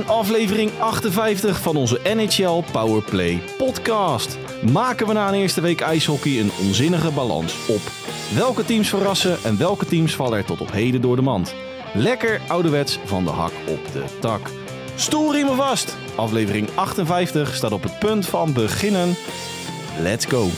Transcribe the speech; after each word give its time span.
in 0.00 0.08
aflevering 0.08 0.70
58 0.78 1.60
van 1.60 1.76
onze 1.76 2.00
NHL 2.14 2.62
Powerplay 2.72 3.42
podcast. 3.58 4.38
Maken 4.72 5.06
we 5.06 5.12
na 5.12 5.28
een 5.28 5.34
eerste 5.34 5.60
week 5.60 5.80
ijshockey 5.80 6.40
een 6.40 6.50
onzinnige 6.60 7.10
balans 7.10 7.54
op. 7.68 7.80
Welke 8.34 8.64
teams 8.64 8.88
verrassen 8.88 9.38
en 9.44 9.58
welke 9.58 9.86
teams 9.86 10.14
vallen 10.14 10.38
er 10.38 10.44
tot 10.44 10.60
op 10.60 10.72
heden 10.72 11.00
door 11.00 11.16
de 11.16 11.22
mand? 11.22 11.54
Lekker 11.94 12.40
ouderwets 12.48 12.98
van 13.04 13.24
de 13.24 13.30
hak 13.30 13.52
op 13.68 13.92
de 13.92 14.04
tak. 14.20 14.50
Stoelriemen 14.94 15.56
vast! 15.56 15.96
Aflevering 16.14 16.68
58 16.74 17.54
staat 17.54 17.72
op 17.72 17.82
het 17.82 17.98
punt 17.98 18.26
van 18.26 18.52
beginnen. 18.52 19.14
Let's 20.02 20.26
go! 20.26 20.48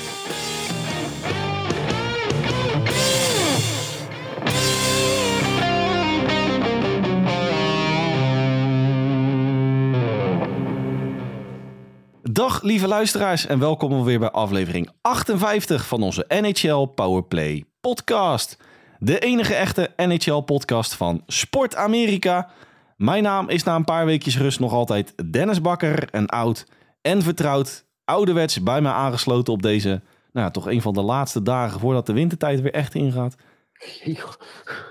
Dag 12.33 12.63
lieve 12.63 12.89
luisteraars 12.89 13.47
en 13.47 13.59
welkom 13.59 14.05
weer 14.05 14.19
bij 14.19 14.31
aflevering 14.31 14.91
58 15.01 15.87
van 15.87 16.03
onze 16.03 16.25
NHL 16.29 16.85
Powerplay 16.85 17.65
podcast. 17.81 18.57
De 18.99 19.19
enige 19.19 19.55
echte 19.55 19.91
NHL 19.97 20.41
podcast 20.41 20.95
van 20.95 21.23
Sport 21.27 21.77
Amerika. 21.77 22.51
Mijn 22.97 23.23
naam 23.23 23.49
is 23.49 23.63
na 23.63 23.75
een 23.75 23.85
paar 23.85 24.07
weekjes 24.07 24.39
rust 24.39 24.61
nog 24.61 24.73
altijd 24.73 25.33
Dennis 25.33 25.61
Bakker 25.61 26.09
en 26.11 26.27
oud 26.27 26.67
en 27.01 27.23
vertrouwd 27.23 27.85
ouderwets 28.05 28.63
bij 28.63 28.81
mij 28.81 28.93
aangesloten 28.93 29.53
op 29.53 29.63
deze, 29.63 29.89
nou 30.33 30.47
ja, 30.47 30.51
toch 30.51 30.67
een 30.67 30.83
van 30.83 30.95
de 30.95 31.03
laatste 31.03 31.43
dagen 31.43 31.81
voordat 31.81 32.07
de 32.07 32.13
wintertijd 32.13 32.61
weer 32.61 32.75
echt 32.75 32.95
ingaat. 32.95 33.35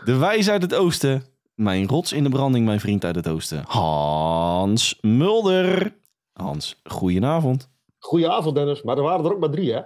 De 0.04 0.16
wijs 0.16 0.50
uit 0.50 0.62
het 0.62 0.74
oosten, 0.74 1.24
mijn 1.56 1.88
rots 1.88 2.12
in 2.12 2.24
de 2.24 2.30
branding, 2.30 2.66
mijn 2.66 2.80
vriend 2.80 3.06
uit 3.06 3.16
het 3.16 3.28
oosten, 3.28 3.64
Hans 3.68 4.98
Mulder. 5.02 6.00
Hans, 6.42 6.82
goedenavond. 6.84 7.70
Goedenavond 8.00 8.56
Dennis, 8.56 8.82
maar 8.82 8.98
er 8.98 9.04
waren 9.04 9.26
er 9.26 9.34
ook 9.34 9.40
maar 9.40 9.50
drie 9.50 9.74
hè? 9.74 9.82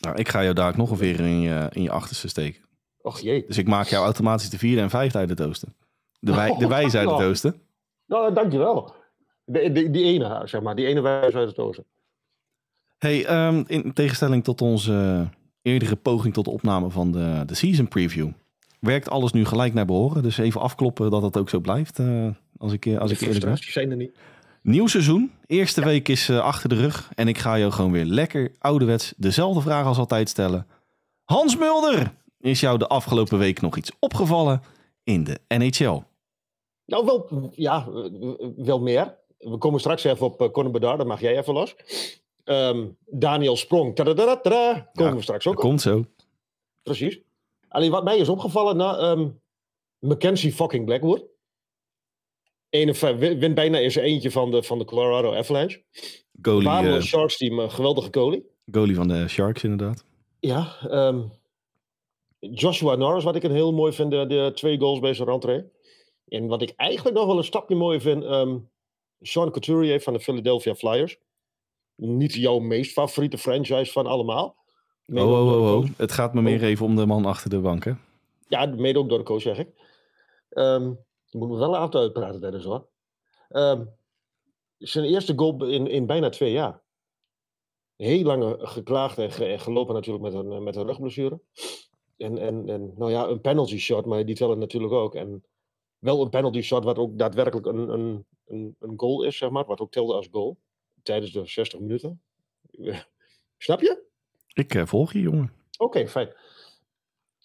Nou, 0.00 0.16
ik 0.16 0.28
ga 0.28 0.42
jou 0.42 0.54
daar 0.54 0.68
ook 0.68 0.76
nog 0.76 0.90
een 0.90 0.96
veer 0.96 1.20
in 1.20 1.40
je, 1.40 1.68
in 1.72 1.82
je 1.82 1.90
achterste 1.90 2.28
steken. 2.28 2.62
Och 3.00 3.20
jee. 3.20 3.44
Dus 3.46 3.58
ik 3.58 3.66
maak 3.66 3.86
jou 3.86 4.04
automatisch 4.04 4.50
de 4.50 4.58
vierde 4.58 4.80
en 4.80 4.90
vijfde 4.90 5.18
uit 5.18 5.28
het 5.28 5.40
oosten. 5.40 5.74
De, 6.18 6.34
wij, 6.34 6.56
de 6.58 6.66
wijs 6.66 6.94
uit 6.94 7.10
het 7.10 7.20
oosten. 7.22 7.60
Nou, 8.06 8.34
dankjewel. 8.34 8.94
De, 9.44 9.72
de, 9.72 9.90
die 9.90 10.04
ene, 10.04 10.42
zeg 10.44 10.60
maar, 10.60 10.76
die 10.76 10.86
ene 10.86 11.00
wijs 11.00 11.34
uit 11.34 11.48
het 11.48 11.58
oosten. 11.58 11.84
Hey, 12.98 13.26
ehm, 13.26 13.64
in 13.66 13.92
tegenstelling 13.92 14.44
tot 14.44 14.60
onze 14.60 15.28
eerdere 15.62 15.96
poging 15.96 16.34
tot 16.34 16.44
de 16.44 16.50
opname 16.50 16.90
van 16.90 17.12
de, 17.12 17.42
de 17.46 17.54
season 17.54 17.88
preview, 17.88 18.28
werkt 18.80 19.10
alles 19.10 19.32
nu 19.32 19.44
gelijk 19.44 19.74
naar 19.74 19.86
behoren. 19.86 20.22
Dus 20.22 20.38
even 20.38 20.60
afkloppen 20.60 21.10
dat 21.10 21.22
het 21.22 21.36
ook 21.36 21.48
zo 21.48 21.60
blijft. 21.60 21.98
eh, 21.98 22.28
als 22.58 22.72
ik, 22.72 22.96
als 22.98 23.10
ik 23.10 23.20
eerlijk 23.20 23.44
ben. 23.44 23.54
Die 23.54 23.70
zijn 23.70 23.90
er 23.90 23.96
niet. 23.96 24.16
Nieuw 24.66 24.86
seizoen. 24.86 25.32
Eerste 25.46 25.84
week 25.84 26.08
is 26.08 26.28
eh, 26.28 26.38
achter 26.40 26.68
de 26.68 26.74
rug. 26.74 27.10
En 27.14 27.28
ik 27.28 27.38
ga 27.38 27.58
jou 27.58 27.72
gewoon 27.72 27.92
weer 27.92 28.04
lekker 28.04 28.52
ouderwets 28.58 29.14
dezelfde 29.16 29.60
vraag 29.60 29.86
als 29.86 29.98
altijd 29.98 30.28
stellen. 30.28 30.66
Hans 31.24 31.56
Mulder, 31.56 32.14
is 32.40 32.60
jou 32.60 32.78
de 32.78 32.86
afgelopen 32.86 33.38
week 33.38 33.60
nog 33.60 33.76
iets 33.76 33.90
opgevallen 33.98 34.62
in 35.04 35.24
de 35.24 35.40
NHL? 35.48 36.02
Nou, 36.86 37.04
wel, 37.04 37.48
ja, 37.54 37.88
wel 38.56 38.80
meer. 38.80 39.16
We 39.38 39.58
komen 39.58 39.80
straks 39.80 40.04
even 40.04 40.26
op 40.26 40.42
uh, 40.42 40.48
Conor 40.48 40.70
Bedard, 40.70 40.98
dan 40.98 41.06
mag 41.06 41.20
jij 41.20 41.38
even 41.38 41.54
los. 41.54 41.76
Ehm, 42.44 42.86
Daniel 43.06 43.56
Sprong, 43.56 43.94
tadadadada, 43.94 44.90
komen 44.92 45.12
Ja, 45.12 45.16
we 45.16 45.22
straks 45.22 45.46
ook 45.46 45.54
Dat 45.54 45.62
op. 45.64 45.68
komt 45.68 45.80
zo. 45.80 46.04
Precies. 46.82 47.20
Alleen 47.68 47.90
wat 47.90 48.04
mij 48.04 48.18
is 48.18 48.28
opgevallen, 48.28 48.76
nou, 48.76 48.98
ehm, 48.98 49.28
Mackenzie 49.98 50.52
fucking 50.52 50.84
Blackwood. 50.84 51.24
51 52.76 53.38
wint 53.38 53.54
bijna 53.54 53.78
in 53.78 53.90
zijn 53.90 54.04
eentje 54.04 54.30
van 54.30 54.50
de, 54.50 54.62
van 54.62 54.78
de 54.78 54.84
Colorado 54.84 55.34
Avalanche. 55.34 55.82
Goalie, 56.42 56.68
Waarom 56.68 56.92
eh, 56.92 57.00
Sharks 57.00 57.36
team, 57.36 57.58
een 57.58 57.70
geweldige 57.70 58.08
goalie. 58.10 58.46
goalie 58.72 58.94
van 58.94 59.08
de 59.08 59.28
Sharks 59.28 59.64
inderdaad. 59.64 60.04
Ja, 60.40 60.76
ehm, 60.88 61.22
Joshua 62.38 62.94
Norris, 62.94 63.24
wat 63.24 63.36
ik 63.36 63.42
een 63.42 63.52
heel 63.52 63.72
mooi 63.72 63.92
vind, 63.92 64.10
de, 64.10 64.26
de 64.26 64.52
twee 64.54 64.78
goals 64.78 64.98
bij 64.98 65.14
zijn 65.14 65.28
rentree. 65.28 65.64
En 66.28 66.46
wat 66.46 66.62
ik 66.62 66.72
eigenlijk 66.76 67.16
nog 67.16 67.26
wel 67.26 67.38
een 67.38 67.44
stapje 67.44 67.74
mooier 67.74 68.00
vind, 68.00 68.24
ehm 68.24 68.56
Sean 69.20 69.50
Couturier 69.50 70.00
van 70.00 70.12
de 70.12 70.20
Philadelphia 70.20 70.74
Flyers. 70.74 71.18
Niet 71.94 72.34
jouw 72.34 72.58
meest 72.58 72.92
favoriete 72.92 73.38
franchise 73.38 73.92
van 73.92 74.06
allemaal. 74.06 74.56
Oh, 75.06 75.30
oh, 75.30 75.52
oh, 75.52 75.74
oh. 75.76 75.86
Het 75.96 76.12
gaat 76.12 76.34
me 76.34 76.42
meer 76.42 76.62
even 76.62 76.86
om 76.86 76.96
de 76.96 77.06
man 77.06 77.24
achter 77.24 77.50
de 77.50 77.58
bank, 77.58 77.84
hè? 77.84 77.92
Ja, 78.48 78.66
mede 78.66 78.98
ook 78.98 79.08
door 79.08 79.18
de 79.18 79.24
coach, 79.24 79.42
zeg 79.42 79.58
ik. 79.58 79.68
Ehm 80.50 80.92
je 81.38 81.42
moet 81.46 81.50
me 81.50 81.58
wel 81.58 81.70
laten 81.70 82.00
uitpraten, 82.00 82.40
Dennis, 82.40 82.64
hoor. 82.64 82.88
Ehm, 83.48 83.84
zijn 84.78 85.04
eerste 85.04 85.32
goal 85.36 85.64
in, 85.64 85.86
in 85.86 86.06
bijna 86.06 86.28
twee 86.28 86.52
jaar. 86.52 86.82
Heel 87.96 88.22
lang 88.24 88.56
geklaagd 88.58 89.18
en, 89.18 89.32
ge- 89.32 89.44
en 89.44 89.60
gelopen 89.60 89.94
natuurlijk 89.94 90.24
met 90.24 90.34
een, 90.34 90.62
met 90.62 90.76
een 90.76 90.86
rugblessure. 90.86 91.40
En, 92.16 92.38
en, 92.38 92.68
en 92.68 92.92
nou 92.96 93.10
ja, 93.10 93.26
een 93.26 93.40
penalty 93.40 93.78
shot, 93.78 94.06
maar 94.06 94.26
die 94.26 94.34
tellen 94.34 94.58
natuurlijk 94.58 94.92
ook. 94.92 95.14
En 95.14 95.44
wel 95.98 96.22
een 96.22 96.30
penalty 96.30 96.60
shot 96.60 96.84
wat 96.84 96.98
ook 96.98 97.18
daadwerkelijk 97.18 97.66
een, 97.66 97.88
een, 97.88 98.26
een, 98.46 98.76
een 98.78 98.94
goal 98.96 99.22
is, 99.22 99.36
zeg 99.36 99.50
maar. 99.50 99.64
Wat 99.64 99.80
ook 99.80 99.90
telde 99.90 100.14
als 100.14 100.28
goal. 100.30 100.58
Tijdens 101.02 101.32
de 101.32 101.46
60 101.46 101.80
minuten. 101.80 102.22
Snap 103.58 103.80
je? 103.80 104.04
Ik 104.54 104.74
eh, 104.74 104.86
volg 104.86 105.12
je, 105.12 105.20
jongen. 105.20 105.52
Oké, 105.78 106.08
fijn. 106.08 106.34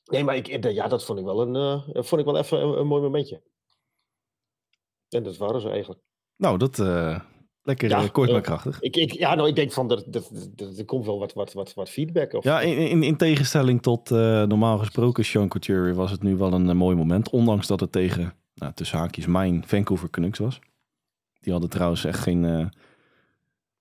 Nee, 0.06 0.24
maar 0.24 0.36
ik, 0.36 0.48
eh, 0.48 0.74
ja, 0.74 0.88
dat 0.88 1.06
vond 1.06 1.20
ik 1.20 1.26
wel, 1.26 1.42
een, 1.42 1.56
eh, 1.56 2.04
vond 2.04 2.22
ik 2.22 2.28
wel 2.28 2.38
even 2.38 2.62
een, 2.62 2.80
een 2.80 2.88
mooi 2.88 3.02
momentje. 3.02 3.42
En 5.14 5.24
dat 5.24 5.38
waren 5.38 5.62
ze 5.62 5.70
eigenlijk. 5.70 6.02
Nou, 6.38 6.58
dat 6.58 6.80
eh, 6.80 7.20
lekker 7.62 7.90
Ja, 7.90 8.02
eh, 8.02 8.12
kort 8.12 8.28
eh, 8.28 8.34
maar 8.34 8.44
krachtig. 8.44 8.82
Ik, 8.82 8.96
ik, 8.96 9.12
ja, 9.12 9.36
nou, 9.36 9.48
ik 9.48 9.56
denk 9.56 9.72
van, 9.72 9.92
er, 9.92 10.04
er, 10.12 10.24
er, 10.56 10.78
er 10.78 10.86
komt 10.86 11.06
wel 11.06 11.20
wat, 11.20 11.34
wat, 11.34 11.54
wat, 11.54 11.74
wat 11.74 11.90
feedback. 11.90 12.34
Of, 12.34 12.44
Ja, 12.44 12.62
in, 12.62 12.78
in, 12.78 13.04
in 13.04 13.18
tegenstelling 13.18 13.82
tot 13.82 14.10
normaal 14.10 14.78
gesproken 14.78 15.26
Sean 15.26 15.48
Couturier 15.48 15.96
was 15.96 16.12
het 16.12 16.24
nu 16.24 16.36
wel 16.36 16.54
een 16.54 16.78
mooi 16.78 16.96
moment. 16.96 17.30
Ondanks 17.30 17.68
dat 17.68 17.80
het 17.80 17.92
tegen, 17.92 18.34
nou, 18.54 18.74
tussen 18.74 18.98
haakjes, 18.98 19.26
mijn 19.26 19.64
Vancouver 19.68 20.10
Canucks 20.10 20.40
was. 20.40 20.60
Die 21.40 21.52
hadden 21.52 21.70
trouwens 21.70 22.06
echt 22.06 22.20
geen, 22.20 22.72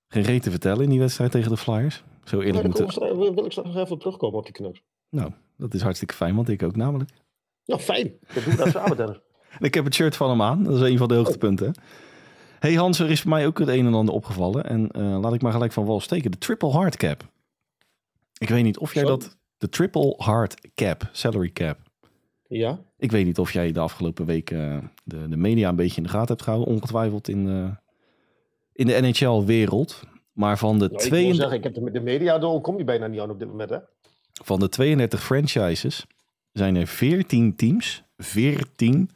geen 0.09 0.23
reet 0.23 0.43
te 0.43 0.51
vertellen 0.51 0.85
in 0.85 0.91
die 0.91 0.99
wedstrijd 0.99 1.31
tegen 1.31 1.51
de 1.51 1.57
Flyers. 1.57 2.03
Zo 2.25 2.41
eerlijk 2.41 2.65
moeten... 2.65 2.87
wil 3.35 3.45
ik 3.45 3.53
straks 3.53 3.69
nog 3.69 3.77
even 3.77 3.93
op 3.93 4.01
terugkomen 4.01 4.39
op 4.39 4.45
die 4.45 4.55
Canucks. 4.55 4.83
Nou, 5.11 5.33
dat 5.57 5.75
is 5.75 5.83
hartstikke 5.83 6.15
fijn, 6.15 6.35
want 6.35 6.49
ik 6.49 6.63
ook 6.63 6.77
namelijk. 6.77 7.11
Nou, 7.65 7.81
fijn. 7.81 8.13
Dat 8.35 8.45
doen 8.45 8.57
we 8.57 8.65
dat 8.65 8.71
samen, 8.71 8.97
Dennis. 8.97 9.21
En 9.59 9.65
Ik 9.65 9.75
heb 9.75 9.85
het 9.85 9.95
shirt 9.95 10.17
van 10.17 10.31
hem 10.31 10.43
aan. 10.43 10.65
Dat 10.65 10.75
is 10.75 10.91
een 10.91 10.99
van 10.99 11.09
de 11.09 11.15
hoogtepunten. 11.15 11.75
Hey 12.59 12.75
Hans, 12.75 12.99
er 12.99 13.11
is 13.11 13.21
voor 13.21 13.31
mij 13.31 13.47
ook 13.47 13.59
het 13.59 13.69
een 13.69 13.87
en 13.87 13.95
ander 13.95 14.15
opgevallen. 14.15 14.65
En 14.65 14.91
eh, 14.91 15.21
laat 15.21 15.35
ik 15.35 15.43
maar 15.43 15.53
gelijk 15.53 15.73
van 15.73 15.85
wal 15.85 16.01
steken. 16.01 16.31
De 16.31 16.39
triple 16.39 16.69
hard 16.71 16.97
cap. 16.97 17.29
Ik 18.39 18.49
weet 18.49 18.63
niet 18.63 18.79
of 18.79 18.95
jij 18.95 19.03
Zo. 19.03 19.09
dat... 19.09 19.39
De 19.59 19.69
triple 19.69 20.15
hard 20.17 20.71
cap, 20.75 21.09
salary 21.13 21.51
cap. 21.51 21.79
Ja? 22.49 22.79
Ik 22.99 23.11
weet 23.11 23.25
niet 23.25 23.39
of 23.39 23.53
jij 23.53 23.73
de 23.73 23.81
afgelopen 23.81 24.27
weken 24.27 24.73
eh, 24.73 24.79
de, 25.05 25.29
de 25.29 25.37
media 25.37 25.69
een 25.69 25.77
beetje 25.77 25.97
in 25.97 26.03
de 26.03 26.09
gaten 26.09 26.29
hebt 26.29 26.43
gehouden. 26.43 26.75
Ongetwijfeld 26.75 27.29
in, 27.29 27.49
eh, 27.49 27.71
in 28.73 28.87
de 28.87 29.01
NHL-wereld. 29.01 30.03
Maar 30.33 30.59
van 30.59 30.79
de, 30.79 30.85
Nou, 30.85 30.93
ik 30.93 31.09
twee, 31.09 31.27
wil 31.27 31.35
zeggen, 31.35 31.57
ik 31.57 31.65
heb 31.65 31.75
de, 31.75 31.91
de 31.91 32.01
media 32.01 32.59
kom 32.61 32.79
je 32.79 32.85
bijna 32.85 33.07
niet 33.07 33.21
aan 33.21 33.31
op 33.31 33.39
dit 33.39 33.49
moment, 33.49 33.71
hè? 33.71 33.79
van 34.43 34.61
de 34.61 34.69
32 34.69 35.23
franchises 35.23 36.07
zijn 36.53 36.77
er 36.77 36.87
14 36.87 37.57
teams, 37.57 38.03
14, 38.17 39.11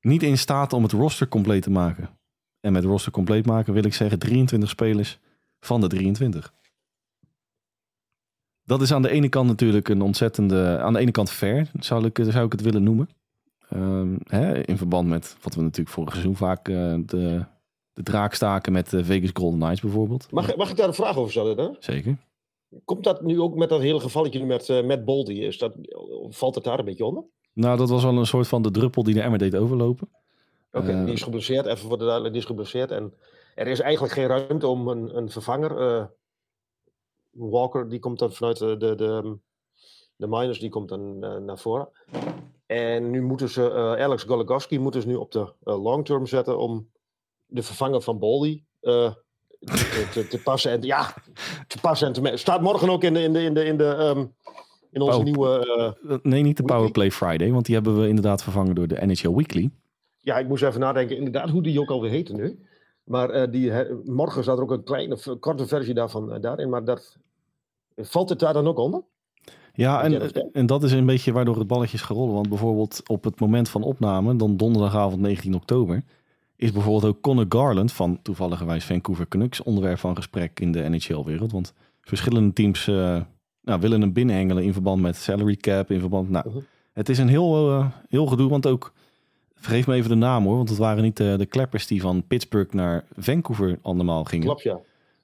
niet 0.00 0.22
in 0.22 0.38
staat 0.38 0.72
om 0.72 0.82
het 0.82 0.92
roster 0.92 1.28
compleet 1.28 1.62
te 1.62 1.70
maken. 1.70 2.18
En 2.60 2.72
met 2.72 2.84
roster 2.84 3.12
compleet 3.12 3.46
maken 3.46 3.72
wil 3.72 3.84
ik 3.84 3.94
zeggen 3.94 4.18
23 4.18 4.68
spelers 4.68 5.18
van 5.60 5.80
de 5.80 5.86
23. 5.86 6.52
Dat 8.62 8.80
is 8.80 8.92
aan 8.92 9.02
de 9.02 9.10
ene 9.10 9.28
kant 9.28 9.46
natuurlijk 9.46 9.88
een 9.88 10.02
ontzettende, 10.02 10.78
aan 10.78 10.92
de 10.92 10.98
ene 10.98 11.10
kant 11.10 11.30
fair, 11.30 11.70
zou 11.78 12.06
ik, 12.06 12.18
zou 12.22 12.44
ik 12.44 12.52
het 12.52 12.60
willen 12.60 12.82
noemen. 12.82 13.08
Ehm, 13.68 14.16
hè, 14.24 14.66
in 14.66 14.76
verband 14.76 15.08
met 15.08 15.36
wat 15.42 15.54
we 15.54 15.62
natuurlijk 15.62 15.94
vorig 15.94 16.12
seizoen 16.12 16.36
vaak 16.36 16.68
eh, 16.68 16.94
de, 17.06 17.44
de 17.92 18.02
draak 18.02 18.34
staken 18.34 18.72
met 18.72 18.90
de 18.90 19.04
Vegas 19.04 19.30
Golden 19.32 19.58
Knights 19.58 19.80
bijvoorbeeld. 19.80 20.30
Mag, 20.30 20.56
mag 20.56 20.70
ik 20.70 20.76
daar 20.76 20.88
een 20.88 20.94
vraag 20.94 21.16
over 21.16 21.30
stellen, 21.30 21.58
hè? 21.58 21.68
Zeker. 21.78 22.16
Komt 22.84 23.04
dat 23.04 23.22
nu 23.22 23.40
ook 23.40 23.54
met 23.54 23.68
dat 23.68 23.80
hele 23.80 24.00
gevalletje 24.00 24.46
met, 24.46 24.68
eh 24.68 24.84
met 24.84 25.04
Boldy? 25.04 25.32
Is 25.32 25.58
dat, 25.58 25.74
valt 26.28 26.54
het 26.54 26.64
daar 26.64 26.78
een 26.78 26.84
beetje 26.84 27.04
onder? 27.04 27.24
Nou, 27.60 27.76
dat 27.76 27.88
was 27.88 28.02
wel 28.02 28.16
een 28.18 28.26
soort 28.26 28.48
van 28.48 28.62
de 28.62 28.70
druppel 28.70 29.02
die 29.02 29.14
de 29.14 29.20
emmer 29.20 29.38
deed 29.38 29.56
overlopen. 29.56 30.08
Oké, 30.72 30.90
Eh, 30.90 31.04
die 31.04 31.14
is 31.14 31.22
geblesseerd, 31.22 31.66
even 31.66 31.78
voor 31.88 31.98
de 31.98 32.04
duidelijkheid, 32.04 32.32
die 32.32 32.42
is 32.42 32.46
geblesseerd. 32.48 32.90
En 32.90 33.14
er 33.54 33.66
is 33.66 33.80
eigenlijk 33.80 34.12
geen 34.12 34.26
ruimte 34.26 34.66
om 34.66 34.88
een, 34.88 35.16
een 35.16 35.30
vervanger. 35.30 35.76
eh, 35.80 36.04
Walker, 37.30 37.88
die 37.88 37.98
komt 37.98 38.18
dan 38.18 38.32
vanuit 38.32 38.58
de, 38.58 38.76
de, 38.76 38.94
de, 38.94 39.36
de 40.16 40.26
minors, 40.26 40.58
die 40.58 40.68
komt 40.70 40.88
dan 40.88 41.24
eh, 41.24 41.36
naar 41.36 41.58
voren. 41.58 41.88
En 42.66 43.10
nu 43.10 43.22
moeten 43.22 43.48
ze, 43.48 43.70
eh, 43.70 44.04
Alex 44.04 44.22
Goligoski 44.22 44.78
moeten 44.78 45.00
ze 45.02 45.06
nu 45.08 45.14
op 45.14 45.32
de 45.32 45.52
eh, 45.64 45.82
long 45.82 46.04
term 46.04 46.26
zetten 46.26 46.58
om 46.58 46.90
de 47.46 47.62
vervanger 47.62 48.00
van 48.02 48.18
Boldy 48.18 48.62
eh, 48.80 49.12
te, 49.60 50.08
te, 50.12 50.26
te 50.28 50.42
passen. 50.42 50.70
En, 50.70 50.82
ja, 50.82 51.14
te 51.66 51.80
passen 51.80 52.06
en 52.06 52.12
te 52.12 52.36
Staat 52.36 52.60
morgen 52.60 52.90
ook 52.90 53.02
in 53.02 53.14
de, 53.14 53.22
in 53.22 53.32
de, 53.32 53.42
in 53.42 53.54
de, 53.54 53.64
in 53.64 53.76
de, 53.76 53.94
ehm, 53.94 54.26
in 54.92 55.00
onze 55.00 55.22
nieuwe... 55.22 55.94
eh, 56.08 56.16
Nee, 56.22 56.42
niet 56.42 56.56
de? 56.56 56.62
Powerplay 56.62 57.10
Friday, 57.10 57.52
want 57.52 57.66
die 57.66 57.74
hebben 57.74 58.00
we 58.00 58.08
inderdaad 58.08 58.42
vervangen 58.42 58.74
door 58.74 58.88
de 58.88 59.06
NHL 59.06 59.34
Weekly. 59.34 59.70
Ja, 60.16 60.38
ik 60.38 60.48
moest 60.48 60.62
even 60.62 60.80
nadenken 60.80 61.16
inderdaad 61.16 61.50
hoe 61.50 61.62
die 61.62 61.80
ook 61.80 61.90
alweer 61.90 62.10
heette 62.10 62.32
nu. 62.32 62.58
Maar 63.04 63.30
eh, 63.30 63.50
die, 63.50 63.72
morgen 64.04 64.42
staat 64.42 64.56
er 64.56 64.62
ook 64.62 64.70
een 64.70 64.84
kleine, 64.84 65.36
korte 65.40 65.66
versie 65.66 65.94
daarvan 65.94 66.32
eh, 66.32 66.40
daarin. 66.40 66.68
Maar 66.68 66.84
dat, 66.84 67.16
valt 67.96 68.28
het 68.28 68.38
daar 68.38 68.52
dan 68.52 68.66
ook 68.66 68.78
onder? 68.78 69.02
Ja, 69.74 70.02
en, 70.02 70.32
en 70.52 70.66
dat 70.66 70.82
is 70.82 70.92
een 70.92 71.06
beetje 71.06 71.32
waardoor 71.32 71.58
het 71.58 71.66
balletje 71.66 71.96
is 71.96 72.02
gerollen. 72.02 72.34
Want 72.34 72.48
bijvoorbeeld 72.48 73.02
op 73.06 73.24
het 73.24 73.40
moment 73.40 73.68
van 73.68 73.82
opname, 73.82 74.36
dan 74.36 74.56
donderdagavond 74.56 75.20
19 75.20 75.54
oktober, 75.54 76.02
is 76.56 76.72
bijvoorbeeld 76.72 77.14
ook 77.14 77.20
Connor 77.20 77.46
Garland 77.48 77.92
van 77.92 78.22
toevalligerwijs 78.22 78.84
Vancouver 78.84 79.28
Canucks 79.28 79.62
onderwerp 79.62 79.98
van 79.98 80.16
gesprek 80.16 80.60
in 80.60 80.72
de 80.72 80.88
NHL-wereld. 80.88 81.52
Want 81.52 81.74
verschillende 82.00 82.52
teams 82.52 82.90
nou, 83.62 83.80
willen 83.80 84.00
hem 84.00 84.12
binnenhengelen 84.12 84.64
in 84.64 84.72
verband 84.72 85.02
met 85.02 85.16
salary 85.16 85.56
cap, 85.56 85.90
in 85.90 86.00
verband... 86.00 86.30
Nou, 86.30 86.48
Mhm. 86.48 86.58
het 86.92 87.08
is 87.08 87.18
een 87.18 87.28
heel, 87.28 87.68
eh, 87.70 87.86
heel 88.08 88.26
gedoe, 88.26 88.48
want 88.50 88.66
ook... 88.66 88.92
Vergeef 89.54 89.86
me 89.86 89.94
even 89.94 90.10
de 90.10 90.16
naam 90.16 90.44
hoor, 90.44 90.56
want 90.56 90.68
het 90.68 90.78
waren 90.78 91.02
niet 91.02 91.16
de, 91.16 91.34
de 91.38 91.46
kleppers 91.46 91.86
die 91.86 92.00
van 92.00 92.26
Pittsburgh 92.26 92.72
naar 92.72 93.04
Vancouver 93.16 93.78
allemaal 93.82 94.24
gingen. 94.24 94.46
Klopt, 94.46 94.62
ja. 94.62 94.78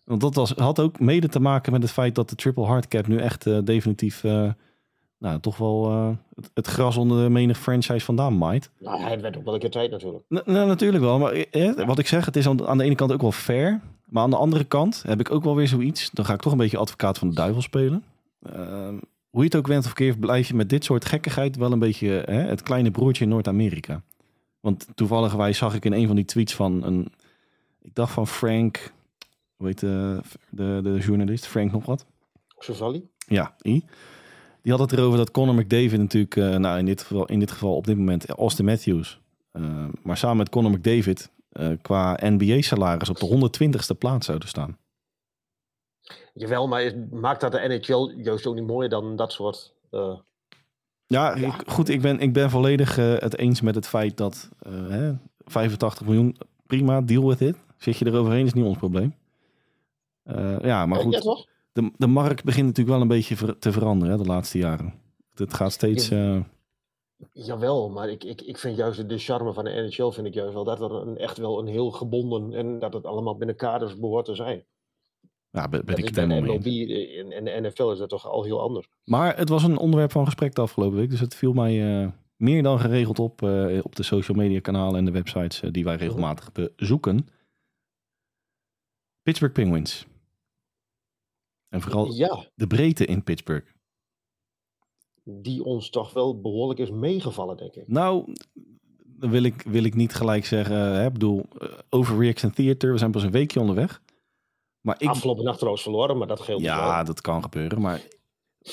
Want 0.05 0.21
dat 0.21 0.35
was, 0.35 0.51
had 0.51 0.81
ook 0.81 1.01
mede 1.01 1.29
te 1.29 1.41
maken 1.41 1.73
met 1.73 1.83
het 1.83 1.91
feit 1.91 2.15
dat 2.15 2.29
de 2.29 2.35
triple 2.37 2.65
hard 2.65 2.89
cap 2.89 3.07
nu 3.07 3.17
echt 3.19 3.47
eh, 3.47 3.59
definitief, 3.65 4.25
eh, 4.25 4.51
nou 5.19 5.41
toch 5.41 5.57
wel 5.57 5.91
eh, 5.91 6.09
het, 6.35 6.51
het 6.55 6.67
gras 6.67 6.97
onder 6.97 7.23
de 7.25 7.31
menig 7.31 7.59
franchise 7.59 8.05
vandaan 8.05 8.39
maait. 8.39 8.71
Nou, 8.81 9.03
het 9.03 9.21
werd 9.21 9.37
ook 9.37 9.45
wel 9.45 9.55
een 9.55 9.61
keer 9.61 9.71
tijd 9.71 9.91
natuurlijk. 9.91 10.25
N- 10.29 10.53
nou, 10.53 10.67
natuurlijk 10.67 11.03
wel, 11.05 11.19
maar 11.19 11.33
eh, 11.33 11.87
wat 11.87 11.99
ik 11.99 12.07
zeg, 12.07 12.25
het 12.25 12.37
is 12.37 12.47
aan, 12.49 12.67
aan 12.67 12.79
de 12.79 12.85
ene 12.85 12.95
kant 12.95 13.13
ook 13.13 13.21
wel 13.21 13.33
fair. 13.33 13.81
Maar 14.07 14.23
aan 14.23 14.31
de 14.31 14.37
andere 14.37 14.65
kant 14.65 15.03
heb 15.07 15.21
ik 15.21 15.31
ook 15.31 15.45
wel 15.45 15.57
weer 15.57 15.69
zoiets. 15.69 16.11
Dan 16.11 16.25
ga 16.25 16.35
ik 16.35 16.41
toch 16.41 16.53
een 16.53 16.59
beetje 16.59 16.79
advocaat 16.79 17.19
van 17.19 17.29
de 17.29 17.35
duivel 17.35 17.63
spelen. 17.63 18.03
Ehm, 18.53 18.99
hoe 19.31 19.41
je 19.41 19.51
het 19.51 19.57
ook 19.57 19.67
went 19.67 19.87
of 19.87 19.93
keert, 19.93 20.21
blijf 20.21 20.49
je 20.49 20.55
met 20.55 20.69
dit 20.69 20.85
soort 20.85 21.05
gekkigheid 21.05 21.57
wel 21.57 21.73
een 21.73 21.79
beetje 21.79 22.09
hè, 22.09 22.41
het 22.41 22.63
kleine 22.63 22.91
broertje 22.91 23.25
in 23.25 23.31
Noord-Amerika. 23.31 24.03
Want 24.61 24.87
toevallig 24.95 25.57
zag 25.57 25.75
ik 25.75 25.85
in 25.85 25.93
een 25.93 26.07
van 26.07 26.17
die 26.17 26.25
tweets 26.25 26.55
van 26.55 26.83
een, 26.85 27.13
ik 27.83 27.95
dacht 27.95 28.13
van 28.13 28.27
Frank, 28.27 28.93
hoe 29.57 29.67
heet 29.67 29.81
de, 29.81 30.21
de, 30.51 30.81
de 30.83 30.99
journalist, 30.99 31.47
Frank 31.47 31.73
nog 31.73 31.85
wat? 31.85 32.07
Savali? 32.59 33.09
Ja, 33.27 33.57
I. 33.67 33.85
Die 34.63 34.73
had 34.73 34.81
het 34.81 34.93
erover 34.93 35.19
dat 35.19 35.31
Conor 35.31 35.55
McDavid 35.55 35.99
natuurlijk, 35.99 36.37
eh, 36.37 36.57
nou 36.57 36.79
in 36.79 36.85
dit, 36.85 37.01
geval, 37.01 37.25
in 37.25 37.39
dit 37.39 37.51
geval 37.51 37.77
op 37.77 37.87
dit 37.87 37.97
moment 37.97 38.29
Austin 38.29 38.65
Matthews. 38.65 39.21
eh, 39.53 39.85
maar 40.03 40.17
samen 40.17 40.37
met 40.37 40.49
Conor 40.49 40.71
McDavid 40.71 41.31
eh, 41.49 41.69
qua 41.83 42.19
NBA-salaris 42.21 43.09
op 43.09 43.19
de 43.19 43.27
120ste 43.27 43.99
plaats 43.99 44.27
zouden 44.27 44.49
staan. 44.49 44.79
Jawel, 46.39 46.69
maar 46.69 46.93
maakt 47.11 47.41
dat 47.41 47.53
de 47.53 47.59
NHL 47.69 48.13
juist 48.23 48.47
ook 48.47 48.55
niet 48.55 48.67
mooier 48.67 48.89
dan 48.91 49.17
dat 49.17 49.33
soort... 49.33 49.75
eh, 49.91 50.17
Ja, 51.07 51.35
ik- 51.35 51.63
goed, 51.67 51.89
ik 51.89 52.01
ben, 52.01 52.19
ik 52.21 52.33
ben 52.33 52.51
volledig 52.51 52.99
eh, 52.99 53.15
het 53.19 53.39
eens 53.39 53.61
met 53.61 53.75
het 53.75 53.87
feit 53.87 54.17
dat 54.17 54.49
eh, 54.59 54.73
hè, 54.89 55.13
85 55.45 56.07
miljoen, 56.07 56.37
prima, 56.67 57.01
deal 57.01 57.27
with 57.29 57.41
it. 57.41 57.57
Zit 57.79 57.97
je 57.97 58.07
eroverheen 58.07 58.47
is 58.47 58.53
niet 58.53 58.65
ons 58.65 58.77
probleem. 58.79 59.15
Ja, 60.63 60.87
maar 60.87 60.99
goed, 61.05 61.13
de, 61.73 61.91
de 61.97 62.07
markt 62.07 62.45
begint 62.45 62.67
natuurlijk 62.67 62.95
wel 62.97 63.01
een 63.03 63.09
beetje 63.17 63.37
ver- 63.37 63.59
te 63.59 63.73
veranderen 63.73 64.17
hè, 64.17 64.23
de 64.23 64.29
laatste 64.29 64.59
jaren. 64.59 64.95
Het 65.35 65.55
gaat 65.55 65.73
steeds... 65.73 66.11
Jawel, 67.33 67.91
maar 67.91 68.09
ik, 68.11 68.25
ik, 68.25 68.41
ik 68.41 68.59
vind 68.59 68.77
juist 68.77 69.09
de 69.09 69.19
charme 69.19 69.53
van 69.53 69.65
de 69.65 69.71
NHL 69.71 70.09
vind 70.11 70.27
ik 70.27 70.35
juist 70.35 70.55
wel 70.55 70.65
dat 70.65 70.81
er 70.81 70.93
een, 70.93 71.19
echt 71.19 71.37
wel 71.39 71.59
een 71.59 71.67
heel 71.67 71.91
gebonden 71.91 72.53
en 72.53 72.79
dat 72.79 72.93
het 72.93 73.05
allemaal 73.07 73.37
binnen 73.37 73.57
kaders 73.57 73.99
behoort 73.99 74.25
te 74.25 74.35
zijn. 74.35 74.65
Ja, 75.57 75.69
ben, 75.69 75.97
ik 75.97 76.05
het 76.05 76.17
helemaal 76.17 76.41
mee. 76.41 76.59
MLB 76.59 76.91
en, 77.21 77.33
en 77.33 77.45
de 77.45 77.69
NFL 77.69 77.91
is 77.91 77.99
dat 77.99 78.09
toch 78.09 78.27
al 78.27 78.45
heel 78.45 78.61
anders. 78.61 78.89
Maar 79.05 79.37
het 79.37 79.49
was 79.49 79.63
een 79.63 79.79
onderwerp 79.79 80.13
van 80.13 80.25
gesprek 80.25 80.55
de 80.55 80.61
afgelopen 80.61 80.97
week. 80.97 81.11
Dus 81.11 81.21
het 81.21 81.35
viel 81.35 81.53
mij 81.53 82.03
eh, 82.03 82.09
meer 82.37 82.63
dan 82.63 82.81
geregeld 82.81 83.19
op 83.19 83.43
eh, 83.43 83.79
op 83.83 83.97
de 83.97 84.03
social 84.03 84.37
media 84.37 84.61
kanalen 84.61 84.99
en 84.99 85.05
de 85.05 85.11
websites 85.11 85.63
eh, 85.63 85.71
die 85.73 85.85
wij 85.85 85.97
regelmatig 85.97 86.53
bezoeken. 86.53 87.29
Pittsburgh 89.23 89.55
Penguins. 89.55 90.07
En 91.69 91.81
vooral 91.81 92.13
Ja, 92.13 92.45
de 92.55 92.67
breedte 92.67 93.05
in 93.05 93.25
Pittsburgh. 93.25 93.67
die 95.25 95.65
ons 95.65 95.91
toch 95.91 96.13
wel 96.13 96.41
behoorlijk 96.41 96.81
is 96.81 96.91
meegevallen, 96.91 97.57
denk 97.57 97.75
ik. 97.75 97.89
Nou, 97.89 98.35
dan 99.05 99.31
wil 99.31 99.43
ik, 99.43 99.63
wil 99.63 99.85
ik 99.85 99.95
niet 99.95 100.15
gelijk 100.15 100.45
zeggen. 100.45 101.05
Ik 101.05 101.13
bedoel, 101.13 101.45
eh, 101.59 101.69
overreaction 101.89 102.51
theater. 102.51 102.93
We 102.93 102.99
zijn 102.99 103.11
pas 103.11 103.23
een 103.23 103.31
weekje 103.31 103.61
onderweg. 103.61 104.03
Maar 104.87 105.03
ik, 105.03 105.09
Afgelopen 105.09 105.45
nacht 105.45 105.57
trouwens 105.57 105.83
verloren, 105.85 106.19
maar 106.19 106.27
dat 106.27 106.41
geldt 106.41 106.63
dus 106.63 106.71
Ja, 106.71 107.03
dat 107.03 107.21
kan 107.21 107.43
gebeuren. 107.43 107.81
Maar 107.81 108.01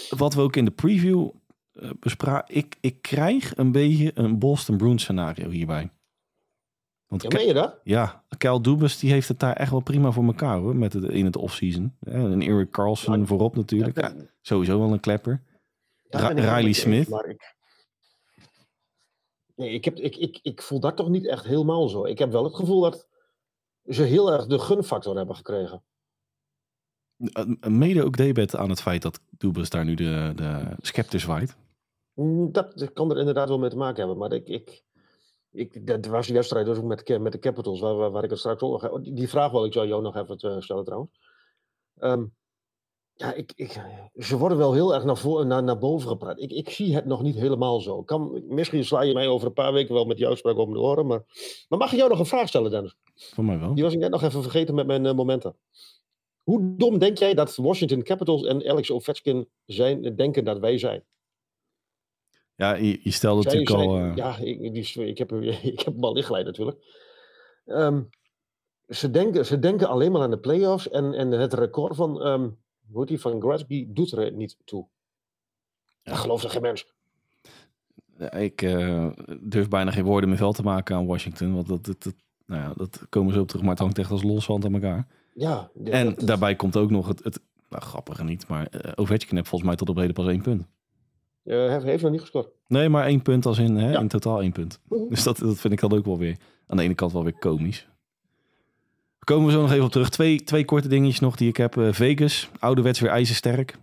wat 0.10 0.34
we 0.34 0.42
ook 0.42 0.56
in 0.56 0.66
de 0.66 0.72
preview 0.72 1.30
eh 1.74 1.90
bespraken, 2.00 2.56
ik, 2.56 2.78
ik 2.82 3.02
krijg 3.02 3.58
een 3.58 3.72
beetje 3.72 4.12
een 4.14 4.40
Boston 4.40 4.78
Bruins 4.78 5.04
scenario 5.04 5.50
hierbij. 5.50 5.92
Want 7.08 7.22
Ja, 7.22 7.30
meen 7.32 7.48
je 7.48 7.54
dat? 7.54 7.80
ja, 7.84 8.24
Kyle 8.38 8.62
Dubas 8.62 9.00
die 9.00 9.12
heeft 9.12 9.28
het 9.28 9.40
daar 9.40 9.56
echt 9.56 9.72
wel 9.72 9.80
prima 9.80 10.12
voor 10.12 10.24
elkaar 10.24 10.58
hoor, 10.58 10.76
met 10.76 10.94
het, 10.94 11.04
in 11.04 11.26
het 11.26 11.36
offseason. 11.36 11.96
Ja, 12.00 12.12
En 12.12 12.42
Eric 12.42 12.72
Carlson 12.72 13.20
Ja, 13.20 13.26
voorop 13.26 13.56
natuurlijk. 13.56 14.02
Ja, 14.02 14.14
sowieso 14.42 14.80
wel 14.80 14.92
een 14.92 15.00
klepper. 15.00 15.44
Ra- 16.10 16.28
Riley 16.30 16.74
Smith. 16.74 17.08
Ik... 17.10 17.56
Nee, 19.56 19.70
ik, 19.70 19.86
heb, 19.86 19.98
ik, 19.98 20.16
ik, 20.16 20.40
ik 20.42 20.62
voel 20.62 20.80
dat 20.80 20.98
toch 20.98 21.10
niet 21.10 21.28
echt 21.28 21.46
helemaal 21.46 21.90
zo. 21.90 22.06
Ik 22.06 22.20
heb 22.20 22.32
wel 22.32 22.44
het 22.44 22.56
gevoel 22.56 22.82
dat 22.82 23.08
ze 23.86 24.04
heel 24.04 24.32
erg 24.32 24.46
de 24.46 24.60
gunfactor 24.60 25.16
hebben 25.18 25.36
gekregen. 25.36 25.84
Eh, 27.32 27.70
Mede 27.70 28.04
ook 28.04 28.18
debet 28.18 28.56
aan 28.56 28.70
het 28.70 28.82
feit 28.82 29.02
dat 29.02 29.20
Dubas 29.30 29.70
daar 29.70 29.86
nu 29.86 29.94
de, 29.96 30.32
de 30.36 30.76
scepter 30.82 31.20
zwaait. 31.20 31.56
Mm, 32.14 32.52
Dat 32.52 32.94
kan 32.94 33.12
er 33.12 33.18
inderdaad 33.20 33.48
wel 33.48 33.60
mee 33.60 33.70
te 33.70 33.78
maken 33.78 33.98
hebben. 33.98 34.18
Maar 34.18 34.32
ik, 34.32 34.48
ik, 34.48 34.84
ik, 35.52 35.88
dat 35.88 36.06
was 36.06 36.26
die 36.26 36.36
wedstrijd 36.36 36.66
dus 36.66 36.78
ook 36.78 36.84
met, 36.84 37.06
de- 37.08 37.20
met 37.20 37.32
de 37.32 37.40
Capitals, 37.40 37.80
waar, 37.80 37.96
waar, 37.96 38.12
waar 38.12 38.24
ik 38.24 38.30
het 38.30 38.40
straks 38.40 38.62
ook 38.62 38.82
nog... 38.82 39.02
Die, 39.02 39.14
die 39.14 39.30
vraag 39.30 39.52
wil 39.52 39.66
ik 39.66 39.74
zou 39.74 39.88
jou 39.88 40.02
nog 40.02 40.16
even 40.16 40.38
eh, 40.38 40.60
stellen 40.62 40.84
trouwens. 40.84 41.12
Ehm, 41.98 42.24
ja, 43.16 43.34
ik, 43.34 43.52
ik, 43.56 43.82
ze 44.16 44.38
worden 44.38 44.58
wel 44.58 44.74
heel 44.74 44.94
erg 44.94 45.04
naar, 45.04 45.18
voor, 45.18 45.46
naar, 45.46 45.64
naar 45.64 45.78
boven 45.78 46.08
gepraat. 46.10 46.40
Ik, 46.40 46.52
ik 46.52 46.70
zie 46.70 46.96
het 46.96 47.06
nog 47.06 47.22
niet 47.22 47.36
helemaal 47.36 47.82
zo. 47.82 48.04
Kan, 48.04 48.44
misschien 48.48 48.86
sla 48.86 49.02
je 49.02 49.14
mij 49.14 49.28
over 49.28 49.48
een 49.48 49.54
paar 49.54 49.74
weken 49.74 49.94
wel 49.94 50.06
met 50.06 50.18
die 50.18 50.28
uitspraak 50.28 50.58
om 50.58 50.74
de 50.74 50.80
oren. 50.80 51.06
Maar, 51.08 51.24
maar 51.70 51.80
mag 51.80 51.92
ik 51.92 51.98
jou 51.98 52.10
nog 52.10 52.20
een 52.20 52.26
vraag 52.26 52.48
stellen, 52.48 52.72
Dennis? 52.72 52.96
Voor 53.16 53.44
mij 53.46 53.60
wel. 53.60 53.74
Die 53.74 53.84
was 53.84 53.94
ik 53.94 54.00
net 54.00 54.12
nog 54.12 54.24
even 54.24 54.42
vergeten 54.42 54.76
met 54.76 54.88
mijn 54.88 55.06
eh, 55.06 55.14
momenten. 55.14 55.56
Hoe 56.44 56.76
dom 56.78 56.98
denk 56.98 57.18
jij 57.18 57.34
dat 57.34 57.56
Washington 57.56 58.04
Capitals 58.04 58.44
en 58.44 58.70
Alex 58.70 58.92
Ovechkin 58.92 59.50
zijn, 59.66 60.16
denken 60.16 60.44
dat 60.44 60.60
wij 60.60 60.78
zijn? 60.78 61.04
Ja, 62.56 62.74
je, 62.76 63.00
je 63.04 63.12
stelde 63.12 63.42
Zij- 63.42 63.60
natuurlijk 63.60 63.90
al... 63.90 63.98
eh, 63.98 64.16
Ja, 64.16 64.38
ik, 64.38 64.74
die, 64.74 65.06
ik, 65.06 65.18
heb, 65.18 65.32
ik 65.74 65.80
heb 65.80 65.94
hem 65.94 66.04
al 66.04 66.18
ingeleid 66.18 66.46
natuurlijk. 66.46 66.78
Ehm, 67.66 68.04
ze, 68.88 69.10
denken, 69.12 69.46
ze 69.46 69.60
denken 69.60 69.88
alleen 69.88 70.12
maar 70.12 70.22
aan 70.22 70.30
de 70.32 70.40
playoffs 70.40 70.90
en, 70.90 71.14
en 71.14 71.32
het 71.32 71.54
record 71.54 71.96
van, 71.96 72.22
hoe 72.92 73.00
heet 73.00 73.08
die, 73.08 73.20
van 73.20 73.42
Gretzky 73.42 73.86
doet 73.90 74.12
er 74.12 74.32
niet 74.32 74.58
toe. 74.66 74.88
Dat 76.04 76.18
gelooft 76.18 76.44
er 76.44 76.50
geen 76.50 76.62
mens. 76.62 76.94
Ja, 78.18 78.32
ik 78.32 78.62
eh, 78.62 79.12
durf 79.42 79.68
bijna 79.68 79.92
geen 79.92 80.04
woorden 80.04 80.30
meer 80.30 80.38
vuil 80.38 80.52
te 80.52 80.64
maken 80.64 80.96
aan 80.96 81.06
Washington. 81.06 81.54
Want 81.54 81.68
dat, 81.68 81.86
dat, 81.86 82.04
dat, 82.04 82.14
nou 82.46 82.62
ja, 82.62 82.74
dat 82.74 83.06
komen 83.10 83.34
zo 83.34 83.42
op 83.42 83.48
terug. 83.48 83.62
Maar 83.62 83.72
het 83.72 83.80
hangt 83.80 83.98
echt 83.98 84.12
als 84.12 84.24
loswand 84.24 84.66
aan 84.66 84.74
elkaar. 84.74 85.08
Ja, 85.36 85.70
En 85.84 86.16
daarbij 86.18 86.56
komt 86.56 86.78
ook 86.78 86.90
nog 86.92 87.08
het, 87.08 87.24
het 87.24 87.40
nou, 87.70 87.84
grappige 87.84 88.24
niet. 88.24 88.48
Maar 88.48 88.68
eh, 88.68 88.92
Ovechkin 88.96 89.36
heeft 89.36 89.48
volgens 89.50 89.70
mij 89.70 89.80
tot 89.80 89.90
op 89.90 89.96
heden 89.96 90.14
pas 90.14 90.28
één 90.28 90.42
punt. 90.42 90.66
eh, 91.44 91.70
heeft, 91.70 91.84
heeft 91.86 92.04
nog 92.04 92.12
niet 92.12 92.22
gescoord. 92.22 92.50
Nee, 92.68 92.90
maar 92.90 93.06
één 93.06 93.22
punt 93.22 93.46
als 93.46 93.58
in, 93.58 93.76
hè, 93.76 93.92
Ja. 93.92 94.00
in 94.00 94.08
totaal 94.08 94.42
één 94.42 94.52
punt. 94.52 94.80
Mhm. 94.90 95.10
Dus 95.10 95.24
dat, 95.24 95.38
dat 95.38 95.58
vind 95.60 95.74
ik 95.74 95.80
dan 95.80 95.94
ook 95.94 96.06
wel 96.06 96.18
weer 96.18 96.38
aan 96.68 96.78
de 96.78 96.84
ene 96.84 96.94
kant 96.94 97.12
wel 97.12 97.24
weer 97.24 97.38
komisch. 97.40 97.88
Komen 99.20 99.46
we 99.46 99.52
zo 99.52 99.62
nog 99.62 99.72
even 99.72 99.86
op 99.86 99.92
terug. 99.92 100.10
Twee, 100.10 100.44
twee 100.44 100.66
korte 100.66 100.88
dingetjes 100.88 101.20
nog 101.20 101.36
die 101.36 101.50
ik 101.50 101.58
heb. 101.58 101.78
Eh, 101.78 101.88
Vegas, 101.92 102.50
ouderwets 102.60 103.00
weer 103.00 103.10
ijzersterk. 103.12 103.78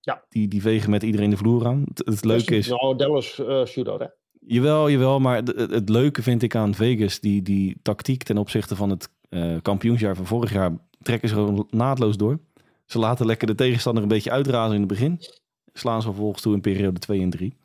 Ja. 0.00 0.22
Die, 0.28 0.48
die 0.48 0.62
vegen 0.62 0.90
met 0.90 1.02
iedereen 1.02 1.30
de 1.30 1.36
vloer 1.36 1.66
aan. 1.66 1.82
Het, 1.88 2.02
het 2.06 2.24
leuke 2.24 2.56
is... 2.56 2.68
Nou, 2.68 2.96
Dallas 2.96 3.38
eh 3.38 3.64
shootout, 3.64 4.00
hè? 4.00 4.06
Jawel, 4.40 4.90
jawel, 4.90 5.20
maar 5.20 5.36
het, 5.36 5.88
leuke 5.88 6.22
vind 6.22 6.42
ik 6.42 6.54
aan 6.54 6.74
Vegas, 6.74 7.20
die, 7.20 7.42
die 7.42 7.78
tactiek 7.82 8.22
ten 8.22 8.38
opzichte 8.38 8.76
van 8.76 8.90
het 8.90 9.08
eh, 9.28 9.56
kampioensjaar 9.62 10.16
van 10.16 10.26
vorig 10.26 10.52
jaar, 10.52 10.78
trekken 11.02 11.28
ze 11.28 11.34
gewoon 11.34 11.66
naadloos 11.70 12.16
door. 12.16 12.38
Ze 12.84 12.98
laten 12.98 13.26
lekker 13.26 13.46
de 13.46 13.54
tegenstander 13.54 14.02
een 14.02 14.08
beetje 14.08 14.30
uitrazen 14.30 14.74
in 14.74 14.80
het 14.80 14.88
begin. 14.88 15.20
Slaan 15.72 16.02
ze 16.02 16.08
vervolgens 16.08 16.42
toe 16.42 16.54
in 16.54 16.60
periode 16.60 16.98
2 16.98 17.20
en 17.20 17.30
3. 17.30 17.56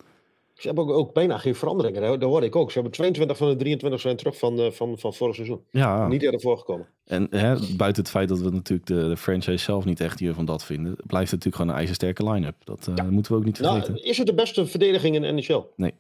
Ze 0.54 0.68
hebben 0.68 0.84
ook, 0.88 0.92
ook 0.92 1.14
bijna 1.14 1.38
geen 1.38 1.56
veranderingen. 1.56 2.02
Dat 2.02 2.20
dat 2.20 2.30
hoorde 2.30 2.46
ik 2.46 2.56
ook. 2.56 2.68
Ze 2.68 2.74
hebben 2.74 2.92
22 2.92 3.38
van 3.38 3.48
de 3.50 3.56
23 3.56 4.02
zijn 4.02 4.16
terug 4.16 4.38
van, 4.38 4.60
eh, 4.60 4.72
van, 4.72 4.98
van 5.00 5.14
vorig 5.14 5.36
seizoen. 5.36 5.64
Ja, 5.70 6.08
Niet 6.08 6.22
eerder 6.22 6.42
voorgekomen. 6.42 6.88
en 7.06 7.28
hè, 7.30 7.56
buiten 7.78 8.04
het 8.04 8.12
feit 8.12 8.30
dat 8.30 8.40
we 8.40 8.50
natuurlijk 8.50 8.88
de, 8.88 9.08
de 9.08 9.18
franchise 9.18 9.64
zelf 9.64 9.86
niet 9.86 10.00
echt 10.00 10.20
hier 10.20 10.34
van 10.34 10.46
dat 10.46 10.66
vinden, 10.66 10.96
blijft 10.96 11.32
het 11.32 11.44
natuurlijk 11.44 11.56
gewoon 11.56 11.72
een 11.72 11.78
ijzersterke 11.78 12.30
line-up. 12.32 12.56
Dat 12.64 12.88
eh, 12.96 13.06
moeten 13.08 13.32
we 13.32 13.38
ook 13.38 13.46
niet 13.46 13.58
vergeten. 13.58 13.94
Nou, 13.94 14.06
is 14.06 14.18
het 14.18 14.28
de 14.28 14.34
beste 14.34 14.66
verdediging 14.66 15.16
in 15.16 15.22
de 15.22 15.32
NHL? 15.32 15.62
Nee. 15.76 15.94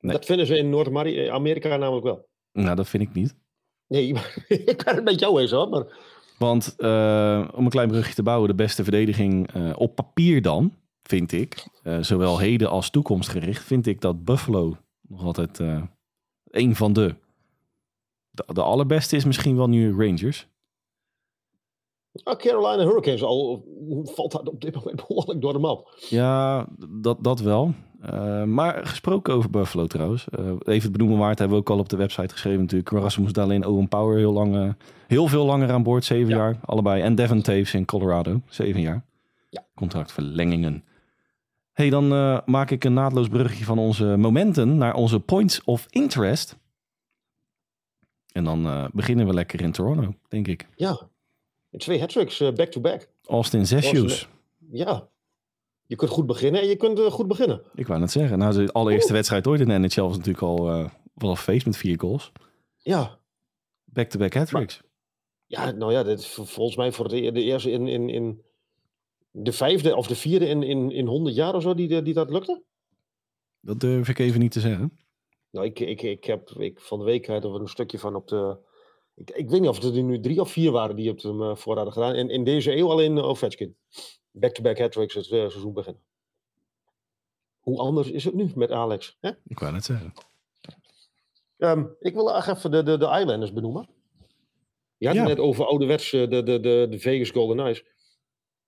Nee. 0.00 0.12
Dat 0.12 0.24
vinden 0.24 0.46
ze 0.46 0.56
in 0.58 0.70
Noord-Amerika 0.70 1.76
namelijk 1.76 2.04
wel. 2.04 2.28
Nou, 2.52 2.76
dat 2.76 2.88
vind 2.88 3.02
ik 3.02 3.12
niet. 3.12 3.34
Nee, 3.90 4.12
maar 4.12 4.44
ik 4.48 4.84
ben 4.84 4.94
het 4.94 5.04
met 5.04 5.20
jou 5.20 5.40
eens 5.40 5.50
hoor. 5.50 5.68
Maar 5.68 5.86
Want 6.38 6.74
eh, 6.76 7.48
om 7.54 7.64
een 7.64 7.70
klein 7.70 7.88
brugje 7.88 8.14
te 8.14 8.22
bouwen, 8.22 8.48
de 8.48 8.54
beste 8.54 8.82
verdediging 8.82 9.52
eh, 9.52 9.72
op 9.76 9.94
papier 9.94 10.42
dan, 10.42 10.74
vind 11.02 11.32
ik, 11.32 11.66
eh, 11.82 11.98
zowel 12.00 12.38
heden 12.38 12.70
als 12.70 12.90
toekomstgericht, 12.90 13.64
vind 13.64 13.86
ik 13.86 14.00
dat 14.00 14.24
Buffalo 14.24 14.76
nog 15.08 15.24
altijd 15.24 15.58
Eén 16.44 16.76
van 16.76 16.92
de. 16.92 17.14
de. 18.30 18.44
De 18.46 18.62
allerbeste 18.62 19.16
is 19.16 19.24
misschien 19.24 19.56
wel 19.56 19.68
nu 19.68 19.90
Rangers. 19.96 20.48
Ah, 22.22 22.36
Carolina 22.36 22.84
Hurricanes 22.84 23.22
al 23.22 23.64
valt 24.02 24.32
dat 24.32 24.48
op 24.48 24.60
dit 24.60 24.74
moment 24.74 24.96
behoorlijk 25.06 25.40
door 25.40 25.52
de 25.52 25.58
map. 25.58 25.96
Ja, 26.08 26.66
dat, 27.00 27.24
dat 27.24 27.40
wel. 27.40 27.74
Uh, 28.04 28.44
maar 28.44 28.86
gesproken 28.86 29.34
over 29.34 29.50
Buffalo 29.50 29.86
trouwens. 29.86 30.26
Uh, 30.38 30.46
even 30.46 30.82
het 30.82 30.92
benoemen 30.92 31.18
waard 31.18 31.38
hebben 31.38 31.56
we 31.56 31.62
ook 31.62 31.70
al 31.70 31.78
op 31.78 31.88
de 31.88 31.96
website 31.96 32.32
geschreven 32.32 32.60
natuurlijk. 32.60 32.90
Rasmus 32.90 33.32
Dahlin, 33.32 33.66
Owen 33.66 33.88
Power 33.88 34.16
heel, 34.16 34.32
lang, 34.32 34.54
uh, 34.54 34.72
heel 35.06 35.26
veel 35.26 35.44
langer 35.44 35.70
aan 35.70 35.82
boord. 35.82 36.04
Zeven 36.04 36.28
ja. 36.28 36.36
jaar, 36.36 36.56
allebei. 36.64 37.02
En 37.02 37.14
Devin 37.14 37.42
Taves 37.42 37.74
in 37.74 37.84
Colorado, 37.84 38.40
zeven 38.48 38.80
jaar. 38.80 39.04
Ja. 39.50 39.64
Contractverlengingen. 39.74 40.84
hey, 41.72 41.90
dan 41.90 42.08
maak 42.44 42.70
ik 42.70 42.84
een 42.84 42.92
naadloos 42.92 43.28
bruggetje 43.28 43.64
van 43.64 43.78
onze 43.78 44.04
momenten 44.04 44.76
naar 44.76 44.94
onze 44.94 45.20
points 45.20 45.64
of 45.64 45.86
interest. 45.90 46.56
En 48.32 48.44
dan 48.44 48.90
beginnen 48.92 49.26
we 49.26 49.34
lekker 49.34 49.60
in 49.60 49.72
Toronto, 49.72 50.14
denk 50.28 50.48
ik. 50.48 50.66
Ja, 50.76 51.00
twee 51.76 52.00
hat-tricks 52.00 52.52
back-to-back. 52.54 53.08
Austin 53.26 53.66
Zesjus. 53.66 54.28
Ja, 54.70 55.08
je 55.90 55.96
kunt 55.96 56.10
goed 56.10 56.26
beginnen 56.26 56.60
en 56.60 56.68
je 56.68 56.76
kunt 56.76 56.98
uh, 56.98 57.06
goed 57.06 57.28
beginnen. 57.28 57.62
Ik 57.74 57.86
wou 57.86 58.00
net 58.00 58.10
zeggen. 58.10 58.38
Nou, 58.38 58.52
de 58.54 58.72
allereerste 58.72 59.06
Oeh. 59.06 59.16
wedstrijd 59.16 59.46
ooit 59.46 59.60
in 59.60 59.68
de 59.68 59.78
NHL 59.78 60.00
was 60.00 60.16
natuurlijk 60.16 60.44
al 60.44 60.68
uh, 60.68 60.88
wel 61.14 61.30
een 61.30 61.36
feest 61.36 61.66
met 61.66 61.76
vier 61.76 62.00
goals. 62.00 62.32
Ja. 62.76 63.18
Back-to-back 63.84 64.34
hat-tricks. 64.34 64.82
Ja, 65.46 65.70
nou 65.70 65.92
ja, 65.92 66.02
dit 66.02 66.18
is 66.18 66.28
volgens 66.28 66.76
mij 66.76 66.92
voor 66.92 67.08
de, 67.08 67.32
de 67.32 67.42
eerste 67.42 67.70
in, 67.70 67.86
in, 67.86 68.08
in 68.08 68.42
de 69.30 69.52
vijfde 69.52 69.96
of 69.96 70.06
de 70.06 70.14
vierde 70.14 70.46
in, 70.46 70.62
in, 70.62 70.90
in 70.90 71.06
100 71.06 71.36
jaar 71.36 71.54
of 71.54 71.62
zo 71.62 71.74
die, 71.74 72.02
die 72.02 72.14
dat 72.14 72.30
lukte. 72.30 72.62
Dat 73.60 73.80
durf 73.80 74.08
ik 74.08 74.18
even 74.18 74.40
niet 74.40 74.52
te 74.52 74.60
zeggen. 74.60 74.98
Nou, 75.50 75.66
ik, 75.66 75.80
ik, 75.80 76.02
ik 76.02 76.24
heb 76.24 76.50
ik, 76.50 76.80
van 76.80 76.98
de 76.98 77.04
week 77.04 77.26
hadden 77.26 77.52
we 77.52 77.58
een 77.58 77.68
stukje 77.68 77.98
van 77.98 78.14
op 78.14 78.28
de... 78.28 78.58
Ik, 79.14 79.30
ik 79.30 79.50
weet 79.50 79.60
niet 79.60 79.68
of 79.68 79.82
het 79.82 79.96
er 79.96 80.02
nu 80.02 80.20
drie 80.20 80.40
of 80.40 80.50
vier 80.50 80.70
waren 80.70 80.96
die 80.96 81.08
het 81.08 81.22
hem 81.22 81.42
uh, 81.42 81.56
voor 81.56 81.74
hadden 81.76 81.92
gedaan. 81.92 82.14
En 82.14 82.28
in 82.28 82.44
deze 82.44 82.76
eeuw 82.76 82.90
alleen 82.90 83.18
Ovechkin 83.18 83.76
back-to-back 84.40 84.78
hat-tricks 84.78 85.14
het 85.14 85.24
uh, 85.24 85.30
seizoen 85.30 85.72
beginnen. 85.72 86.02
Hoe 87.60 87.78
anders 87.78 88.10
is 88.10 88.24
het 88.24 88.34
nu 88.34 88.50
met 88.54 88.70
Alex? 88.70 89.16
Hè? 89.20 89.30
Ik 89.44 89.58
wou 89.58 89.72
net 89.72 89.84
zeggen. 89.84 90.12
Um, 91.58 91.96
ik 92.00 92.14
wil 92.14 92.34
echt 92.34 92.48
even 92.48 92.70
de, 92.70 92.82
de, 92.82 92.98
de 92.98 93.18
Islanders 93.18 93.52
benoemen. 93.52 93.88
Je 94.96 95.06
had 95.06 95.14
ja. 95.14 95.20
het 95.20 95.30
net 95.30 95.46
over 95.46 95.66
ouderwets 95.66 96.10
de, 96.10 96.26
de, 96.28 96.42
de, 96.42 96.86
de 96.90 96.98
Vegas 96.98 97.30
Golden 97.30 97.56
Knights. 97.56 97.84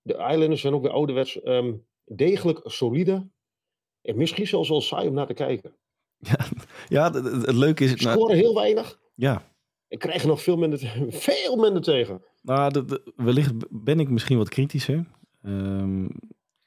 De 0.01 0.13
Islanders 0.13 0.61
zijn 0.61 0.73
ook 0.73 0.81
weer 0.81 0.91
ouderwets 0.91 1.45
um, 1.45 1.85
degelijk, 2.05 2.61
solide. 2.63 3.29
En 4.01 4.17
misschien 4.17 4.47
zelfs 4.47 4.69
wel 4.69 4.81
saai 4.81 5.07
om 5.07 5.13
naar 5.13 5.27
te 5.27 5.33
kijken. 5.33 5.75
Ja, 6.17 6.45
ja 6.87 7.11
het, 7.11 7.45
het 7.45 7.55
leuke 7.55 7.83
is... 7.83 7.91
Ze 7.91 7.97
scoren 7.97 8.35
heel 8.35 8.55
weinig. 8.55 8.99
Ja. 9.15 9.51
En 9.87 9.97
krijgen 9.97 10.27
nog 10.27 10.41
veel 10.41 10.57
minder, 10.57 10.79
veel 11.09 11.55
minder 11.55 11.81
tegen. 11.81 12.23
Nou, 12.41 12.71
de, 12.71 12.85
de, 12.85 13.13
wellicht 13.15 13.53
ben 13.69 13.99
ik 13.99 14.09
misschien 14.09 14.37
wat 14.37 14.49
kritischer. 14.49 15.05
Um, 15.45 16.09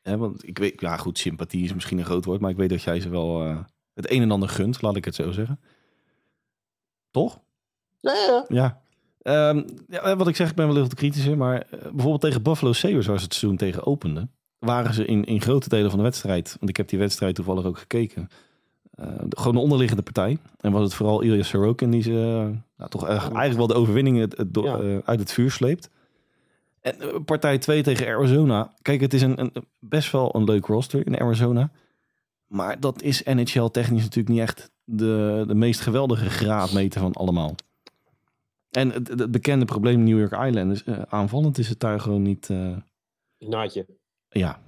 hè, 0.03 0.17
want 0.17 0.49
ik 0.49 0.59
weet, 0.59 0.81
ja 0.81 0.97
goed, 0.97 1.19
sympathie 1.19 1.65
is 1.65 1.75
misschien 1.75 1.99
een 1.99 2.05
groot 2.05 2.25
woord, 2.25 2.41
maar 2.41 2.51
ik 2.51 2.57
weet 2.57 2.69
dat 2.69 2.83
jij 2.83 3.01
ze 3.01 3.09
wel 3.09 3.47
uh, 3.47 3.59
het 3.95 4.11
een 4.11 4.23
en 4.23 4.31
ander 4.31 4.49
gunt, 4.49 4.83
laat 4.83 4.97
ik 4.97 5.05
het 5.05 5.15
zo 5.15 5.31
zeggen. 5.31 5.61
Toch? 7.11 7.41
Ja, 8.01 8.15
ja. 8.15 8.45
Ja. 8.49 8.81
Um, 9.51 9.65
ja, 9.89 10.17
wat 10.17 10.29
ik 10.29 10.37
zeg, 10.37 10.51
ik 10.51 10.57
ben 10.57 10.67
wel 10.67 10.77
heel 10.77 10.89
kritischer, 10.89 11.37
maar 11.37 11.67
uh, 11.75 11.81
bijvoorbeeld 11.81 12.21
tegen 12.21 12.43
Buffalo 12.43 12.73
Sabres, 12.73 13.07
waar 13.07 13.19
ze 13.19 13.25
het 13.25 13.35
seizoen 13.35 13.59
tegen 13.59 13.87
opende, 13.87 14.29
waren 14.59 14.95
ze 14.95 15.05
in, 15.05 15.25
in 15.25 15.41
grote 15.41 15.69
delen 15.69 15.91
van 15.91 15.99
de 15.99 16.05
wedstrijd, 16.05 16.57
want 16.59 16.71
ik 16.71 16.77
heb 16.77 16.89
die 16.89 16.99
wedstrijd 16.99 17.35
toevallig 17.35 17.65
ook 17.65 17.79
gekeken, 17.79 18.29
uh, 19.01 19.07
gewoon 19.29 19.55
een 19.55 19.63
onderliggende 19.63 20.03
partij. 20.03 20.39
En 20.61 20.73
was 20.73 20.83
het 20.83 20.95
vooral 20.95 21.21
Ilya 21.21 21.43
Sorokin 21.43 21.91
die 21.91 22.03
ze 22.03 22.11
nou, 22.77 22.91
toch 22.91 23.07
eigenlijk 23.07 23.57
wel 23.57 23.67
de 23.67 23.75
overwinning 23.75 24.19
het, 24.19 24.37
het, 24.37 24.49
ja. 24.53 25.01
uit 25.05 25.21
het 25.21 25.33
vuur 25.33 25.51
sleept. 25.51 25.91
En 26.87 27.01
eh, 27.01 27.25
partij 27.25 27.59
2 27.59 27.83
tegen 27.83 28.07
Arizona. 28.07 28.75
Kijk, 28.83 29.01
het 29.01 29.15
is 29.15 29.23
een, 29.23 29.41
een, 29.41 29.53
best 29.79 30.13
wel 30.13 30.35
een 30.35 30.45
leuk 30.45 30.67
roster 30.67 31.07
in 31.07 31.21
Arizona. 31.21 31.71
Maar 32.47 32.81
dat 32.81 33.03
is 33.03 33.23
NHL 33.23 33.67
technisch 33.67 34.03
natuurlijk 34.03 34.29
niet 34.29 34.41
echt 34.41 34.71
de, 34.85 35.45
de 35.47 35.55
meest 35.55 35.81
geweldige 35.81 36.31
graadmeter 36.31 37.01
van 37.01 37.13
allemaal. 37.13 37.55
En 38.71 38.91
het, 38.91 39.09
het 39.09 39.31
bekende 39.31 39.65
probleem 39.65 40.03
New 40.03 40.19
York 40.19 40.47
Islanders, 40.47 40.83
uh, 40.85 41.03
aanvallend 41.09 41.59
is 41.59 41.69
het 41.69 41.81
daar 41.81 42.01
gewoon 42.01 42.23
niet... 42.23 42.49
Uh... 42.49 42.77
Naadje. 43.39 43.87
Ja. 44.29 44.61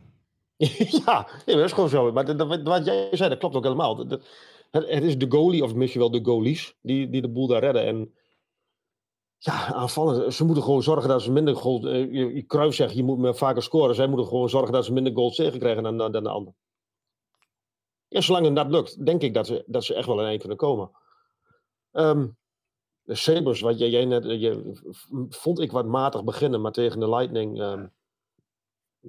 ja, 1.04 1.28
dat 1.44 1.58
is 1.58 1.72
gewoon 1.72 1.88
zo. 1.88 2.12
Maar 2.12 2.24
dat, 2.24 2.38
dat, 2.38 2.62
wat 2.62 2.84
jij 2.84 3.08
zei, 3.12 3.28
dat 3.28 3.38
klopt 3.38 3.54
ook 3.54 3.64
helemaal. 3.64 4.06
Dat, 4.06 4.22
het, 4.70 5.02
is 5.02 5.18
de 5.18 5.26
goalie, 5.28 5.64
of 5.64 5.74
misschien 5.74 6.00
wel 6.00 6.10
de 6.10 6.24
goalies, 6.24 6.74
die, 6.80 7.08
die 7.10 7.20
de 7.20 7.28
boel 7.28 7.46
daar 7.46 7.60
redden. 7.60 7.86
En 7.86 8.12
ja, 9.38 9.72
aanvallen. 9.72 10.32
Ze 10.32 10.44
moeten 10.44 10.64
gewoon 10.64 10.82
zorgen 10.82 11.08
dat 11.08 11.22
ze 11.22 11.32
minder 11.32 11.56
goals. 11.56 11.84
Uh, 11.84 12.12
je, 12.12 12.42
Kruif 12.42 12.74
zegt, 12.74 12.94
je 12.94 13.04
moet 13.04 13.38
vaker 13.38 13.62
scoren. 13.62 13.94
Zij 13.94 14.06
moeten 14.06 14.26
gewoon 14.26 14.48
zorgen 14.48 14.72
dat 14.72 14.84
ze 14.84 14.92
minder 14.92 15.12
goals 15.12 15.36
tegenkrijgen 15.36 15.82
dan, 15.82 15.96
dan, 15.96 16.12
dan 16.12 16.22
de 16.22 16.30
ander. 16.30 16.54
En 18.08 18.22
zolang 18.22 18.54
dat 18.54 18.70
lukt, 18.70 19.06
denk 19.06 19.22
ik 19.22 19.34
dat 19.34 19.46
ze, 19.46 19.64
dat 19.66 19.84
ze 19.84 19.94
echt 19.94 20.06
wel 20.06 20.20
in 20.20 20.26
één 20.26 20.38
kunnen 20.38 20.56
komen. 20.56 20.90
Um, 21.92 22.36
de 23.02 23.14
Sabres, 23.14 23.60
wat 23.60 23.78
jij, 23.78 23.90
jij 23.90 24.04
net. 24.04 24.24
Je, 24.24 24.72
vond 25.28 25.60
ik 25.60 25.72
wat 25.72 25.86
matig 25.86 26.24
beginnen, 26.24 26.60
maar 26.60 26.72
tegen 26.72 27.00
de 27.00 27.08
Lightning. 27.08 27.60
Um, 27.60 27.92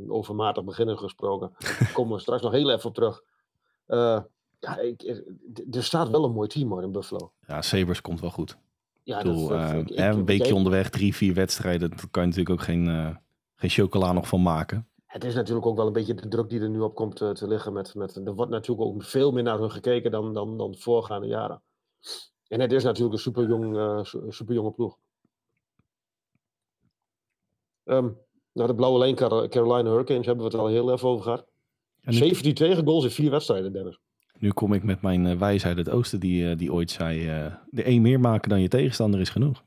over 0.08 0.36
matig 0.36 0.64
beginnen 0.64 0.98
gesproken. 0.98 1.52
Daar 1.58 1.92
komen 1.94 2.14
we 2.14 2.22
straks 2.22 2.42
nog 2.42 2.52
heel 2.52 2.72
even 2.72 2.90
op 2.90 2.94
terug. 2.94 3.24
Uh, 3.88 4.22
ja, 4.60 4.78
ik, 4.78 5.02
er 5.72 5.84
staat 5.84 6.10
wel 6.10 6.24
een 6.24 6.32
mooi 6.32 6.48
team 6.48 6.70
hoor 6.72 6.84
in 6.84 6.92
Buffalo. 6.92 7.34
Ja, 7.48 7.62
Sabres 7.62 8.02
komt 8.02 8.20
wel 8.20 8.30
goed. 8.30 8.58
Ja, 9.04 9.18
bedoel, 9.18 9.48
dat, 9.48 9.74
ik, 9.74 9.90
een 9.90 10.26
weekje 10.26 10.56
onderweg, 10.56 10.90
drie, 10.90 11.16
vier 11.16 11.34
wedstrijden. 11.34 11.90
Daar 11.90 12.08
kan 12.12 12.22
je 12.22 12.28
natuurlijk 12.28 12.60
ook 12.60 12.66
geen, 12.66 12.86
uh, 12.86 13.16
geen 13.56 13.70
chocola 13.70 14.12
nog 14.12 14.28
van 14.28 14.42
maken. 14.42 14.88
Het 15.06 15.24
is 15.24 15.36
natuurlijk 15.36 15.66
ook 15.66 15.76
wel 15.76 15.88
een 15.88 15.94
beetje 15.94 16.14
de 16.14 16.28
druk 16.28 16.50
die 16.50 16.60
er 16.60 16.70
nu 16.70 16.80
op 16.80 16.96
komt 16.96 17.16
te, 17.16 17.34
te 17.34 17.48
liggen. 17.48 17.74
Met, 17.74 17.96
met, 17.96 18.16
er 18.16 18.36
wordt 18.36 18.52
natuurlijk 18.52 18.88
ook 18.88 19.04
veel 19.04 19.32
meer 19.32 19.44
naar 19.44 19.60
hun 19.60 19.72
gekeken 19.72 20.12
dan, 20.12 20.34
dan, 20.34 20.58
dan 20.58 20.76
voorgaande 20.78 21.28
jaren. 21.28 21.62
En 22.48 22.60
het 22.60 22.72
is 22.72 22.84
natuurlijk 22.84 23.14
een 23.14 23.22
super, 23.22 23.48
jong, 23.48 23.76
uh, 23.76 24.04
super 24.30 24.54
jonge 24.54 24.72
ploeg. 24.72 24.98
Um, 27.84 28.18
nou, 28.52 28.68
de 28.68 28.76
blauwe 28.76 29.00
lijn 29.00 29.16
Carolina 29.50 29.90
Hurricanes 29.90 30.26
hebben 30.26 30.46
we 30.46 30.52
het 30.52 30.62
al 30.62 30.68
heel 30.68 30.92
even 30.92 31.08
over 31.08 31.24
gehad. 31.24 31.46
Nu... 32.02 32.14
17 32.14 32.54
tegengoals 32.54 33.04
in 33.04 33.12
vier 33.12 33.32
wedstrijden, 33.32 33.74
Dennis. 33.74 34.00
Nu 34.40 34.52
kom 34.52 34.74
ik 34.74 34.84
met 34.84 35.02
mijn 35.02 35.26
uh, 35.26 35.38
wijsheid 35.38 35.78
het 35.78 35.90
oosten 35.90 36.20
die, 36.20 36.44
uh, 36.44 36.58
die 36.58 36.74
ooit 36.74 36.92
zei... 36.92 37.44
Uh, 37.46 37.54
de 37.70 37.84
één 37.84 38.02
meer 38.02 38.20
maken 38.20 38.50
dan 38.50 38.62
je 38.62 38.68
tegenstander 38.68 39.20
is 39.20 39.30
genoeg. 39.30 39.64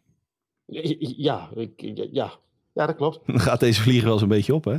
Ja, 0.66 1.48
ik, 1.54 1.72
ja. 2.10 2.32
ja 2.72 2.86
dat 2.86 2.96
klopt. 2.96 3.20
Dan 3.26 3.40
gaat 3.48 3.60
deze 3.60 3.82
vlieger 3.82 4.04
wel 4.04 4.12
eens 4.12 4.22
een 4.22 4.28
beetje 4.28 4.54
op, 4.54 4.64
hè? 4.64 4.76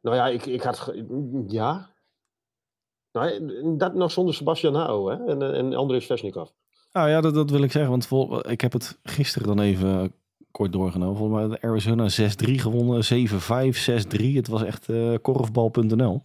Nou 0.00 0.16
ja, 0.16 0.26
ik, 0.26 0.46
ik 0.46 0.62
had... 0.62 0.94
Ja. 1.46 1.90
Nou, 3.12 3.76
dat 3.78 3.94
nog 3.94 4.10
zonder 4.10 4.34
Sebastian 4.34 4.74
Hao, 4.74 5.08
hè? 5.08 5.24
En, 5.26 5.54
en 5.54 5.74
André 5.74 6.00
Vesnikov. 6.00 6.48
Nou 6.92 7.08
ja, 7.08 7.20
dat, 7.20 7.34
dat 7.34 7.50
wil 7.50 7.62
ik 7.62 7.72
zeggen. 7.72 7.90
Want 7.90 8.06
vol, 8.06 8.50
ik 8.50 8.60
heb 8.60 8.72
het 8.72 8.98
gisteren 9.02 9.48
dan 9.48 9.60
even 9.60 10.12
kort 10.50 10.72
doorgenomen. 10.72 11.16
Volgens 11.16 11.38
mij 11.38 11.48
de 11.48 11.66
Arizona 11.66 12.08
6-3 12.10 12.54
gewonnen. 12.54 13.04
7-5, 13.04 14.06
6-3. 14.20 14.34
Het 14.34 14.48
was 14.48 14.62
echt 14.62 14.88
korfbal.nl. 15.22 16.22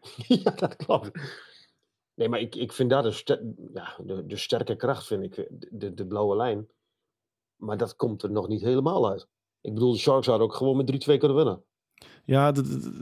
ja, 0.44 0.50
dat 0.50 0.76
klopt. 0.76 1.10
Nee, 2.14 2.28
maar 2.28 2.40
ik, 2.40 2.54
ik 2.54 2.72
vind 2.72 2.90
daar 2.90 3.02
de, 3.02 3.10
ster 3.10 3.42
ja, 3.74 3.96
de, 4.04 4.26
de, 4.26 4.36
sterke 4.36 4.76
kracht, 4.76 5.06
vind 5.06 5.22
ik, 5.22 5.48
de, 5.70 5.94
de 5.94 6.06
blauwe 6.06 6.36
lijn. 6.36 6.68
Maar 7.56 7.76
dat 7.76 7.96
komt 7.96 8.22
er 8.22 8.30
nog 8.30 8.48
niet 8.48 8.60
helemaal 8.60 9.10
uit. 9.10 9.28
Ik 9.60 9.74
bedoel, 9.74 9.92
de 9.92 9.98
Sharks 9.98 10.26
hadden 10.26 10.46
ook 10.46 10.54
gewoon 10.54 10.76
met 10.76 11.08
3-2 11.10 11.16
kunnen 11.18 11.36
winnen. 11.36 11.64
Ja, 12.24 12.52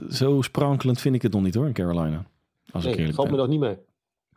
zo 0.09 0.41
sprankelend 0.41 0.99
vind 0.99 1.15
ik 1.15 1.21
het 1.21 1.33
nog 1.33 1.41
niet 1.41 1.55
hoor, 1.55 1.65
in 1.65 1.73
Carolina. 1.73 2.29
Als 2.71 2.83
nee, 2.83 2.95
ik 2.95 3.13
valt 3.13 3.31
me 3.31 3.37
nog 3.37 3.47
niet 3.47 3.59
mee. 3.59 3.77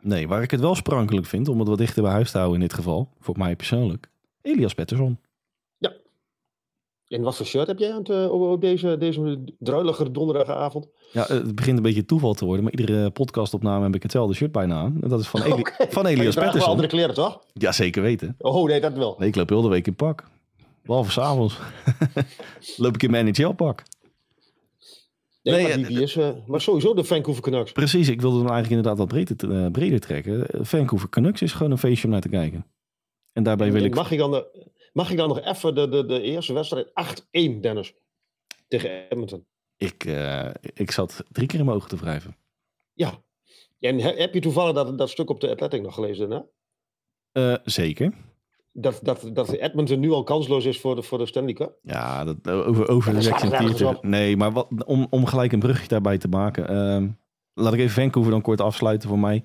Nee, 0.01 0.27
waar 0.27 0.41
ik 0.41 0.51
het 0.51 0.59
wel 0.59 0.75
sprankelijk 0.75 1.25
vind, 1.25 1.47
om 1.47 1.59
het 1.59 1.67
wat 1.67 1.77
dichter 1.77 2.03
bij 2.03 2.11
huis 2.11 2.31
te 2.31 2.37
houden 2.37 2.61
in 2.61 2.67
dit 2.67 2.75
geval, 2.75 3.09
voor 3.19 3.37
mij 3.37 3.55
persoonlijk, 3.55 4.09
Elias 4.41 4.73
Pettersson. 4.73 5.19
En 7.13 7.21
wat 7.21 7.35
voor 7.35 7.45
shirt 7.45 7.67
heb 7.67 7.79
jij 7.79 7.91
aan 7.91 7.97
het, 7.97 8.09
uh, 8.09 8.53
deze, 8.59 8.97
deze 8.97 9.43
druilige 9.59 10.11
donderdagavond? 10.11 10.87
Ja, 11.11 11.25
het 11.27 11.55
begint 11.55 11.77
een 11.77 11.83
beetje 11.83 12.05
toeval 12.05 12.33
te 12.33 12.45
worden, 12.45 12.63
maar 12.63 12.73
iedere 12.73 13.09
podcastopname 13.09 13.83
heb 13.83 13.95
ik 13.95 14.03
hetzelfde 14.03 14.33
shirt 14.35 14.51
bijna 14.51 14.75
aan. 14.75 14.97
En 15.01 15.09
dat 15.09 15.19
is 15.19 15.27
van, 15.27 15.41
Eli 15.43 15.59
okay. 15.59 15.87
van 15.89 16.05
Elias 16.05 16.35
wel 16.35 16.43
Pettersson. 16.43 16.71
andere 16.71 16.89
kleren, 16.89 17.13
toch? 17.13 17.39
Ja, 17.53 17.71
zeker 17.71 18.01
weten. 18.01 18.35
Oh, 18.37 18.67
nee, 18.67 18.81
dat 18.81 18.93
wel. 18.93 19.15
Nee, 19.19 19.27
ik 19.27 19.35
loop 19.35 19.49
heel 19.49 19.61
de 19.61 19.67
week 19.67 19.87
in 19.87 19.95
pak. 19.95 20.23
Behalve 20.83 21.11
s'avonds. 21.11 21.57
loop 22.77 22.93
ik 22.95 23.03
in 23.03 23.11
mijn 23.11 23.25
NHL-pak. 23.25 23.83
Nee, 25.41 25.55
nee, 25.55 25.67
maar, 25.67 25.77
die, 25.77 25.85
die 25.85 26.01
is, 26.01 26.15
uh, 26.15 26.29
maar 26.45 26.61
sowieso 26.61 26.93
de 26.93 27.03
Vancouver 27.03 27.43
Canucks. 27.43 27.71
Precies, 27.71 28.09
ik 28.09 28.21
wilde 28.21 28.37
dan 28.37 28.51
eigenlijk 28.51 28.75
inderdaad 28.75 28.97
wat 28.97 29.07
breder, 29.07 29.63
uh, 29.63 29.71
breder 29.71 29.99
trekken. 29.99 30.47
Vancouver 30.65 31.09
Canucks 31.09 31.41
is 31.41 31.53
gewoon 31.53 31.71
een 31.71 31.77
feestje 31.77 32.05
om 32.05 32.11
naar 32.11 32.21
te 32.21 32.29
kijken. 32.29 32.65
En 33.33 33.43
daarbij 33.43 33.71
wil 33.71 33.83
ik... 33.83 33.95
Mag 33.95 34.11
ik 34.11 34.17
dan, 34.17 34.31
de, 34.31 34.71
mag 34.93 35.11
ik 35.11 35.17
dan 35.17 35.27
nog 35.27 35.41
even 35.41 35.75
de, 35.75 35.89
de, 35.89 36.05
de 36.05 36.21
eerste 36.21 36.53
wedstrijd 36.53 36.87
8-1, 36.87 37.59
Dennis, 37.61 37.93
tegen 38.67 39.09
Edmonton? 39.09 39.45
Ik, 39.77 40.05
uh, 40.05 40.49
ik 40.73 40.91
zat 40.91 41.23
drie 41.31 41.47
keer 41.47 41.59
in 41.59 41.65
mijn 41.65 41.77
ogen 41.77 41.89
te 41.89 41.95
wrijven. 41.95 42.35
Ja. 42.93 43.21
En 43.79 43.99
heb 43.99 44.33
je 44.33 44.39
toevallig 44.39 44.73
dat, 44.73 44.97
dat 44.97 45.09
stuk 45.09 45.29
op 45.29 45.39
de 45.39 45.49
Athletic 45.49 45.81
nog 45.81 45.93
gelezen, 45.93 46.31
hè? 46.31 46.39
Eh, 47.31 47.57
zeker. 47.63 48.13
Dat, 48.71 48.99
dat, 49.01 49.29
dat 49.33 49.51
Edmonton 49.51 49.99
nu 49.99 50.11
al 50.11 50.23
kansloos 50.23 50.65
is 50.65 50.79
voor 50.79 50.95
de, 50.95 51.03
voor 51.03 51.17
de 51.17 51.25
Stanley 51.25 51.53
Cup? 51.53 51.77
Ja, 51.81 52.23
dat, 52.23 52.49
over, 52.49 52.87
over 52.87 53.09
de 53.09 53.15
dat 53.15 53.39
slaat 53.39 53.61
Jackson. 53.61 53.97
Nee, 54.01 54.37
maar 54.37 54.51
wat, 54.51 54.67
om, 54.85 55.07
om 55.09 55.25
gelijk 55.25 55.51
een 55.51 55.59
brugje 55.59 55.87
daarbij 55.87 56.17
te 56.17 56.27
maken. 56.27 56.67
ehm, 56.67 57.09
laat 57.53 57.73
ik 57.73 57.79
even 57.79 58.01
Vancouver 58.01 58.31
dan 58.31 58.41
kort 58.41 58.61
afsluiten 58.61 59.09
voor 59.09 59.19
mij. 59.19 59.43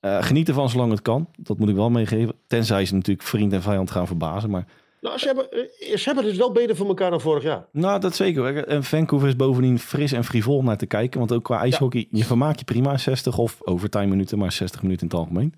Eh, 0.00 0.22
geniet 0.22 0.48
ervan 0.48 0.68
zolang 0.68 0.90
het 0.90 1.02
kan. 1.02 1.28
Dat 1.36 1.58
moet 1.58 1.68
ik 1.68 1.74
wel 1.74 1.90
meegeven. 1.90 2.34
Tenzij 2.46 2.84
ze 2.84 2.94
natuurlijk 2.94 3.26
vriend 3.26 3.52
en 3.52 3.62
vijand 3.62 3.90
gaan 3.90 4.06
verbazen. 4.06 4.50
Maar 4.50 4.66
Nou, 5.04 5.18
ze 5.18 5.26
hebben, 5.26 5.50
eh, 5.50 5.96
ze 5.96 6.02
hebben 6.04 6.24
het 6.24 6.36
wel 6.36 6.52
beter 6.52 6.76
voor 6.76 6.86
elkaar 6.86 7.10
dan 7.10 7.20
vorig 7.20 7.42
jaar. 7.42 7.66
nou, 7.72 8.00
dat 8.00 8.14
zeker. 8.14 8.56
En 8.68 8.84
Vancouver 8.84 9.28
is 9.28 9.36
bovendien 9.36 9.78
fris 9.78 10.12
en 10.12 10.24
frivol 10.24 10.62
naar 10.62 10.76
te 10.76 10.86
kijken. 10.86 11.18
Want 11.18 11.32
ook 11.32 11.42
qua 11.44 11.60
ijshockey, 11.60 12.06
je 12.10 12.24
vermaakt 12.24 12.58
je 12.58 12.64
prima 12.64 12.96
60 12.98 13.38
of 13.38 13.60
overtime 13.64 14.06
minuten, 14.06 14.38
maar 14.38 14.52
60 14.52 14.82
minuten 14.82 15.02
in 15.02 15.08
het 15.08 15.18
algemeen. 15.18 15.54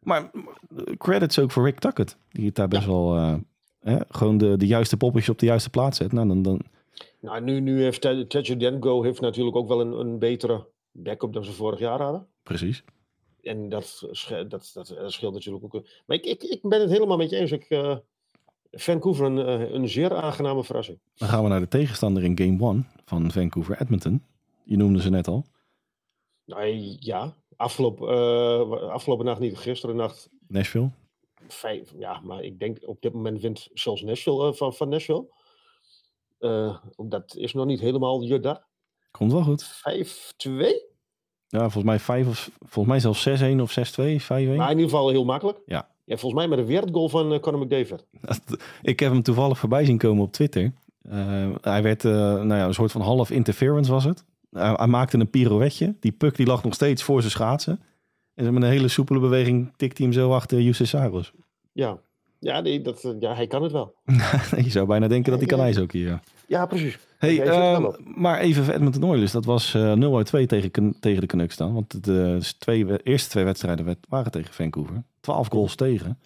Maar 0.00 0.30
eh, 0.76 0.96
credits 0.96 1.38
ook 1.38 1.50
voor 1.50 1.64
Rick 1.64 1.78
Tuckett. 1.78 2.16
Die 2.30 2.46
het 2.46 2.54
daar 2.54 2.68
best 2.68 2.86
wel 2.86 3.14
eh, 3.16 3.34
hè, 3.80 3.96
gewoon 4.08 4.38
de, 4.38 4.56
de 4.56 4.66
juiste 4.66 4.96
poppetjes 4.96 5.28
op 5.30 5.38
de 5.38 5.46
juiste 5.46 5.70
plaats 5.70 5.98
zet. 5.98 6.12
Nou, 6.12 6.28
dan, 6.28 6.42
dan, 6.42 6.60
Nou, 7.20 7.40
nu, 7.40 7.60
nu 7.60 7.82
heeft 7.82 8.00
Ted- 8.00 8.30
Tedjenko 8.30 9.02
heeft 9.02 9.20
natuurlijk 9.20 9.56
ook 9.56 9.68
wel 9.68 9.80
een, 9.80 9.92
een 9.92 10.18
betere 10.18 10.66
backup 10.92 11.32
dan 11.32 11.44
ze 11.44 11.52
vorig 11.52 11.78
jaar 11.78 12.00
hadden. 12.02 12.26
precies. 12.42 12.84
En 13.42 13.68
dat, 13.68 14.00
dat, 14.28 14.48
dat, 14.48 14.72
dat 14.74 15.12
scheelt 15.12 15.34
natuurlijk 15.34 15.64
ook. 15.64 15.84
Maar 16.06 16.16
ik, 16.16 16.24
ik, 16.26 16.42
ik 16.42 16.58
ben 16.62 16.80
het 16.80 16.90
helemaal 16.90 17.16
met 17.16 17.30
je 17.30 17.36
eens. 17.36 17.52
Ik, 17.52 17.66
Vancouver 18.76 19.26
een, 19.26 19.38
eh, 19.38 19.72
een 19.72 19.88
zeer 19.88 20.14
aangename 20.14 20.64
verrassing. 20.64 20.98
Dan 21.14 21.28
gaan 21.28 21.42
we 21.42 21.48
naar 21.48 21.60
de 21.60 21.68
tegenstander 21.68 22.24
in 22.24 22.38
Game 22.38 22.72
1 22.72 22.86
van 23.04 23.30
Vancouver, 23.30 23.80
Edmonton. 23.80 24.22
Je 24.64 24.76
noemde 24.76 25.00
ze 25.00 25.10
net 25.10 25.28
al. 25.28 25.44
Nou 26.44 26.96
ja, 27.00 27.34
afgelopen, 27.56 28.08
eh, 28.08 28.90
afgelopen 28.90 29.24
nacht 29.24 29.40
niet, 29.40 29.58
gisteren 29.58 29.96
nacht 29.96 30.28
Nashville. 30.48 30.90
vijf. 31.48 31.92
Ja, 31.98 32.20
maar 32.20 32.42
ik 32.42 32.58
denk 32.58 32.78
op 32.82 33.02
dit 33.02 33.12
moment 33.12 33.40
wint 33.40 33.68
zelfs 33.74 34.02
Nashville 34.02 34.46
eh, 34.46 34.52
van, 34.52 34.74
van 34.74 34.88
Nashville. 34.88 35.26
Eh, 36.38 36.76
dat 36.96 37.36
is 37.36 37.52
nog 37.52 37.66
niet 37.66 37.80
helemaal 37.80 38.22
je. 38.22 38.66
Komt 39.10 39.32
wel 39.32 39.42
goed. 39.42 39.64
5-2. 39.64 40.84
Ja, 41.48 41.60
volgens 41.60 41.84
mij, 41.84 41.98
vijf 41.98 42.28
of, 42.28 42.50
volgens 42.58 42.86
mij 42.86 43.00
zelfs 43.00 43.22
6-1 43.22 43.60
of 43.60 43.70
6-2, 43.70 44.22
5-1. 44.22 44.56
Maar 44.56 44.70
in 44.70 44.78
ieder 44.78 44.90
geval 44.90 45.08
heel 45.08 45.24
makkelijk. 45.24 45.58
Ja. 45.66 45.94
Ja, 46.06 46.16
volgens 46.16 46.34
mij 46.40 46.48
met 46.48 46.58
een 46.58 46.66
wereldgoal 46.66 47.08
van 47.08 47.32
uh, 47.32 47.38
Conor 47.38 47.60
McDavid. 47.60 48.06
Ik 48.82 49.00
heb 49.00 49.12
hem 49.12 49.22
toevallig 49.22 49.58
voorbij 49.58 49.84
zien 49.84 49.98
komen 49.98 50.24
op 50.24 50.32
Twitter. 50.32 50.72
Eh, 51.02 51.50
hij 51.60 51.82
werd 51.82 52.04
eh, 52.04 52.12
nou 52.12 52.54
ja, 52.54 52.64
een 52.66 52.74
soort 52.74 52.92
van 52.92 53.00
half 53.00 53.30
interference 53.30 53.90
was 53.90 54.04
het. 54.04 54.24
Hij- 54.50 54.72
hij 54.76 54.86
maakte 54.86 55.18
een 55.18 55.30
pirouetje. 55.30 55.94
Die 56.00 56.12
puck 56.12 56.36
die 56.36 56.46
lag 56.46 56.64
nog 56.64 56.74
steeds 56.74 57.02
voor 57.02 57.20
zijn 57.20 57.30
schaatsen. 57.32 57.80
En 58.34 58.54
met 58.54 58.62
een 58.62 58.68
hele 58.68 58.88
soepele 58.88 59.18
beweging 59.20 59.72
tikte 59.76 60.02
hij 60.02 60.12
hem 60.12 60.20
zo 60.22 60.32
achter 60.32 60.60
Justus 60.60 60.88
Saros. 60.88 61.32
Ja, 61.72 61.98
ja, 62.38 62.60
nee, 62.60 62.80
dat, 62.82 63.04
eh, 63.04 63.10
ja 63.20 63.34
hij 63.34 63.46
kan 63.46 63.62
het 63.62 63.72
wel. 63.72 63.94
Je 64.64 64.70
zou 64.70 64.86
bijna 64.86 65.08
denken 65.08 65.30
dat 65.30 65.40
hij 65.40 65.48
kan 65.48 65.60
ijshockey, 65.60 66.00
ja. 66.00 66.20
Ja, 66.46 66.66
precies. 66.66 66.98
Hey, 67.18 67.76
op. 67.84 67.98
maar 68.16 68.38
even 68.40 68.74
Edmonton 68.74 69.04
Oilers. 69.04 69.32
Dat 69.32 69.44
was 69.44 69.74
eh 69.74 69.92
0 69.92 70.16
uit 70.16 70.26
2 70.26 70.46
tegen, 70.46 70.96
tegen 71.00 71.20
de 71.20 71.26
Canucks 71.26 71.56
dan. 71.56 71.74
Want 71.74 72.04
de 72.04 72.40
twee, 72.58 72.86
we- 72.86 73.00
eerste 73.02 73.30
twee 73.30 73.44
wedstrijden 73.44 73.98
waren 74.08 74.30
tegen 74.30 74.54
Vancouver. 74.54 75.02
12 75.20 75.48
goals 75.48 75.74
tegen. 75.74 76.18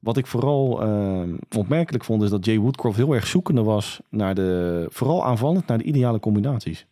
Wat 0.00 0.16
ik 0.16 0.26
vooral 0.26 0.82
ehm, 0.82 1.36
opmerkelijk 1.56 2.04
vond 2.04 2.22
is 2.22 2.30
dat 2.30 2.44
Jay 2.44 2.58
Woodcroft 2.58 2.96
heel 2.96 3.12
erg 3.12 3.26
zoekende 3.26 3.62
was 3.62 4.00
naar 4.10 4.34
de, 4.34 4.86
vooral 4.88 5.24
aanvallend, 5.24 5.66
naar 5.66 5.78
de 5.78 5.84
ideale 5.84 6.20
combinaties. 6.20 6.86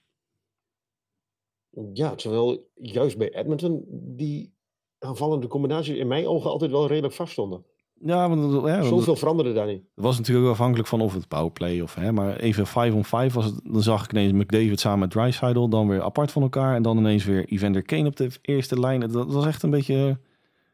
Ja, 1.93 2.15
terwijl 2.15 2.71
juist 2.75 3.19
bij 3.19 3.35
Edmonton 3.35 3.85
die 4.17 4.55
aanvallende 4.99 5.47
combinaties 5.47 5.97
in 5.97 6.07
mijn 6.07 6.27
ogen 6.27 6.51
altijd 6.51 6.71
wel 6.71 6.87
redelijk 6.87 7.15
vaststonden. 7.15 7.65
Ja, 8.05 8.29
want 8.29 8.53
ja, 8.53 8.79
want 8.79 8.87
Zoveel 8.87 9.17
veranderde 9.17 9.53
daar 9.53 9.67
niet. 9.67 9.83
het 9.95 10.05
was 10.05 10.17
natuurlijk 10.19 10.47
ook 10.47 10.53
afhankelijk 10.53 10.89
van 10.89 11.01
of 11.01 11.15
het 11.15 11.29
powerplay 11.29 11.81
of 11.81 11.95
hè, 11.95 12.13
maar 12.13 12.37
even 12.37 12.67
5 12.67 12.95
on 12.95 13.05
5 13.05 13.33
was 13.33 13.45
het. 13.45 13.61
Dan 13.65 13.83
zag 13.83 14.05
ik 14.05 14.13
ineens 14.13 14.33
McDavid 14.33 14.81
samen 14.81 14.99
met 14.99 15.11
Drysdale 15.11 15.69
dan 15.69 15.89
weer 15.89 16.03
apart 16.03 16.33
van 16.33 16.43
elkaar 16.43 16.75
en 16.75 16.83
dan 16.83 16.99
ineens 16.99 17.25
weer 17.25 17.45
Evander 17.45 17.83
Kane 17.83 18.07
op 18.07 18.17
de 18.17 18.31
eerste 18.43 18.81
lijn. 18.81 19.01
Dat 19.01 19.33
was 19.33 19.47
echt 19.47 19.63
een 19.63 19.71
beetje 19.71 20.09
eh, 20.09 20.15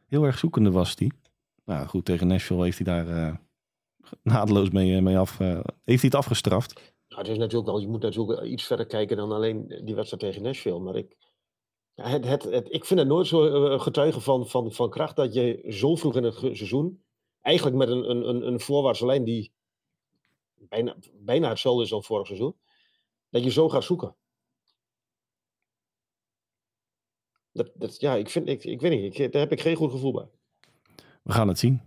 heel 0.06 0.24
erg 0.24 0.38
zoekende 0.38 0.70
was 0.70 0.96
die. 0.96 1.12
Nou 1.64 1.86
goed, 1.86 2.04
tegen 2.04 2.26
Nashville 2.26 2.62
heeft 2.62 2.78
hij 2.78 3.04
daar 3.04 3.08
eh, 3.08 3.34
naadloos 4.22 4.70
mee, 4.70 4.96
eh, 4.96 5.02
mee 5.02 5.18
af, 5.18 5.38
heeft 5.38 5.62
hij 5.84 5.96
het 6.00 6.14
afgestraft. 6.14 6.74
Nou, 7.08 7.22
het 7.22 7.30
is 7.30 7.38
natuurlijk 7.38 7.70
wel, 7.70 7.80
je 7.80 7.88
moet 7.88 8.02
natuurlijk 8.02 8.42
iets 8.42 8.64
verder 8.64 8.86
kijken 8.86 9.16
dan 9.16 9.32
alleen 9.32 9.82
die 9.84 9.94
wedstrijd 9.94 10.22
tegen 10.22 10.42
Nashville. 10.42 10.80
Maar 10.80 10.96
ik, 10.96 11.16
het, 11.94 12.24
het, 12.24 12.42
het, 12.42 12.66
ik 12.72 12.84
vind 12.84 13.00
het 13.00 13.08
nooit 13.08 13.26
zo 13.26 13.78
getuige 13.78 14.20
van, 14.20 14.46
van, 14.46 14.72
van 14.72 14.90
kracht 14.90 15.16
dat 15.16 15.34
je 15.34 15.64
zo 15.68 15.96
vroeg 15.96 16.16
in 16.16 16.24
het 16.24 16.34
seizoen, 16.34 17.04
eigenlijk 17.46 17.76
met 17.76 17.88
een, 17.88 18.10
een, 18.10 18.28
een, 18.28 18.46
een 18.46 18.60
voorwaartse 18.60 19.06
lijn 19.06 19.24
die 19.24 19.52
bijna, 20.54 20.96
bijna 21.12 21.48
hetzelfde 21.48 21.82
is 21.84 21.92
als 21.92 22.06
vorig 22.06 22.26
seizoen, 22.26 22.56
dat 23.30 23.44
je 23.44 23.50
zo 23.50 23.68
gaat 23.68 23.84
zoeken. 23.84 24.16
Dat, 27.52 27.70
dat, 27.74 28.00
ja, 28.00 28.14
ik, 28.14 28.30
vind, 28.30 28.48
ik, 28.48 28.64
ik 28.64 28.80
weet 28.80 28.90
niet, 29.00 29.18
ik, 29.18 29.32
daar 29.32 29.42
heb 29.42 29.52
ik 29.52 29.60
geen 29.60 29.76
goed 29.76 29.90
gevoel 29.90 30.12
bij. 30.12 30.28
We 31.22 31.32
gaan 31.32 31.48
het 31.48 31.58
zien. 31.58 31.80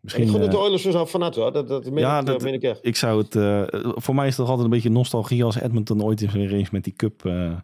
Misschien, 0.00 0.24
ik 0.24 0.30
vond 0.30 0.42
het 0.42 0.52
eh, 0.52 0.58
de 0.58 0.62
Oilers 0.64 0.82
dus 0.82 0.94
al 0.94 1.06
van 1.06 1.34
hoor. 1.34 1.52
Dat, 1.52 1.68
dat, 1.68 1.84
meen 1.84 1.98
Ja, 1.98 2.18
ik, 2.20 2.26
dat- 2.26 2.42
meen 2.42 2.54
ik 2.54 2.62
echt. 2.62 2.84
ik 2.86 2.96
zou 2.96 3.22
het, 3.22 3.36
eh, 3.36 3.92
voor 3.94 4.14
mij 4.14 4.26
is 4.26 4.36
het 4.36 4.46
altijd 4.46 4.64
een 4.64 4.72
beetje 4.72 4.90
nostalgie 4.90 5.44
als 5.44 5.56
Edmonton 5.56 6.02
ooit 6.02 6.22
eens 6.22 6.32
weer 6.32 6.52
eens 6.52 6.70
met 6.70 6.84
die 6.84 6.92
cup 6.92 7.24
eh, 7.24 7.50
eh, 7.50 7.58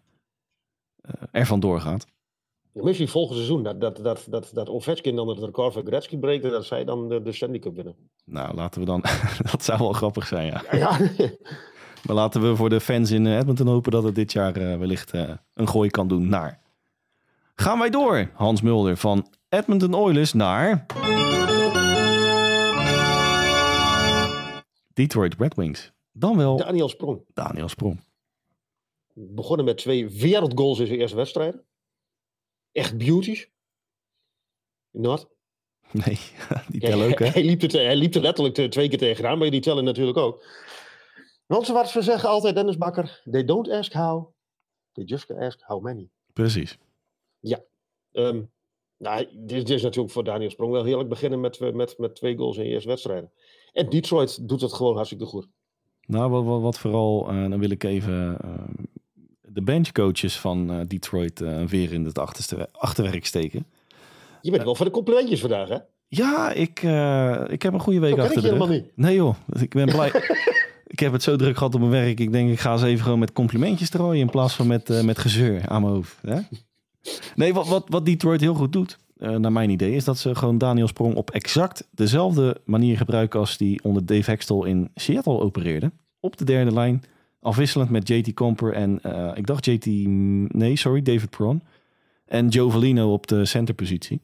ervan 1.30 1.60
doorgaat. 1.60 2.06
Ja, 2.72 2.82
Misschien 2.82 3.08
volgend 3.08 3.36
seizoen, 3.36 3.62
dat, 3.62 3.80
dat, 3.80 3.96
dat, 3.96 4.26
dat, 4.28 4.50
dat 4.52 4.68
Ovechkin 4.68 5.16
dan 5.16 5.28
het 5.28 5.38
record 5.38 5.72
van 5.72 5.86
Gretzky 5.86 6.18
breekt 6.18 6.44
en 6.44 6.50
dat 6.50 6.64
zij 6.64 6.84
dan 6.84 7.08
de, 7.08 7.22
de 7.22 7.32
Stanley 7.32 7.58
Cup 7.58 7.74
winnen. 7.74 7.96
Nou, 8.24 8.54
laten 8.54 8.80
we 8.80 8.86
dan, 8.86 9.00
dat 9.50 9.64
zou 9.64 9.78
wel 9.78 9.92
grappig 9.92 10.26
zijn 10.26 10.46
ja. 10.46 10.62
Ja, 10.72 10.98
Maar 12.06 12.16
laten 12.16 12.42
we 12.42 12.56
voor 12.56 12.68
de 12.68 12.80
fans 12.80 13.10
in 13.10 13.26
eh, 13.26 13.36
Edmonton 13.36 13.66
hopen 13.66 13.92
dat 13.92 14.02
het 14.02 14.14
dit 14.14 14.32
jaar 14.32 14.56
eh, 14.56 14.78
wellicht 14.78 15.10
eh, 15.10 15.30
een 15.54 15.68
gooi 15.68 15.90
kan 15.90 16.08
doen 16.08 16.28
naar. 16.28 16.60
Gaan 17.54 17.78
wij 17.78 17.90
door, 17.90 18.30
Hans 18.34 18.60
Mulder, 18.60 18.96
van 18.96 19.26
Edmonton 19.48 19.94
Oilers 19.94 20.32
naar... 20.32 20.86
Detroit 24.92 25.34
Red 25.38 25.54
Wings. 25.54 25.92
Dan 26.12 26.36
wel 26.36 26.56
Daniel 26.56 26.88
Sprong. 26.88 27.22
Daniel 27.34 27.68
Sprong. 27.68 28.00
Begonnen 29.14 29.66
met 29.66 29.78
twee 29.78 30.08
wereldgoals 30.10 30.78
in 30.78 30.86
zijn 30.86 30.98
eerste 30.98 31.16
wedstrijden. 31.16 31.64
Echt 32.72 32.98
beauties. 32.98 33.48
Not. 34.90 35.28
Nee, 35.92 36.18
die 36.70 36.80
Ja, 36.80 36.88
tellen 36.88 37.10
ook, 37.10 37.18
hè? 37.18 37.26
hij, 37.26 37.44
liep 37.44 37.60
het, 37.60 37.72
hij 37.72 37.96
liep 37.96 38.14
er 38.14 38.20
letterlijk 38.20 38.54
te- 38.54 38.68
twee 38.68 38.88
keer 38.88 38.98
tegenaan, 38.98 39.38
maar 39.38 39.50
die 39.50 39.60
tellen 39.60 39.84
natuurlijk 39.84 40.18
ook. 40.18 40.44
Want 41.46 41.66
zoals 41.66 41.92
we 41.94 42.02
zeggen 42.02 42.28
altijd, 42.28 42.54
Dennis 42.54 42.76
Bakker, 42.76 43.22
they 43.30 43.44
don't 43.44 43.68
ask 43.70 43.92
how, 43.92 44.32
they 44.92 45.04
just 45.04 45.30
ask 45.30 45.60
how 45.62 45.82
many. 45.82 46.08
Precies. 46.32 46.78
Ehm, 48.12 48.42
nou, 48.96 49.24
dit, 49.32 49.46
dit 49.48 49.70
is 49.70 49.82
natuurlijk 49.82 50.12
voor 50.12 50.24
Daniel 50.24 50.50
Sprong 50.50 50.72
wel 50.72 50.84
heerlijk 50.84 51.08
beginnen 51.08 51.40
met, 51.40 51.60
met, 51.74 51.98
met 51.98 52.14
twee 52.14 52.36
goals 52.36 52.56
in 52.56 52.64
je 52.64 52.70
eerste 52.70 52.88
wedstrijden. 52.88 53.32
En 53.72 53.88
Detroit 53.90 54.48
doet 54.48 54.60
het 54.60 54.72
gewoon 54.72 54.94
hartstikke 54.94 55.24
goed. 55.24 55.46
Nou, 56.06 56.30
wat, 56.30 56.44
wat, 56.44 56.60
wat 56.60 56.78
vooral, 56.78 57.28
eh, 57.28 57.50
dan 57.50 57.58
wil 57.58 57.70
ik 57.70 57.84
even 57.84 58.38
eh, 58.40 58.84
de 59.52 59.62
benchcoaches 59.62 60.38
van 60.38 60.70
eh, 60.70 60.76
Detroit 60.86 61.40
eh, 61.40 61.64
weer 61.64 61.92
in 61.92 62.04
het 62.04 62.18
achterste, 62.18 62.68
achterwerk 62.72 63.26
steken. 63.26 63.66
Je 64.40 64.50
bent 64.50 64.62
wel 64.62 64.74
voor 64.74 64.86
de 64.86 64.92
complimentjes 64.92 65.40
vandaag, 65.40 65.68
hè? 65.68 65.78
Ja, 66.08 66.52
ik, 66.52 66.82
eh, 66.82 67.44
ik 67.48 67.62
heb 67.62 67.72
een 67.72 67.80
goede 67.80 68.00
week 68.00 68.18
achter 68.18 68.36
ik 68.36 68.42
de 68.42 68.46
helemaal 68.46 68.68
niet. 68.68 68.84
Nee 68.94 69.14
joh, 69.14 69.34
ik 69.60 69.74
ben 69.74 69.86
blij. 69.86 70.12
ik 70.86 71.00
heb 71.00 71.12
het 71.12 71.22
zo 71.22 71.36
druk 71.36 71.56
gehad 71.56 71.74
op 71.74 71.80
mijn 71.80 71.92
werk. 71.92 72.20
Ik 72.20 72.32
denk, 72.32 72.50
ik 72.50 72.60
ga 72.60 72.72
eens 72.72 72.82
even 72.82 73.04
gewoon 73.04 73.18
met 73.18 73.32
complimentjes 73.32 73.88
strooien 73.88 74.20
in 74.20 74.30
plaats 74.30 74.54
van 74.54 74.66
met, 74.66 75.04
met 75.04 75.18
gezeur 75.18 75.68
aan 75.68 75.82
mijn 75.82 75.94
hoofd. 75.94 76.16
Hè? 76.22 76.40
Nee, 77.34 77.54
wat, 77.54 77.68
wat, 77.68 77.84
wat 77.88 78.06
Detroit 78.06 78.40
heel 78.40 78.54
goed 78.54 78.72
doet, 78.72 78.98
naar 79.16 79.52
mijn 79.52 79.70
idee, 79.70 79.94
is 79.94 80.04
dat 80.04 80.18
ze 80.18 80.34
gewoon 80.34 80.58
Daniel 80.58 80.86
Sprong 80.88 81.14
op 81.14 81.30
exact 81.30 81.88
dezelfde 81.90 82.60
manier 82.64 82.96
gebruiken 82.96 83.40
als 83.40 83.56
die 83.56 83.82
onder 83.82 84.06
Dave 84.06 84.30
Hextall 84.30 84.66
in 84.66 84.90
Seattle 84.94 85.40
opereerde. 85.40 85.92
Op 86.20 86.36
de 86.36 86.44
derde 86.44 86.72
lijn, 86.72 87.02
afwisselend 87.40 87.90
met 87.90 88.08
JT 88.08 88.34
Comper 88.34 88.72
en 88.72 89.02
eh, 89.02 89.32
ik 89.34 89.46
dacht 89.46 89.66
JT, 89.66 89.86
nee 90.54 90.76
sorry, 90.76 91.02
David 91.02 91.30
Perron. 91.30 91.62
En 92.24 92.48
Joe 92.48 92.70
Valino 92.70 93.12
op 93.12 93.26
de 93.26 93.44
centerpositie. 93.44 94.20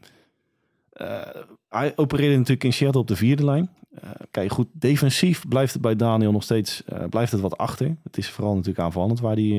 Eh, 0.91 1.21
hij 1.69 1.93
opereerde 1.97 2.37
natuurlijk 2.37 2.65
in 2.65 2.73
Seattle 2.73 3.01
op 3.01 3.09
de 3.09 3.17
vierde 3.17 3.45
lijn. 3.45 3.71
Eh, 3.91 4.11
kijk, 4.31 4.53
goed, 4.53 4.69
defensief 4.73 5.49
blijft 5.49 5.73
het 5.73 5.83
bij 5.83 5.97
Daniel 5.97 6.33
nog 6.33 6.43
steeds 6.43 6.83
blijft 7.11 7.33
het 7.33 7.41
wat 7.41 7.59
achter. 7.59 7.97
Het 8.03 8.19
is 8.19 8.31
vooral 8.31 8.55
natuurlijk 8.55 8.85
aanvallend 8.85 9.21
waar 9.21 9.35
hij 9.35 9.59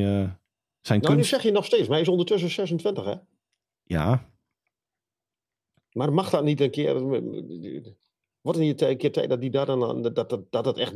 zijn 0.81 0.99
Nou, 0.99 0.99
nu 0.99 1.15
kunst... 1.15 1.29
zeg 1.29 1.43
je 1.43 1.51
nog 1.51 1.65
steeds, 1.65 1.83
maar 1.83 1.91
hij 1.91 2.01
is 2.01 2.07
ondertussen 2.07 2.49
26, 2.49 3.05
hè? 3.05 3.15
Ja, 3.83 4.25
Maar 5.91 6.13
mag 6.13 6.29
dat 6.29 6.43
niet 6.43 6.61
een 6.61 6.71
keer... 6.71 7.01
Wordt 8.41 8.59
het 8.59 8.67
niet 8.67 8.81
een 8.81 8.97
keer 8.97 9.11
tijd 9.11 9.29
dat, 9.29 9.41
die 9.41 9.49
daar 9.49 9.65
dan, 9.65 10.01
dat, 10.01 10.29
dat, 10.29 10.41
dat 10.49 10.65
het 10.65 10.77
echt 10.77 10.95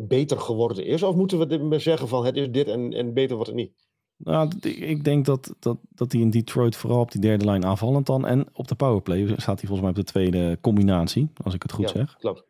beter 0.00 0.40
geworden 0.40 0.84
is? 0.86 1.02
Of 1.02 1.14
moeten 1.14 1.68
we 1.68 1.78
zeggen 1.78 2.08
van 2.08 2.24
het 2.24 2.36
is 2.36 2.50
dit 2.50 2.68
en, 2.68 2.92
en 2.92 3.14
beter 3.14 3.34
wordt 3.36 3.50
het 3.50 3.60
niet? 3.60 3.72
Nou, 4.16 4.50
ik 4.60 5.04
denk 5.04 5.24
dat, 5.24 5.54
dat, 5.58 5.78
dat 5.88 6.12
hij 6.12 6.20
in 6.20 6.30
Detroit 6.30 6.76
vooral 6.76 7.00
op 7.00 7.12
die 7.12 7.20
derde 7.20 7.44
lijn 7.44 7.64
aanvallend 7.64 8.06
dan. 8.06 8.26
En 8.26 8.46
op 8.52 8.68
de 8.68 8.74
powerplay 8.74 9.26
staat 9.26 9.60
hij 9.60 9.68
volgens 9.68 9.80
mij 9.80 9.90
op 9.90 9.94
de 9.96 10.04
tweede 10.04 10.58
combinatie, 10.60 11.28
als 11.44 11.54
ik 11.54 11.62
het 11.62 11.72
goed 11.72 11.90
Ja, 11.90 11.96
zeg. 11.96 12.16
Klopt. 12.18 12.44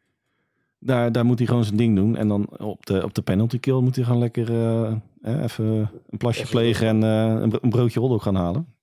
Daar, 0.78 1.12
daar 1.12 1.24
moet 1.24 1.38
hij 1.38 1.46
gewoon 1.46 1.64
zijn 1.64 1.76
ding 1.76 1.96
doen. 1.96 2.16
En 2.16 2.28
dan 2.28 2.58
op 2.58 2.87
de, 2.87 3.04
op 3.04 3.14
de 3.14 3.22
penalty 3.22 3.58
kill 3.58 3.80
moet 3.80 3.96
hij 3.96 4.04
gewoon 4.04 4.20
lekker 4.20 4.48
eh, 4.50 4.92
eh, 5.20 5.42
even 5.42 5.90
een 6.08 6.18
plasje 6.18 6.40
Even- 6.40 6.52
plegen 6.52 6.87
en 6.87 7.02
eh, 7.02 7.40
een, 7.42 7.48
bro- 7.48 7.58
een 7.62 7.70
broodje 7.70 8.00
hotdog 8.00 8.22
gaan 8.22 8.34
halen. 8.34 8.74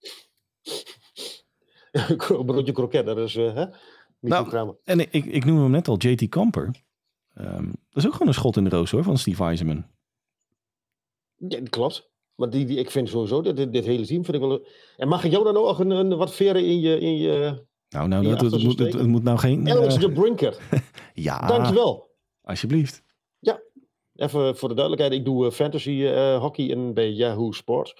Een 1.91 2.45
broodje 2.45 2.71
kroket, 2.71 3.05
dat 3.05 3.17
is... 3.17 3.35
eh 3.35 3.53
hè? 3.53 3.65
Nou. 4.19 4.75
En 4.83 4.99
ik, 4.99 5.11
ik, 5.11 5.25
ik 5.25 5.45
noem 5.45 5.57
hem 5.59 5.71
net 5.71 5.87
al, 5.87 5.97
JT 5.97 6.29
Kamper. 6.29 6.71
Ehm, 7.35 7.65
dat 7.65 8.03
is 8.03 8.05
ook 8.05 8.11
gewoon 8.11 8.27
een 8.27 8.33
schot 8.33 8.57
in 8.57 8.63
de 8.63 8.69
roos 8.69 8.91
hoor, 8.91 9.03
van 9.03 9.17
Steve 9.17 9.43
Eisenman. 9.43 9.85
Ja, 11.35 11.59
dat 11.59 11.69
klopt. 11.69 12.09
Maar 12.35 12.49
die, 12.49 12.65
die, 12.65 12.77
ik 12.77 12.91
vind 12.91 13.09
sowieso, 13.09 13.41
dit, 13.41 13.73
dit, 13.73 13.85
hele 13.85 14.05
team 14.05 14.23
vind 14.25 14.37
ik 14.37 14.43
wel... 14.43 14.65
En 14.97 15.07
mag 15.07 15.23
ik 15.23 15.31
jou 15.31 15.43
dan 15.43 15.53
nog 15.53 15.79
een, 15.79 15.89
een 15.89 16.17
wat 16.17 16.33
veren 16.33 16.65
in 16.65 16.79
je... 16.79 16.99
In 16.99 17.17
je... 17.17 17.63
Nou, 17.89 18.07
nou 18.07 18.27
dat, 18.27 18.41
het, 18.41 18.63
moet, 18.63 18.79
het, 18.79 19.07
moet 19.07 19.23
nou 19.23 19.37
geen... 19.37 19.69
Alex 19.69 19.95
eh, 19.95 19.99
de 19.99 20.11
Brinker, 20.11 20.57
ja, 21.13 21.47
dankjewel. 21.47 22.09
alsjeblieft. 22.41 23.03
Even 24.15 24.55
voor 24.57 24.69
de 24.69 24.75
duidelijkheid, 24.75 25.19
ik 25.19 25.25
doe 25.25 25.45
eh, 25.45 25.51
fantasy 25.51 26.05
eh, 26.05 26.39
hockey 26.39 26.65
in, 26.65 26.93
bij 26.93 27.11
Yahoo 27.11 27.51
Sports. 27.51 27.95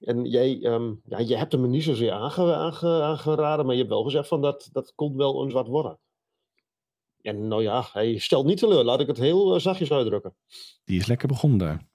En 0.00 0.24
jij, 0.24 0.60
ehm, 0.62 0.94
ja, 1.04 1.18
je 1.18 1.36
hebt 1.36 1.52
hem 1.52 1.70
niet 1.70 1.82
zozeer 1.82 2.12
aange, 2.12 2.54
aange, 2.54 3.02
aangeraden, 3.02 3.64
maar 3.64 3.74
je 3.74 3.80
hebt 3.80 3.92
wel 3.92 4.04
gezegd 4.04 4.28
van 4.28 4.40
dat, 4.40 4.68
dat 4.72 4.92
komt 4.94 5.16
wel 5.16 5.44
eens 5.44 5.52
wat 5.52 5.68
worden. 5.68 5.98
En 7.22 7.48
nou 7.48 7.62
ja, 7.62 7.88
hij 7.92 8.18
stelt 8.18 8.46
niet 8.46 8.58
teleur, 8.58 8.84
laat 8.84 9.00
ik 9.00 9.06
het 9.06 9.18
heel 9.18 9.54
eh, 9.54 9.60
zachtjes 9.60 9.92
uitdrukken. 9.92 10.34
Die 10.84 10.98
is 10.98 11.06
lekker 11.06 11.28
begonnen 11.28 11.58
daar. 11.58 11.86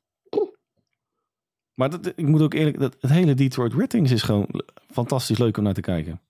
Maar 1.73 1.89
dat, 1.89 2.05
ik 2.05 2.27
moet 2.27 2.41
ook 2.41 2.53
eerlijk, 2.53 2.79
dat, 2.79 2.95
het 2.99 3.11
hele 3.11 3.33
Detroit 3.33 3.73
Red 3.73 3.93
Wings 3.93 4.11
is 4.11 4.21
gewoon 4.21 4.47
fantastisch 4.87 5.37
leuk 5.37 5.57
om 5.57 5.63
naar 5.63 5.73
te 5.73 5.81
kijken. 5.81 6.21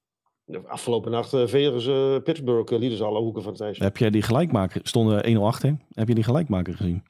De 0.46 0.68
Afgelopen 0.68 1.12
nacht 1.12 1.34
uh, 1.34 1.48
Vegas 1.48 1.86
uh, 1.86 2.18
Pittsburgh 2.24 2.72
uh, 2.72 2.80
lieten 2.80 2.98
ze 2.98 3.04
alle 3.04 3.20
hoeken 3.20 3.44
van 3.44 3.52
het 3.52 3.62
ijs. 3.62 3.78
Heb 3.78 3.98
jij 3.98 4.10
die 4.10 4.22
gelijkmaker, 4.22 4.82
stonden 4.84 5.38
1-0 5.38 5.40
achter, 5.40 5.78
heb 5.94 6.08
je 6.08 6.16
die 6.16 6.24
gelijkmaker 6.24 6.76
gezien? 6.76 7.04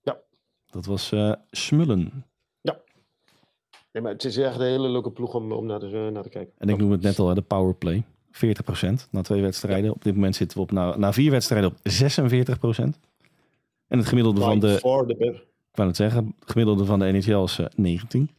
Ja. 0.00 0.20
Dat 0.66 0.86
was 0.86 1.12
eh, 1.12 1.32
smullen. 1.50 2.24
Nee, 3.92 4.02
maar 4.02 4.12
het 4.12 4.24
is 4.24 4.36
echt 4.36 4.54
een 4.54 4.66
hele 4.66 4.88
leuke 4.88 5.10
ploeg 5.10 5.34
om, 5.34 5.52
om 5.52 5.66
naar, 5.66 5.78
te, 5.78 6.08
naar 6.12 6.22
te 6.22 6.28
kijken. 6.28 6.52
En 6.58 6.68
ik 6.68 6.76
noem 6.76 6.90
het 6.90 7.02
net 7.02 7.18
al, 7.18 7.28
hè, 7.28 7.34
de 7.34 7.42
powerplay. 7.42 8.04
40% 8.32 9.08
na 9.10 9.22
twee 9.22 9.42
wedstrijden. 9.42 9.92
Op 9.92 10.02
dit 10.02 10.14
moment 10.14 10.36
zitten 10.36 10.56
we 10.56 10.62
op, 10.62 10.70
na, 10.70 10.96
na 10.96 11.12
vier 11.12 11.30
wedstrijden 11.30 11.70
op 11.70 11.76
46%. 11.76 11.80
En 13.86 13.98
het 13.98 14.06
gemiddelde 14.06 14.40
van 14.40 14.58
de, 14.58 14.74
ik 14.74 15.76
wou 15.76 15.88
het 15.88 15.96
zeggen, 15.96 16.34
het 16.40 16.50
gemiddelde 16.50 16.84
van 16.84 16.98
de 16.98 17.12
NHL 17.12 17.42
is 17.42 17.58
eh, 17.58 17.66
19. 17.74 18.30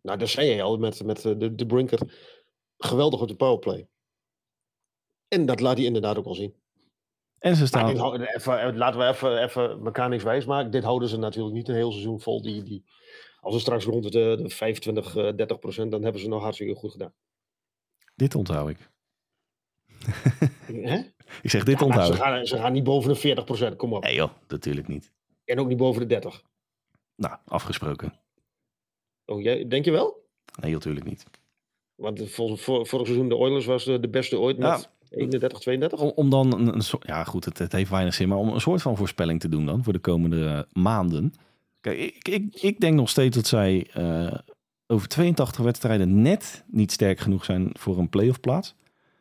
Nou, 0.00 0.18
daar 0.18 0.28
zei 0.28 0.46
je 0.46 0.62
al 0.62 0.76
met, 0.76 1.04
met 1.04 1.24
eh, 1.24 1.38
de, 1.38 1.54
de 1.54 1.66
Brinker. 1.66 2.00
Geweldig 2.78 3.20
op 3.20 3.28
de 3.28 3.36
powerplay. 3.36 3.86
En 5.28 5.46
dat 5.46 5.60
laat 5.60 5.76
hij 5.76 5.86
inderdaad 5.86 6.16
ook 6.16 6.26
al 6.26 6.34
zien. 6.34 6.54
En 7.38 7.56
ze 7.56 7.66
staan, 7.66 7.86
dit 7.86 8.34
even, 8.34 8.60
eh, 8.60 8.74
laten 8.74 9.00
we 9.00 9.06
even, 9.06 9.42
even 9.42 9.84
elkaar 9.84 10.08
niks 10.08 10.22
wijs 10.22 10.44
maken. 10.44 10.70
Dit 10.70 10.84
houden 10.84 11.08
ze 11.08 11.18
natuurlijk 11.18 11.54
niet 11.54 11.68
een 11.68 11.74
heel 11.74 11.90
seizoen 11.90 12.20
vol. 12.20 12.42
Die, 12.42 12.62
die, 12.62 12.84
als 13.40 13.54
we 13.54 13.60
straks 13.60 13.84
rond 13.84 14.12
de, 14.12 14.38
de 14.42 14.48
25, 14.48 15.16
eh, 15.16 15.36
30 15.36 15.58
procent, 15.58 15.90
dan 15.90 16.02
hebben 16.02 16.20
ze 16.20 16.28
nog 16.28 16.42
hartstikke 16.42 16.74
goed 16.74 16.90
gedaan. 16.90 17.12
Dit 18.18 18.34
onthoud 18.34 18.68
ik. 18.68 18.90
Hè? 20.72 20.98
Ik 21.42 21.50
zeg 21.50 21.64
dit 21.64 21.78
Ja, 21.78 21.84
onthoud 21.84 22.06
ze, 22.06 22.12
ik. 22.12 22.18
gaan, 22.18 22.46
ze 22.46 22.56
gaan 22.56 22.72
niet 22.72 22.84
boven 22.84 23.08
de 23.12 23.16
40 23.18 23.44
procent, 23.44 23.76
kom 23.76 23.92
op. 23.92 24.02
Nee 24.02 24.14
joh, 24.14 24.30
natuurlijk 24.48 24.88
niet. 24.88 25.12
En 25.44 25.58
ook 25.60 25.68
niet 25.68 25.76
boven 25.76 26.00
de 26.00 26.06
30. 26.06 26.42
Nou, 27.16 27.36
afgesproken. 27.44 28.14
Oh, 29.24 29.42
jij, 29.42 29.68
denk 29.68 29.84
je 29.84 29.90
wel? 29.90 30.26
Nee, 30.60 30.72
natuurlijk 30.72 31.06
niet. 31.06 31.24
Want 31.94 32.30
vol, 32.30 32.56
vor, 32.56 32.86
vorig 32.86 33.06
seizoen 33.06 33.28
de 33.28 33.36
Oilers 33.36 33.64
was 33.66 33.84
de, 33.84 34.00
de 34.00 34.08
beste 34.08 34.38
ooit 34.38 34.56
Ja. 34.56 34.70
met 34.76 34.90
31, 35.10 35.58
32. 35.58 36.00
Om, 36.00 36.12
om 36.14 36.30
dan 36.30 36.68
een, 36.68 36.82
ja 37.00 37.24
goed, 37.24 37.44
het, 37.44 37.58
het 37.58 37.72
heeft 37.72 37.90
weinig 37.90 38.14
zin, 38.14 38.28
maar 38.28 38.38
om 38.38 38.48
een 38.48 38.60
soort 38.60 38.82
van 38.82 38.96
voorspelling 38.96 39.40
te 39.40 39.48
doen 39.48 39.66
dan 39.66 39.84
voor 39.84 39.92
de 39.92 39.98
komende 39.98 40.44
eh, 40.46 40.82
maanden. 40.82 41.32
Kijk, 41.80 41.98
ik, 41.98 42.28
ik, 42.28 42.54
ik 42.62 42.80
denk 42.80 42.94
nog 42.96 43.08
steeds 43.08 43.36
dat 43.36 43.46
zij 43.46 43.86
eh, 43.92 44.38
over 44.90 45.08
82 45.08 45.64
wedstrijden 45.64 46.22
net 46.22 46.64
niet 46.66 46.92
sterk 46.92 47.20
genoeg 47.20 47.44
zijn 47.44 47.70
voor 47.72 47.98
een 47.98 48.08
playoff 48.08 48.40
plaats. 48.40 48.74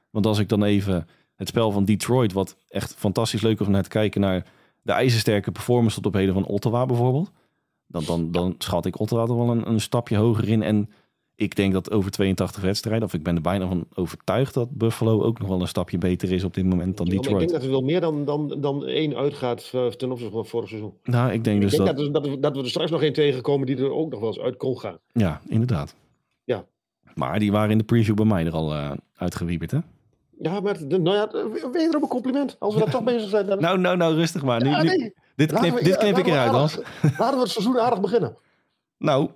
Want 0.10 0.26
als 0.26 0.40
ik 0.40 0.50
dan 0.50 0.64
even 0.64 1.08
het 1.36 1.48
spel 1.48 1.72
van 1.72 1.86
Detroit, 1.86 2.34
wat 2.34 2.58
echt 2.70 2.94
fantastisch 2.94 3.42
leuk 3.42 3.60
is 3.60 3.66
om 3.66 3.72
naar 3.72 3.84
te 3.84 3.90
kijken 3.90 4.22
naar 4.22 4.46
de 4.82 4.92
ijzersterke 4.92 5.52
performance 5.52 5.96
tot 5.96 6.06
op 6.06 6.14
heden 6.14 6.34
van 6.34 6.46
Ottawa 6.46 6.86
bijvoorbeeld. 6.86 7.32
Dan, 7.88 8.04
dan, 8.04 8.32
dan 8.32 8.56
schat 8.58 8.86
ik 8.86 9.00
Ottawa 9.00 9.26
toch 9.26 9.38
wel 9.38 9.50
een, 9.50 9.70
een 9.70 9.82
stapje 9.82 10.18
hoger 10.18 10.50
in. 10.50 10.62
En 10.64 10.90
ik 11.40 11.56
denk 11.56 11.74
dat 11.74 11.92
over 11.92 12.12
82 12.12 12.62
wedstrijden, 12.62 13.04
of 13.08 13.14
ik 13.14 13.24
ben 13.24 13.36
er 13.36 13.42
bijna 13.42 13.68
van 13.68 13.86
overtuigd 13.94 14.54
dat 14.54 14.70
Buffalo 14.72 15.22
ook 15.24 15.40
nog 15.40 15.48
wel 15.48 15.62
een 15.62 15.68
stapje 15.68 15.98
beter 15.98 16.32
is 16.32 16.44
op 16.44 16.54
dit 16.54 16.66
moment 16.66 16.98
dan 16.98 17.06
Ja, 17.06 17.12
maar 17.14 17.22
ik 17.22 17.28
Detroit. 17.28 17.40
denk 17.50 17.52
dat 17.62 17.64
er 17.70 17.76
wel 17.76 17.82
meer 17.88 18.02
dan, 18.02 18.26
dan, 18.26 18.56
dan 18.62 18.86
één 18.86 19.16
uitgaat 19.16 19.70
eh, 19.74 19.86
ten 19.88 20.12
opzichte 20.12 20.34
van 20.34 20.46
vorig 20.46 20.68
seizoen. 20.70 20.94
Nou, 21.04 21.32
ik 21.32 21.44
denk 21.44 21.56
Ik 21.56 21.62
dus 21.62 21.72
denk 21.72 21.86
dat... 21.86 21.98
dat, 21.98 22.14
dat, 22.14 22.28
we, 22.28 22.40
dat 22.40 22.56
we 22.56 22.62
er 22.62 22.70
straks 22.70 22.92
nog 22.92 23.02
één 23.02 23.14
tegenkomen 23.14 23.66
die 23.66 23.78
er 23.78 23.92
ook 23.94 24.10
nog 24.12 24.20
wel 24.20 24.30
eens 24.30 24.40
uit 24.40 24.58
kon 24.58 24.80
gaan. 24.80 24.98
Ja, 25.12 25.42
inderdaad. 25.48 25.96
Ja. 26.44 26.66
Maar 27.16 27.40
die 27.40 27.52
waren 27.52 27.72
in 27.72 27.78
de 27.78 27.84
preview 27.84 28.16
bij 28.16 28.26
mij 28.26 28.46
er 28.46 28.54
al 28.54 28.74
eh 28.74 28.92
uitgewieberd, 29.16 29.72
hè? 29.72 29.80
Ja, 30.40 30.60
maar 30.60 30.88
de, 30.88 31.00
nou 31.00 31.16
ja, 31.16 31.26
de- 31.26 31.70
wederom 31.74 32.02
een 32.04 32.10
compliment. 32.10 32.56
Als 32.60 32.74
we 32.74 32.80
daar 32.80 32.90
toch 32.92 33.04
bezig 33.04 33.30
zijn. 33.30 33.46
Dan... 33.46 33.60
Nou, 33.66 33.78
nou, 33.80 33.98
nou, 33.98 34.16
rustig 34.16 34.44
maar. 34.44 34.64
Nu, 34.64 34.70
Ja, 34.70 34.82
nu- 34.84 34.90
nee. 34.98 35.14
dit 35.36 35.52
knip, 35.54 35.74
we- 35.74 35.84
dit 35.84 35.98
knip 35.98 36.18
ik 36.18 36.28
eruit, 36.28 36.50
aardig- 36.54 37.02
Laten 37.18 37.36
we 37.38 37.42
het 37.44 37.50
seizoen 37.52 37.80
aardig 37.80 38.02
beginnen. 38.02 38.38
Nou, 38.98 39.30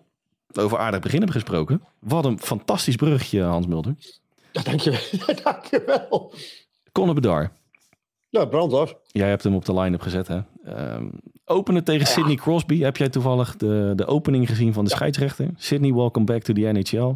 over 0.59 0.77
aardig 0.77 0.99
beginnen 0.99 1.31
gesproken. 1.31 1.81
Wat 1.99 2.25
een 2.25 2.39
fantastisch 2.39 2.95
bruggetje, 2.95 3.41
Hans 3.41 3.67
Mulder. 3.67 3.95
Ja, 4.51 4.61
dankjewel. 4.61 4.99
dankjewel. 5.43 6.33
Conor 6.91 7.13
Bedard. 7.13 7.51
Ja, 8.29 8.45
brand 8.45 8.73
af. 8.73 8.95
Jij 9.07 9.29
hebt 9.29 9.43
hem 9.43 9.55
op 9.55 9.65
de 9.65 9.73
line-up 9.73 10.01
gezet, 10.01 10.27
hè? 10.27 10.39
Ehm, 10.65 11.05
openen 11.45 11.83
tegen 11.83 12.01
Ja. 12.07 12.11
Sidney 12.13 12.35
Crosby. 12.35 12.79
Heb 12.79 12.97
jij 12.97 13.09
toevallig 13.09 13.55
de, 13.55 13.93
de 13.95 14.05
opening 14.05 14.47
gezien 14.49 14.73
van 14.73 14.83
de 14.83 14.89
Ja. 14.89 14.95
scheidsrechter? 14.95 15.47
Sidney, 15.55 15.93
welcome 15.93 16.25
back 16.25 16.41
to 16.41 16.53
the 16.53 16.61
NHL. 16.61 17.11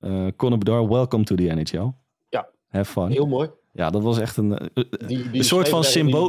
Eh 0.00 0.26
Conor 0.36 0.58
Bedard, 0.58 0.88
welcome 0.88 1.24
to 1.24 1.34
the 1.34 1.42
NHL. 1.42 1.88
Ja. 2.28 2.48
Have 2.68 2.92
fun. 2.92 3.10
Heel 3.10 3.26
mooi. 3.26 3.48
Ja, 3.72 3.90
dat 3.90 4.02
was 4.02 4.18
echt 4.18 4.36
een, 4.36 4.58
eh, 4.58 4.66
Die, 5.06 5.30
die 5.30 5.38
een 5.38 5.44
soort 5.44 5.68
van 5.68 5.84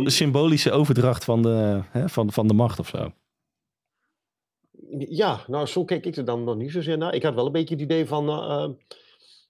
symbolische 0.06 0.72
overdracht 0.72 1.24
van 1.24 1.42
de, 1.42 1.82
hè, 1.90 2.10
van, 2.10 2.32
van 2.32 2.48
de 2.48 2.54
macht 2.54 2.80
of 2.80 2.88
zo. 2.88 3.12
Ja, 4.98 5.40
nou 5.48 5.66
zo 5.66 5.86
keek 5.86 6.06
ik 6.06 6.16
er 6.16 6.26
dan 6.26 6.44
nog 6.44 6.56
niet 6.56 6.72
zozeer 6.72 6.98
naar. 6.98 7.14
Ik 7.16 7.24
had 7.24 7.34
wel 7.36 7.46
een 7.46 7.52
beetje 7.52 7.74
het 7.76 7.84
idee 7.84 8.06
van... 8.06 8.30
eh, 8.30 8.64
eh, 8.64 8.70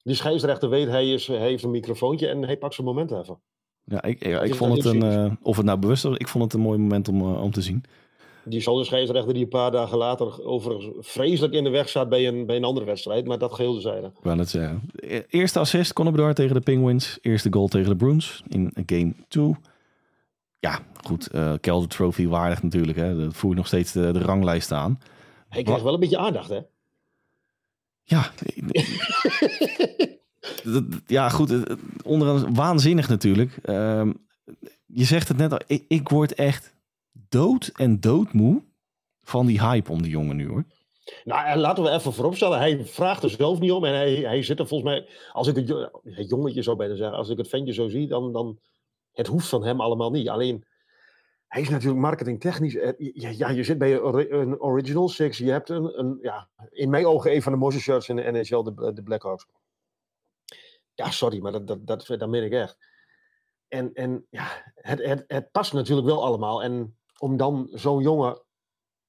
die 0.04 0.16
scheidsrechter 0.16 0.70
weet, 0.70 0.88
hij, 0.88 1.10
is, 1.14 1.28
hij 1.28 1.38
heeft 1.38 1.64
een 1.64 1.72
microfoontje 1.72 2.28
en 2.28 2.42
hij 2.44 2.58
pakt 2.58 2.74
zijn 2.74 2.88
moment 2.88 3.12
even. 3.12 3.40
Ja, 3.84 4.04
ik, 4.04 4.26
ja, 4.28 4.42
ik 4.42 4.56
vond 4.56 4.84
wel 4.84 4.94
het 4.94 5.04
een, 5.04 5.12
eh, 5.26 5.32
of 5.42 5.58
het 5.58 5.66
nou 5.66 5.80
bewust 5.80 6.04
was, 6.04 6.18
ik 6.18 6.28
vond 6.28 6.44
het 6.44 6.54
een 6.54 6.60
mooi 6.60 6.78
moment 6.80 7.08
om, 7.08 7.22
om 7.22 7.52
te 7.52 7.62
zien. 7.62 7.84
Die 8.48 8.62
zal 8.62 8.76
de 8.76 8.84
scheidsrechter 8.84 9.34
die 9.34 9.44
een 9.44 9.50
paar 9.50 9.72
dagen 9.72 9.98
later 9.98 10.46
overigens 10.46 11.08
vreselijk 11.08 11.54
in 11.54 11.64
de 11.64 11.70
weg 11.70 11.90
staat 11.90 12.10
bij 12.10 12.28
een, 12.28 12.46
bij 12.46 12.56
een 12.56 12.64
andere 12.64 12.86
wedstrijd. 12.86 13.26
Maar 13.28 13.38
dat 13.38 13.54
geheel 13.54 13.74
zijde. 13.74 14.08
Ik 14.08 14.24
wou 14.24 14.36
net 14.36 14.50
zeggen. 14.50 14.82
E- 14.96 15.22
Eerste 15.30 15.60
assist, 15.60 15.94
Bedard 15.94 16.36
tegen 16.36 16.56
de 16.56 16.62
Penguins. 16.62 17.18
Eerste 17.22 17.54
goal 17.54 17.68
tegen 17.68 17.90
de 17.90 17.96
Bruins 17.96 18.44
in 18.48 18.72
game 18.86 19.14
2. 19.28 19.56
Ja, 20.60 20.80
goed. 21.04 21.28
eh 21.28 21.54
Calder 21.62 21.90
Trophy 21.90 22.28
waardig 22.28 22.64
natuurlijk. 22.64 22.98
Hè. 22.98 23.18
Dat 23.18 23.34
voert 23.34 23.58
nog 23.58 23.68
steeds 23.68 23.92
de, 23.92 24.12
de 24.12 24.20
ranglijst 24.20 24.72
aan. 24.72 25.00
Hij 25.56 25.63
krijgt 25.63 25.84
wel 25.84 25.94
een 25.94 26.00
beetje 26.00 26.18
aandacht, 26.18 26.50
hè? 26.50 26.60
Ja, 28.04 28.32
ja 31.08 31.30
goed. 31.30 31.50
het- 31.50 31.68
het- 31.68 31.80
Onder 32.04 32.54
waanzinnig 32.54 33.10
natuurlijk. 33.10 33.58
Ehm, 33.63 34.12
je 34.86 35.04
zegt 35.04 35.28
het 35.28 35.38
net 35.38 35.52
al. 35.52 35.60
Ik, 35.68 35.86
ik 35.88 36.10
word 36.10 36.34
echt 36.34 36.74
dood 37.30 37.72
en 37.76 38.00
doodmoe 38.00 38.62
van 39.24 39.46
die 39.46 39.62
hype 39.62 39.91
om 39.91 40.02
die 40.02 40.12
jongen 40.12 40.36
nu 40.36 40.48
hoor. 40.48 40.63
Nou, 41.24 41.46
en 41.46 41.58
laten 41.60 41.84
we 41.84 41.89
even 41.89 42.13
vooropstellen. 42.13 42.58
Hij 42.58 42.86
vraagt 42.86 43.24
er 43.24 43.30
zelf 43.30 43.60
niet 43.60 43.72
om. 43.72 43.86
En 43.86 43.94
hij, 43.94 44.13
hij 44.15 44.44
zit 44.44 44.60
er 44.60 44.68
volgens 44.68 44.89
mij... 44.89 45.08
Als 45.32 45.48
ik 45.48 45.56
het, 45.56 45.68
jo- 45.68 45.89
het 46.04 46.30
jongetje 46.30 46.62
zou 46.62 46.78
bijna 46.78 46.96
zeggen. 46.96 47.18
Als 47.18 47.30
ik 47.30 47.38
het 47.38 47.48
ventje 47.50 47.74
zo 47.74 47.88
zie, 47.88 48.08
dan... 48.08 48.34
dan 48.34 48.60
het 49.13 49.28
hoeft 49.28 49.48
van 49.48 49.63
hem 49.65 49.82
allemaal 49.82 50.12
niet. 50.12 50.30
Alleen... 50.30 50.63
Hij 51.56 51.63
is 51.63 51.70
natuurlijk 51.70 52.02
marketingtechnisch. 52.02 52.76
eh, 52.76 52.94
Ja, 53.13 53.30
ja, 53.30 53.50
je 53.50 53.63
zit 53.63 53.78
bij 53.78 53.94
een 53.94 54.02
ori- 54.02 54.30
een 54.30 54.60
Original 54.62 55.10
Six. 55.10 55.38
Je 55.38 55.52
hebt 55.52 55.70
een, 55.70 56.00
een, 56.00 56.18
ja, 56.22 56.50
in 56.70 56.89
mijn 56.89 57.06
ogen 57.06 57.32
een 57.36 57.41
van 57.41 57.52
de 57.52 57.58
mooiste 57.58 57.82
shirts 57.82 58.10
in 58.10 58.15
de 58.15 58.32
NHL, 58.32 58.63
de, 58.63 58.94
de 58.94 59.04
Blackhawks. 59.04 59.46
Ja, 60.94 61.12
sorry, 61.12 61.39
maar 61.41 61.52
dat, 61.52 61.68
dat, 61.68 61.88
dat, 61.88 62.06
dat 62.08 62.30
meen 62.30 62.44
ik 62.44 62.52
echt. 62.52 62.78
En, 63.68 63.94
en 63.94 64.28
ja, 64.30 64.74
het, 64.76 65.04
het, 65.06 65.24
het 65.28 65.52
past 65.52 65.74
natuurlijk 65.74 66.08
wel 66.08 66.24
allemaal. 66.24 66.63
En 66.63 66.98
om 67.20 67.38
dan 67.38 67.68
zo'n 67.72 68.02
jongen 68.02 68.41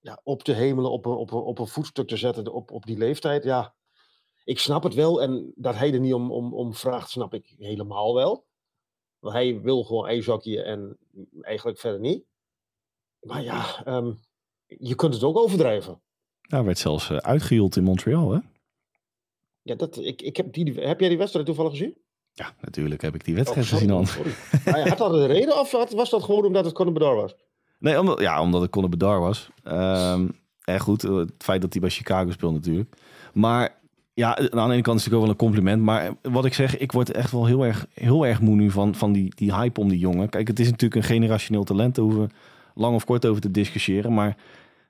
ja, 0.01 0.21
op 0.23 0.43
te 0.43 0.53
hemelen, 0.53 0.91
op 0.91 1.05
een, 1.07 1.13
op, 1.13 1.31
een, 1.31 1.39
op 1.39 1.59
een 1.59 1.67
voetstuk 1.69 2.09
te 2.09 2.17
zetten 2.17 2.53
op, 2.53 2.71
op 2.71 2.87
die 2.87 2.99
leeftijd, 2.99 3.45
ja. 3.45 3.75
Ik 4.45 4.59
snap 4.59 4.83
het 4.83 4.95
wel. 4.95 5.23
En 5.23 5.53
dat 5.55 5.75
hij 5.75 5.93
er 5.93 6.01
niet 6.01 6.15
om, 6.15 6.33
om, 6.33 6.55
om 6.55 6.75
vraagt, 6.75 7.11
snap 7.11 7.35
ik 7.35 7.55
helemaal 7.59 8.15
wel. 8.15 8.47
Want 9.19 9.35
hij 9.35 9.61
wil 9.61 9.85
gewoon 9.85 10.07
ijshockeyen 10.07 10.65
en 10.65 10.99
eigenlijk 11.41 11.79
verder 11.79 12.01
niet. 12.01 12.25
Maar 13.27 13.43
ja, 13.43 13.85
ehm, 13.85 14.13
je 14.67 14.95
kunt 14.95 15.15
het 15.15 15.23
ook 15.23 15.39
overdrijven. 15.39 16.01
Nou, 16.49 16.65
werd 16.65 16.79
zelfs 16.79 17.11
uh, 17.11 17.17
uitgejoeld 17.17 17.77
in 17.77 17.83
Montreal, 17.83 18.33
hè? 18.33 18.39
Ja, 19.63 19.75
dat, 19.75 19.99
ik, 19.99 20.23
ik 20.23 20.37
heb, 20.37 20.53
die, 20.53 20.81
heb 20.81 21.01
jij 21.01 21.09
die 21.09 21.19
wedstrijd 21.19 21.47
toevallig 21.47 21.71
gezien? 21.71 21.97
Ja, 22.33 22.55
natuurlijk 22.61 23.03
heb 23.03 23.15
ik 23.15 23.25
die 23.25 23.35
wedstrijd 23.35 23.67
oh, 23.67 23.73
gezien 23.73 23.91
al. 23.91 24.05
had 24.89 24.99
dat 24.99 25.13
een 25.13 25.27
reden 25.27 25.61
of 25.61 25.71
was 25.71 26.11
dat 26.11 26.23
gewoon 26.23 26.45
omdat 26.45 26.65
het 26.65 26.75
Conor 26.75 26.93
Bedard 26.93 27.21
was? 27.21 27.35
Nee, 27.79 28.01
omdat, 28.01 28.21
ja, 28.21 28.43
omdat 28.43 28.61
het 28.61 28.71
Conor 28.71 28.89
Bedard 28.89 29.21
was. 29.21 29.51
Um, 29.65 30.41
en 30.65 30.81
goed, 30.81 31.03
het 31.03 31.33
feit 31.39 31.61
dat 31.61 31.73
hij 31.73 31.81
bij 31.81 31.91
Chicago 31.91 32.31
speelt 32.31 32.53
natuurlijk. 32.53 32.97
Maar 33.33 33.81
ja, 34.15 34.37
aan 34.37 34.69
de 34.69 34.75
ene 34.75 34.83
kant 34.83 34.99
is 34.99 35.05
het 35.05 35.15
ook 35.15 35.21
wel 35.21 35.31
een 35.31 35.37
compliment. 35.37 35.83
Maar 35.83 36.15
wat 36.23 36.45
ik 36.45 36.55
zeg, 36.55 36.79
ik 36.79 36.93
word 36.93 37.11
echt 37.11 37.31
wel 37.31 37.47
heel 37.47 37.65
erg, 37.65 37.87
heel 37.95 38.27
erg 38.27 38.41
moe 38.41 38.55
nu 38.55 38.71
van, 38.71 38.95
van 38.95 39.13
die, 39.13 39.33
die 39.35 39.55
hype 39.55 39.81
om 39.81 39.89
die 39.89 39.99
jongen. 39.99 40.29
Kijk, 40.29 40.49
het 40.49 40.61
is 40.61 40.71
natuurlijk 40.71 40.95
een 40.95 41.09
generationeel 41.09 41.65
talent. 41.65 41.95
Daar 41.95 42.05
hoeven 42.05 42.31
lang 42.77 42.95
of 42.95 43.05
kort 43.05 43.27
over 43.27 43.41
te 43.41 43.51
discussiëren. 43.51 44.15
Maar 44.15 44.37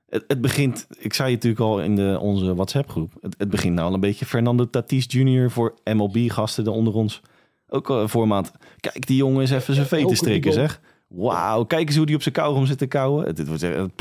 het, 0.09 0.25
het 0.27 0.41
begint, 0.41 0.87
ik 0.99 1.15
zei 1.15 1.35
het 1.35 1.43
natuurlijk 1.43 1.71
al 1.71 1.83
in 1.83 1.97
de, 1.97 2.19
onze 2.21 2.55
WhatsApp 2.55 2.91
groep. 2.91 3.13
Het, 3.21 3.35
het 3.39 3.51
begint 3.51 3.75
nou 3.75 3.89
al 3.89 3.95
een 3.95 4.01
beetje 4.01 4.27
Fernando 4.27 4.71
Tatis 4.71 5.05
Jr. 5.09 5.51
voor 5.51 5.75
MLB-gasten 5.85 6.69
onder 6.69 6.95
ons. 6.95 7.21
Ook 7.69 7.91
uh, 7.91 8.09
voor 8.09 8.27
maand. 8.29 8.53
Kijk, 8.81 9.07
die 9.07 9.17
jongen 9.17 9.43
is 9.43 9.51
even 9.51 9.75
zijn 9.75 9.87
veten 9.87 10.17
strikken, 10.17 10.53
zeg. 10.53 10.81
Wauw, 11.09 11.65
kijk 11.65 11.87
eens 11.87 11.97
hoe 11.97 12.07
die 12.07 12.15
op 12.15 12.23
zijn 12.23 12.35
kauwgom 12.35 12.67
zit 12.67 12.79
te 12.79 12.87
kauwen. 12.87 13.27
Het, 13.27 13.47
wordt 13.47 13.61
zeggen. 13.61 13.93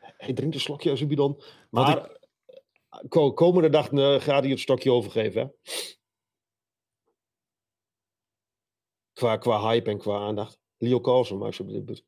Hij 0.00 0.32
drinkt 0.32 0.54
een 0.54 0.60
slokje 0.60 1.06
bidon. 1.06 1.42
Maar 1.70 2.08
komende 3.34 3.68
dag 3.68 3.90
uh, 3.90 4.20
gaat 4.20 4.42
hij 4.42 4.50
het 4.50 4.60
stokje 4.60 4.92
overgeven. 4.92 5.40
Hè? 5.42 5.72
Qua, 9.12 9.36
qua 9.36 9.60
hype 9.60 9.90
en 9.90 9.98
qua 9.98 10.18
aandacht. 10.18 10.58
Leo 10.78 11.00
Carlsen 11.00 11.38
maakt 11.38 11.54
zijn 11.54 11.68
debuut. 11.68 12.04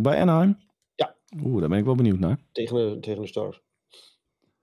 Bij 0.00 0.20
Anaheim? 0.20 0.58
Ja. 0.94 1.14
Oeh, 1.44 1.60
daar 1.60 1.68
ben 1.68 1.78
ik 1.78 1.84
wel 1.84 1.94
benieuwd 1.94 2.18
naar. 2.18 2.38
Tegen 2.52 2.76
de, 2.76 2.98
tegen 3.00 3.22
de 3.22 3.28
Stars. 3.28 3.60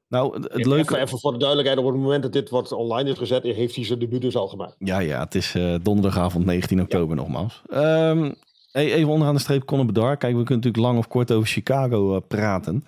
Nou, 0.08 0.42
het 0.42 0.66
leuke... 0.66 0.94
Even, 0.94 1.02
even, 1.02 1.20
voor 1.20 1.32
de 1.32 1.38
duidelijkheid, 1.38 1.80
op 1.80 1.86
het 1.86 1.96
moment 1.96 2.24
dat 2.24 2.34
dit 2.34 2.50
wordt 2.50 2.72
online 2.72 3.10
is 3.10 3.18
gezet, 3.18 3.44
heeft 3.44 3.76
hij 3.76 3.86
zijn 3.86 4.00
debuut 4.00 4.22
dus 4.22 4.36
al 4.36 4.48
gemaakt. 4.48 4.76
Ja, 4.80 5.00
ja, 5.00 5.20
het 5.20 5.36
is 5.36 5.56
uh, 5.56 5.76
donderdagavond 5.82 6.46
19 6.46 6.82
oktober 6.82 7.16
nogmaals. 7.16 7.62
Um, 7.74 8.36
even 8.72 9.10
onderaan 9.10 9.36
de 9.36 9.42
streep 9.42 9.66
Conor 9.66 9.86
Bedard. 9.86 10.20
Kijk, 10.20 10.36
we 10.36 10.44
kunnen 10.44 10.56
natuurlijk 10.56 10.84
lang 10.84 10.98
of 10.98 11.08
kort 11.08 11.32
over 11.32 11.48
Chicago 11.48 12.16
uh, 12.16 12.22
praten. 12.28 12.86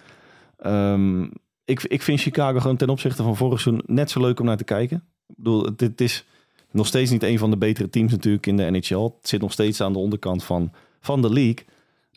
Um, 0.66 1.32
ik, 1.66 1.84
ik 1.84 2.02
vind 2.02 2.22
Chicago 2.22 2.60
gewoon 2.60 2.78
ten 2.78 2.90
opzichte 2.90 3.24
van 3.24 3.36
vorig 3.36 3.60
seizoen 3.60 3.84
net 3.86 4.12
zo 4.12 4.22
leuk 4.22 4.40
om 4.40 4.46
naar 4.46 4.58
te 4.58 4.64
kijken. 4.64 5.04
Ik 5.28 5.36
bedoel, 5.38 5.76
dit 5.76 6.02
is 6.02 6.26
nog 6.72 6.88
steeds 6.88 7.12
niet 7.12 7.24
een 7.24 7.40
van 7.40 7.50
de 7.50 7.58
betere 7.58 7.90
teams 7.90 8.12
natuurlijk 8.12 8.46
in 8.46 8.58
de 8.58 8.72
NHL. 8.72 9.04
Het 9.04 9.28
zit 9.28 9.42
nog 9.42 9.52
steeds 9.52 9.82
aan 9.82 9.94
de 9.94 10.00
onderkant 10.00 10.44
van, 10.44 10.72
van 11.00 11.22
de 11.22 11.34
league. 11.34 11.66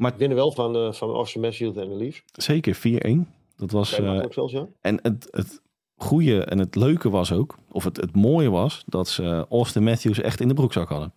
Maar 0.00 0.12
winnen 0.16 0.36
wel 0.36 0.52
van, 0.52 0.76
uh, 0.76 0.92
van 0.92 1.10
Austin 1.10 1.40
Matthews 1.40 1.76
en 1.76 1.88
de 1.88 1.94
Leafs. 1.94 2.22
Zeker, 2.32 2.76
4-1. 2.76 3.30
Dat 3.56 3.70
was. 3.70 3.98
Uh, 3.98 4.22
zelfs, 4.30 4.52
ja. 4.52 4.66
En 4.80 4.98
het, 5.02 5.28
het 5.30 5.60
goede 5.96 6.44
en 6.44 6.58
het 6.58 6.74
leuke 6.74 7.10
was 7.10 7.32
ook, 7.32 7.56
of 7.70 7.84
het, 7.84 7.96
het 7.96 8.14
mooie 8.14 8.50
was, 8.50 8.82
dat 8.86 9.08
ze 9.08 9.46
Austin 9.50 9.82
Matthews 9.82 10.20
echt 10.20 10.40
in 10.40 10.48
de 10.48 10.54
broekzak 10.54 10.88
hadden. 10.88 11.12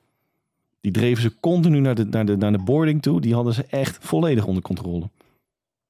Die 0.82 0.92
dreven 0.92 1.22
ze 1.22 1.40
continu 1.40 1.80
naar 1.80 1.96
de, 1.96 2.06
naar, 2.06 2.26
de, 2.26 2.38
naar 2.38 2.52
de 2.52 2.64
boarding 2.64 3.02
toe. 3.02 3.22
Die 3.22 3.34
hadden 3.34 3.54
ze 3.54 3.66
echt 3.70 3.98
volledig 4.02 4.46
onder 4.46 4.64
controle. 4.64 5.10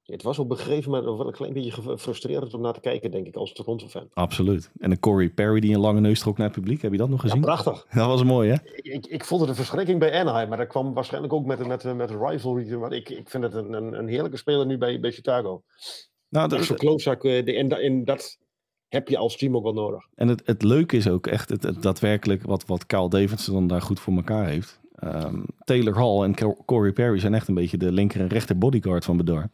Het 0.04 0.22
was 0.22 0.38
op 0.38 0.50
een 0.50 0.56
gegeven 0.56 0.90
moment 0.90 1.16
wel 1.16 1.26
een 1.26 1.32
klein 1.32 1.52
beetje 1.52 1.70
gefrustreerd 1.70 2.54
om 2.54 2.60
naar 2.60 2.72
te 2.72 2.80
kijken, 2.80 3.10
denk 3.10 3.26
ik, 3.26 3.36
als 3.36 3.52
Toronto-fan. 3.52 4.08
Absoluut. 4.12 4.70
En 4.78 4.90
de 4.90 4.98
Corey 4.98 5.30
Perry 5.30 5.60
die 5.60 5.74
een 5.74 5.80
lange 5.80 6.00
neus 6.00 6.20
trok 6.20 6.36
naar 6.36 6.46
het 6.46 6.56
publiek. 6.56 6.82
Heb 6.82 6.92
je 6.92 6.98
dat 6.98 7.08
nog 7.08 7.20
gezien? 7.20 7.36
Ja, 7.36 7.42
prachtig. 7.42 7.86
Dat 7.94 8.06
was 8.06 8.24
mooi, 8.24 8.50
hè? 8.50 8.54
Ik, 8.54 8.84
ik, 8.84 9.06
ik 9.06 9.24
voelde 9.24 9.46
de 9.46 9.54
verschrikking 9.54 9.98
bij 9.98 10.20
Anaheim, 10.20 10.48
maar 10.48 10.58
dat 10.58 10.66
kwam 10.66 10.94
waarschijnlijk 10.94 11.32
ook 11.32 11.46
met, 11.46 11.66
met, 11.66 11.84
met 11.84 12.10
een 12.10 12.28
rivalry. 12.28 12.74
Maar 12.74 12.92
ik, 12.92 13.08
ik 13.08 13.30
vind 13.30 13.42
het 13.42 13.54
een, 13.54 13.72
een, 13.72 13.98
een 13.98 14.08
heerlijke 14.08 14.36
speler 14.36 14.66
nu 14.66 14.78
bij, 14.78 15.00
bij 15.00 15.12
Chicago. 15.12 15.62
Nou, 16.28 16.48
dat 16.48 16.60
is 16.60 16.66
zo 16.66 16.74
klootzak. 16.74 17.24
En, 17.24 17.68
en 17.68 18.04
dat 18.04 18.38
heb 18.88 19.08
je 19.08 19.16
als 19.16 19.36
team 19.36 19.56
ook 19.56 19.62
wel 19.62 19.72
nodig. 19.72 20.06
En 20.14 20.28
het, 20.28 20.42
het 20.44 20.62
leuke 20.62 20.96
is 20.96 21.08
ook 21.08 21.26
echt 21.26 21.48
het, 21.48 21.62
het 21.62 21.82
daadwerkelijk 21.82 22.42
wat, 22.42 22.66
wat 22.66 22.86
Kyle 22.86 23.08
Davidson 23.08 23.66
daar 23.66 23.82
goed 23.82 24.00
voor 24.00 24.14
elkaar 24.16 24.46
heeft. 24.46 24.80
Um, 25.04 25.44
Taylor 25.64 25.94
Hall 25.94 26.22
en 26.22 26.34
Corey 26.64 26.92
Perry 26.92 27.18
zijn 27.18 27.34
echt 27.34 27.48
een 27.48 27.54
beetje 27.54 27.76
de 27.76 27.92
linker 27.92 28.20
en 28.20 28.28
rechter 28.28 28.58
bodyguard 28.58 29.04
van 29.04 29.16
Bedar 29.16 29.50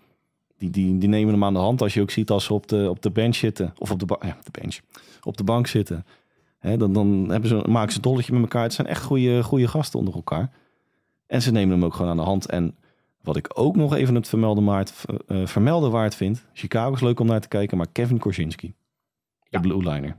die, 0.60 0.70
die, 0.70 0.98
die 0.98 1.08
nemen 1.08 1.32
hem 1.32 1.44
aan 1.44 1.52
de 1.52 1.58
hand 1.58 1.82
als 1.82 1.94
je 1.94 2.00
ook 2.00 2.10
ziet 2.10 2.30
als 2.30 2.44
ze 2.44 2.54
op 2.54 2.68
de, 2.68 2.90
op 2.90 3.02
de 3.02 3.10
bench 3.10 3.34
zitten. 3.34 3.74
Of 3.78 3.90
op 3.90 3.98
de, 3.98 4.16
ja, 4.20 4.38
de 4.44 4.60
bench. 4.60 4.78
Op 5.22 5.36
de 5.36 5.44
bank 5.44 5.66
zitten. 5.66 6.06
Hè, 6.58 6.76
dan 6.76 6.92
dan 6.92 7.26
hebben 7.30 7.48
ze, 7.48 7.64
maken 7.68 7.90
ze 7.90 7.96
een 7.96 8.02
dolletje 8.02 8.32
met 8.32 8.42
elkaar. 8.42 8.62
Het 8.62 8.72
zijn 8.72 8.86
echt 8.86 9.02
goede, 9.02 9.42
goede 9.42 9.68
gasten 9.68 9.98
onder 9.98 10.14
elkaar. 10.14 10.50
En 11.26 11.42
ze 11.42 11.52
nemen 11.52 11.74
hem 11.74 11.84
ook 11.84 11.94
gewoon 11.94 12.10
aan 12.10 12.16
de 12.16 12.22
hand. 12.22 12.46
En 12.46 12.76
wat 13.22 13.36
ik 13.36 13.50
ook 13.52 13.76
nog 13.76 13.94
even 13.94 14.14
het 14.14 14.28
vermelden 14.28 14.64
waard, 14.64 15.04
uh, 15.28 15.46
vermelden 15.46 15.90
waard 15.90 16.14
vind. 16.14 16.44
Chicago 16.52 16.94
is 16.94 17.00
leuk 17.00 17.20
om 17.20 17.26
naar 17.26 17.40
te 17.40 17.48
kijken. 17.48 17.76
Maar 17.76 17.86
Kevin 17.92 18.18
Korsinski. 18.18 18.66
De 18.66 19.46
ja. 19.48 19.60
blue 19.60 19.78
liner. 19.78 20.16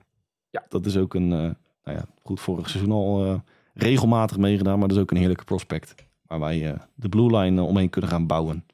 Ja. 0.50 0.66
Dat 0.70 0.86
is 0.86 0.98
ook 0.98 1.14
een, 1.14 1.32
uh, 1.32 1.38
nou 1.84 1.98
ja, 1.98 2.06
goed 2.24 2.40
vorig 2.40 2.70
seizoen 2.70 2.92
al 2.92 3.26
uh, 3.26 3.36
regelmatig 3.74 4.38
meegedaan. 4.38 4.80
Maar 4.80 4.88
dat 4.88 4.98
is 4.98 5.04
ook 5.04 5.12
een 5.12 5.18
heerlijke 5.18 5.44
prospect. 5.44 5.96
Waar 6.28 6.40
wij 6.40 6.78
de 6.96 7.10
blue 7.10 7.38
line 7.38 7.62
omheen 7.62 7.90
kunnen 7.90 8.10
gaan 8.10 8.28
bouwen. 8.28 8.66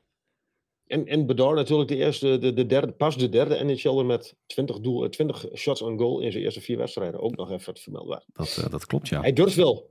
En, 0.87 1.05
en 1.05 1.25
Bedard 1.25 1.55
natuurlijk 1.55 1.89
de 1.89 1.95
eerste, 1.95 2.37
de, 2.37 2.53
de 2.53 2.65
derde, 2.65 2.91
pas 2.91 3.17
de 3.17 3.29
derde 3.29 3.63
NHL'er 3.63 4.05
met 4.05 4.35
20, 4.45 4.79
doel, 4.79 5.09
20 5.09 5.45
shots 5.55 5.81
on 5.81 5.97
goal 5.97 6.19
in 6.19 6.31
zijn 6.31 6.43
eerste 6.43 6.61
vier 6.61 6.77
wedstrijden. 6.77 7.19
Ook 7.19 7.35
nog 7.35 7.51
even 7.51 7.73
het 7.73 7.81
vermelden. 7.81 8.23
Dat, 8.33 8.57
uh, 8.59 8.69
dat 8.69 8.85
klopt, 8.85 9.07
ja. 9.07 9.21
Hij 9.21 9.33
durft 9.33 9.55
wel. 9.55 9.89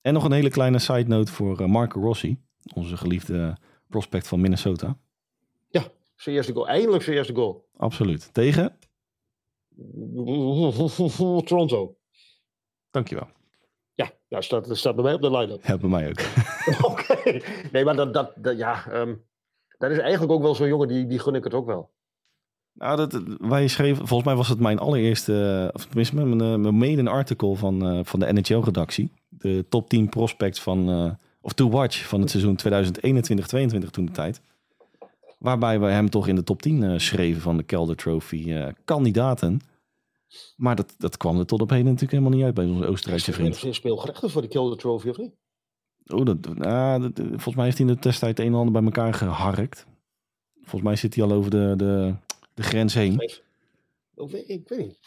En 0.00 0.12
nog 0.12 0.24
een 0.24 0.32
hele 0.32 0.50
kleine 0.50 0.78
side 0.78 1.08
note 1.08 1.32
voor 1.32 1.60
uh, 1.60 1.66
Marco 1.66 2.00
Rossi, 2.00 2.38
onze 2.74 2.96
geliefde 2.96 3.56
prospect 3.88 4.28
van 4.28 4.40
Minnesota. 4.40 4.98
Ja, 5.68 5.84
zijn 6.16 6.36
eerste 6.36 6.52
goal. 6.52 6.68
Eindelijk 6.68 7.02
zijn 7.02 7.16
eerste 7.16 7.34
goal. 7.34 7.68
Absoluut. 7.76 8.34
Tegen? 8.34 8.78
Toronto. 11.44 11.96
Dankjewel. 12.90 13.28
Ja, 13.94 14.10
dat 14.28 14.44
staat, 14.44 14.68
dat 14.68 14.76
staat 14.76 14.94
bij 14.94 15.04
mij 15.04 15.14
op 15.14 15.22
de 15.22 15.30
line-up. 15.30 15.64
Ja, 15.64 15.78
bij 15.78 15.88
mij 15.88 16.08
ook. 16.08 16.20
Oké. 16.90 17.40
Nee, 17.72 17.84
maar 17.84 17.96
dat, 17.96 18.14
dat, 18.14 18.32
dat 18.36 18.58
ja... 18.58 19.00
Um, 19.00 19.25
dat 19.78 19.90
is 19.90 19.98
eigenlijk 19.98 20.32
ook 20.32 20.42
wel 20.42 20.54
zo'n 20.54 20.68
jongen, 20.68 20.88
die, 20.88 21.06
die 21.06 21.18
gun 21.18 21.34
ik 21.34 21.44
het 21.44 21.54
ook 21.54 21.66
wel. 21.66 21.90
Nou, 22.78 22.96
dat, 22.96 23.22
wij 23.38 23.68
schreven, 23.68 24.06
volgens 24.06 24.28
mij 24.28 24.36
was 24.36 24.48
het 24.48 24.58
mijn 24.58 24.78
allereerste, 24.78 25.70
of 25.72 25.84
tenminste 25.84 26.14
mijn, 26.14 26.40
eh, 26.40 26.58
mijn 26.58 26.76
maiden 26.76 27.08
artikel 27.08 27.54
van, 27.54 27.96
uh, 27.96 28.00
van 28.04 28.20
de 28.20 28.32
NHL-redactie. 28.32 29.10
De 29.28 29.64
top 29.68 29.88
10 29.88 30.08
prospects 30.08 30.60
van, 30.60 30.90
uh, 30.90 31.10
of 31.40 31.52
to 31.52 31.68
watch 31.68 32.08
van 32.08 32.20
het 32.20 32.30
seizoen 32.30 32.56
2021-22 32.56 33.90
toen 33.90 34.06
de 34.06 34.12
tijd. 34.12 34.40
Waarbij 35.38 35.80
we 35.80 35.86
hem 35.86 36.10
toch 36.10 36.28
in 36.28 36.34
de 36.34 36.44
top 36.44 36.62
10 36.62 36.82
uh, 36.82 36.98
schreven 36.98 37.42
van 37.42 37.56
de 37.56 37.62
Kelder 37.62 37.96
Trophy 37.96 38.72
kandidaten. 38.84 39.60
Maar 40.56 40.76
dat, 40.76 40.94
dat 40.98 41.16
kwam 41.16 41.38
er 41.38 41.46
tot 41.46 41.60
op 41.60 41.70
heden 41.70 41.84
natuurlijk 41.84 42.12
helemaal 42.12 42.32
niet 42.32 42.44
uit 42.44 42.54
bij 42.54 42.66
onze 42.66 42.86
Oostenrijkse 42.86 43.32
vriend. 43.32 43.64
Is 43.64 43.76
speelgerechtigd 43.76 44.32
voor 44.32 44.42
de 44.42 44.48
Kelder 44.48 44.78
Trophy 44.78 45.08
of 45.08 45.16
niet? 45.16 45.34
Oh, 46.06 46.24
dat, 46.24 46.54
nou, 46.54 47.00
dat, 47.00 47.12
volgens 47.26 47.54
mij 47.54 47.64
heeft 47.64 47.78
hij 47.78 47.86
in 47.86 47.94
de 47.94 48.00
testtijd 48.00 48.38
een 48.38 48.46
en 48.46 48.54
ander 48.54 48.72
bij 48.72 48.82
elkaar 48.82 49.14
geharkt. 49.14 49.86
Volgens 50.54 50.82
mij 50.82 50.96
zit 50.96 51.14
hij 51.14 51.24
al 51.24 51.32
over 51.32 51.50
de, 51.50 51.74
de, 51.76 52.14
de 52.54 52.62
grens 52.62 52.94
heen. 52.94 53.20
Ik 54.46 54.68
weet 54.68 54.78
niet. 54.78 54.98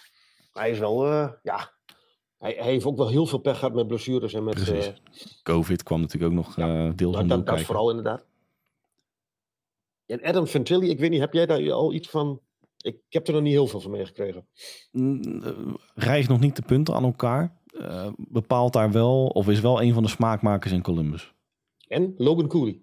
Hij 0.54 0.72
is 0.72 0.80
wel, 0.80 1.08
uh, 1.08 1.32
ja, 1.44 1.72
hij, 2.38 2.56
hij, 2.58 2.72
heeft 2.72 2.86
ook 2.86 2.98
wel 2.98 3.10
heel 3.10 3.26
veel 3.26 3.40
pech 3.40 3.58
gehad 3.58 3.74
met 3.74 3.88
blessures 3.88 4.34
en 4.34 4.44
met... 4.44 4.70
Uh, 4.70 4.88
Covid 5.44 5.84
kwam 5.84 6.02
natuurlijk 6.02 6.32
ook 6.32 6.38
nog 6.38 6.56
ja, 6.56 6.86
uh, 6.86 6.92
deels 6.96 7.16
nou, 7.16 7.28
dat, 7.28 7.46
dat 7.46 7.62
vooral 7.62 7.90
inderdaad. 7.90 8.26
En 10.06 10.24
Adam 10.24 10.48
Ventilli, 10.48 10.90
ik 10.90 11.00
weet 11.00 11.10
niet, 11.10 11.20
heb 11.20 11.34
jij 11.34 11.46
daar 11.46 11.72
al 11.72 11.94
iets 11.94 12.10
van... 12.10 12.42
Ik 12.78 12.98
heb 13.10 13.28
er 13.28 13.34
nog 13.34 13.42
niet 13.42 13.52
heel 13.52 13.68
veel 13.68 13.80
van 13.80 13.92
meegekregen. 13.92 14.48
Mm, 14.92 15.78
Rijst 15.96 16.30
nog 16.30 16.40
niet 16.40 16.56
de 16.56 16.62
punten 16.62 16.96
aan 16.96 17.04
elkaar. 17.04 17.59
Uh, 17.82 18.08
bepaalt 18.18 18.74
daar 18.74 18.92
wel, 18.92 19.26
of 19.26 19.48
is 19.48 19.60
wel 19.60 19.82
een 19.82 19.94
van 19.94 20.04
de 20.04 20.10
smaakmakers 20.10 20.72
in 20.72 20.82
Columbus. 20.82 21.34
En 21.88 22.14
Logan 22.18 22.48
Cooley. 22.48 22.82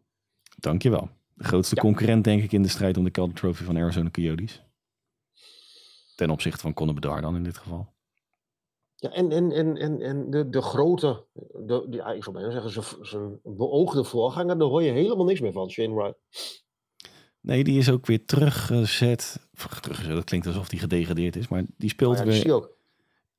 Dankjewel. 0.57 1.09
De 1.35 1.45
grootste 1.45 1.75
ja. 1.75 1.81
concurrent 1.81 2.25
denk 2.25 2.43
ik 2.43 2.53
in 2.53 2.63
de 2.63 2.69
strijd 2.69 2.97
om 2.97 3.05
de 3.05 3.11
Calder 3.11 3.35
Trophy 3.35 3.65
van 3.65 3.77
Arizona 3.77 4.11
Coyotes. 4.11 4.63
Ten 6.15 6.31
opzichte 6.31 6.61
van 6.61 6.75
Conor 6.75 6.95
Bedard 6.95 7.23
dan 7.23 7.37
in 7.37 7.43
dit 7.43 7.59
geval. 7.59 7.95
Ja, 8.95 9.11
en, 9.11 9.33
en, 9.33 9.53
en, 9.53 9.77
en, 9.77 10.01
en 10.01 10.31
de, 10.31 10.49
de 10.49 10.63
grote, 10.63 11.25
de, 11.53 11.87
die, 11.89 12.15
ik 12.15 12.25
zou 12.25 12.37
bijna 12.37 12.51
zeggen, 12.51 13.07
zijn 13.07 13.41
beoogde 13.43 14.05
voorganger, 14.05 14.59
daar 14.59 14.69
hoor 14.69 14.83
je 14.83 14.91
helemaal 14.91 15.25
niks 15.25 15.41
meer 15.41 15.53
van, 15.53 15.71
Shane 15.71 15.95
Wright. 15.95 16.19
Nee, 17.41 17.65
die 17.65 17.79
is 17.79 17.91
ook 17.91 18.07
weer 18.07 18.25
teruggezet. 18.25 19.49
Teruggezet, 19.81 20.15
dat 20.15 20.25
klinkt 20.25 20.47
alsof 20.47 20.71
hij 20.71 20.79
gedegradeerd 20.79 21.37
is, 21.37 21.49
maar 21.49 21.65
die 21.77 21.91
speelt 21.91 22.19
ja, 22.19 22.25
weer... 22.25 22.55
ook. 22.55 22.76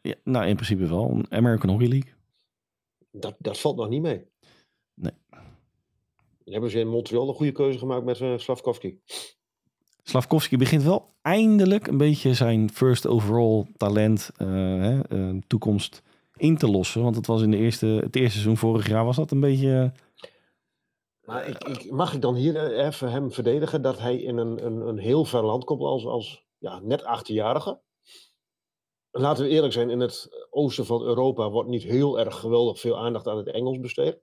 Ja, 0.08 0.15
nou, 0.24 0.48
in 0.48 0.56
principe 0.56 0.88
wel. 0.88 1.22
American 1.30 1.70
Hockey 1.70 1.88
League. 1.88 2.13
Dat, 3.12 3.36
dat 3.39 3.60
valt 3.60 3.76
nog 3.76 3.89
niet 3.89 4.02
mee. 4.02 4.26
Nee. 4.93 5.12
Dan 6.43 6.54
hebben 6.54 6.70
ze 6.70 6.80
in 6.80 6.88
Montreal 6.88 7.28
een 7.28 7.34
goede 7.34 7.52
keuze 7.52 7.78
gemaakt 7.78 8.06
met 8.06 8.20
uh, 8.20 8.38
Slavkovski. 8.38 9.00
Slavkovski 10.04 10.58
begint 10.58 10.84
wel 10.84 11.15
eindelijk 11.22 11.88
een 11.88 11.98
beetje 11.98 12.34
zijn 12.34 12.70
first 12.70 13.08
overall 13.08 13.65
talent, 13.78 14.32
uh, 14.38 14.48
hè, 14.82 15.00
uh, 15.10 15.41
toekomst 15.48 16.04
in 16.36 16.58
te 16.58 16.70
lossen. 16.70 17.04
Want 17.04 17.15
het 17.15 17.28
was 17.28 17.41
in 17.41 17.52
de 17.52 17.58
eerste, 17.58 17.86
het 17.86 18.15
eerste 18.15 18.32
seizoen 18.32 18.58
vorig 18.58 18.88
jaar 18.88 19.06
was 19.06 19.15
dat 19.15 19.32
een 19.32 19.39
beetje 19.39 19.91
Maar 21.22 21.48
ik, 21.48 21.63
ik, 21.63 21.91
mag 21.91 22.13
ik 22.13 22.22
dan 22.22 22.36
hier 22.36 22.56
eh, 22.56 22.86
even 22.86 23.12
hem 23.12 23.32
verdedigen 23.32 23.82
dat 23.82 24.00
hij 24.00 24.17
in 24.17 24.38
een, 24.38 24.65
een, 24.65 24.88
een 24.88 24.98
heel 24.98 25.26
ver 25.26 25.46
land 25.46 25.63
komt 25.63 25.82
als, 25.82 26.06
als 26.06 26.46
ja, 26.58 26.80
net 26.80 27.02
18-jarige? 27.02 27.80
Laten 29.19 29.43
we 29.43 29.49
eerlijk 29.49 29.73
zijn, 29.73 29.89
in 29.89 29.99
het 29.99 30.45
oosten 30.49 30.86
van 30.86 31.01
Europa 31.03 31.49
wordt 31.49 31.69
niet 31.69 31.84
heel 31.84 32.19
erg 32.19 32.36
geweldig 32.39 32.80
veel 32.80 32.97
aandacht 32.97 33.27
aan 33.27 33.38
het 33.38 33.47
Engels 33.51 33.80
besteed. 33.80 34.19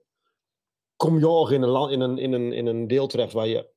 Kom 0.95 1.19
je 1.19 1.25
al 1.25 1.51
in 1.51 1.61
een, 1.61 1.69
land, 1.69 1.91
in, 1.91 1.99
een, 2.01 2.17
in, 2.17 2.31
een, 2.33 2.53
in 2.53 2.65
een 2.65 2.87
deel 2.87 3.07
terecht 3.07 3.33
waar 3.33 3.47
je 3.47 3.69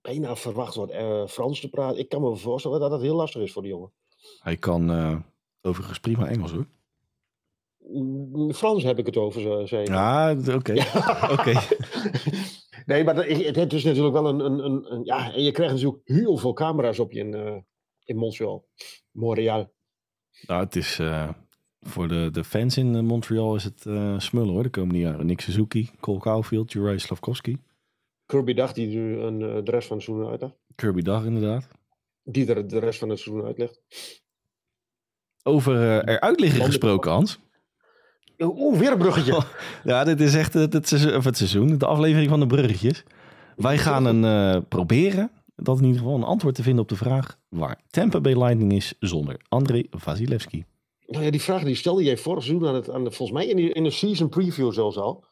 bijna 0.00 0.36
verwacht 0.36 0.74
wordt 0.74 0.92
eh, 0.92 1.26
Frans 1.26 1.60
te 1.60 1.68
praten. 1.68 1.98
Ik 1.98 2.08
kan 2.08 2.22
me 2.22 2.36
voorstellen 2.36 2.80
dat 2.80 2.90
dat 2.90 3.00
heel 3.00 3.14
lastig 3.14 3.42
is 3.42 3.52
voor 3.52 3.62
die 3.62 3.70
jongen. 3.70 3.92
Hij 4.38 4.56
kan 4.56 4.90
uh, 4.90 5.16
overigens 5.62 6.00
prima 6.00 6.28
Engels 6.28 6.52
hoor. 6.52 6.66
Mm, 7.78 8.52
Frans 8.54 8.82
heb 8.82 8.98
ik 8.98 9.06
het 9.06 9.16
over, 9.16 9.40
zo- 9.40 9.66
zei. 9.66 9.84
Ja, 9.84 10.36
oké. 10.54 10.74
Oké. 11.38 11.52
Nee, 12.86 13.04
maar 13.04 13.16
het, 13.16 13.56
het 13.56 13.72
is 13.72 13.84
natuurlijk 13.84 14.14
wel 14.14 14.26
een, 14.28 14.40
een, 14.40 14.64
een, 14.64 14.92
een- 14.92 15.04
Ja, 15.04 15.32
en 15.32 15.42
je 15.42 15.50
krijgt 15.52 15.72
natuurlijk 15.74 16.00
heel 16.04 16.36
veel 16.36 16.52
camera's 16.52 16.98
op 16.98 17.12
je 17.12 17.18
in, 17.18 17.34
eh, 17.34 17.56
in 18.04 18.16
Montreal. 18.16 18.66
Montreal. 19.10 19.72
Nou, 20.46 20.64
het 20.64 20.76
is 20.76 20.98
eh, 20.98 21.28
voor 21.80 22.08
de, 22.08 22.28
de 22.32 22.44
fans 22.44 22.76
in 22.76 22.94
eh, 22.94 23.02
Montreal 23.02 23.54
is 23.54 23.64
het 23.64 23.86
eh, 23.86 24.18
smullen 24.18 24.52
hoor. 24.52 24.62
De 24.62 24.70
komende 24.70 25.00
jaren. 25.00 25.26
Nick 25.26 25.40
Suzuki, 25.40 25.90
Cole 26.00 26.20
Caulfield, 26.20 26.72
Juraj 26.72 26.98
Slavkovski. 26.98 27.58
Kirby 28.26 28.54
dacht 28.54 28.74
die 28.74 28.86
nu 28.86 29.18
een, 29.18 29.38
de 29.38 29.70
rest 29.70 29.88
van 29.88 29.96
het 29.96 30.06
seizoen 30.06 30.28
uitlegt. 30.28 30.54
Kirby 30.74 31.02
Dag 31.02 31.24
inderdaad. 31.24 31.68
Die 32.22 32.54
er 32.54 32.68
de 32.68 32.78
rest 32.78 32.98
van 32.98 33.08
het 33.08 33.18
seizoen 33.18 33.44
uitlegt. 33.44 33.80
Over 35.42 35.74
eh, 35.74 36.14
eruit 36.14 36.40
liggen 36.40 36.64
gesproken, 36.64 37.10
Hans. 37.10 37.38
Oeh, 38.38 38.78
weer 38.78 38.92
een 38.92 38.98
bruggetje. 38.98 39.42
Ja, 39.84 40.04
dit 40.04 40.20
is 40.20 40.34
echt 40.34 40.54
het, 40.54 40.72
het, 40.72 40.88
seizoen, 40.88 41.16
of 41.16 41.24
het 41.24 41.36
seizoen, 41.36 41.78
de 41.78 41.86
aflevering 41.86 42.30
van 42.30 42.40
de 42.40 42.46
bruggetjes. 42.46 43.04
Wij 43.56 43.78
gaan 43.78 44.04
een, 44.04 44.68
proberen, 44.68 45.30
dat 45.62 45.78
in 45.78 45.84
ieder 45.84 46.00
geval, 46.00 46.16
een 46.16 46.22
antwoord 46.22 46.54
te 46.54 46.62
vinden 46.62 46.82
op 46.82 46.88
de 46.88 46.96
vraag 46.96 47.38
waar 47.48 47.80
Tampa 47.90 48.20
Bay 48.20 48.34
Lightning 48.34 48.72
is 48.72 48.94
zonder 48.98 49.40
André 49.48 49.84
Vasilevski. 49.90 50.64
Nou 51.06 51.24
ja, 51.24 51.30
die 51.30 51.40
vraag 51.40 51.62
die 51.62 51.74
stelde 51.74 52.02
jij 52.02 52.16
vorig 52.16 52.44
seizoen 52.44 52.68
aan, 52.68 52.74
het, 52.74 52.90
aan 52.90 53.04
de, 53.04 53.10
volgens 53.10 53.38
mij 53.38 53.48
in, 53.48 53.56
die, 53.56 53.72
in 53.72 53.82
de 53.82 53.90
season 53.90 54.28
preview 54.28 54.72
zelfs 54.72 54.96
al. 54.96 55.24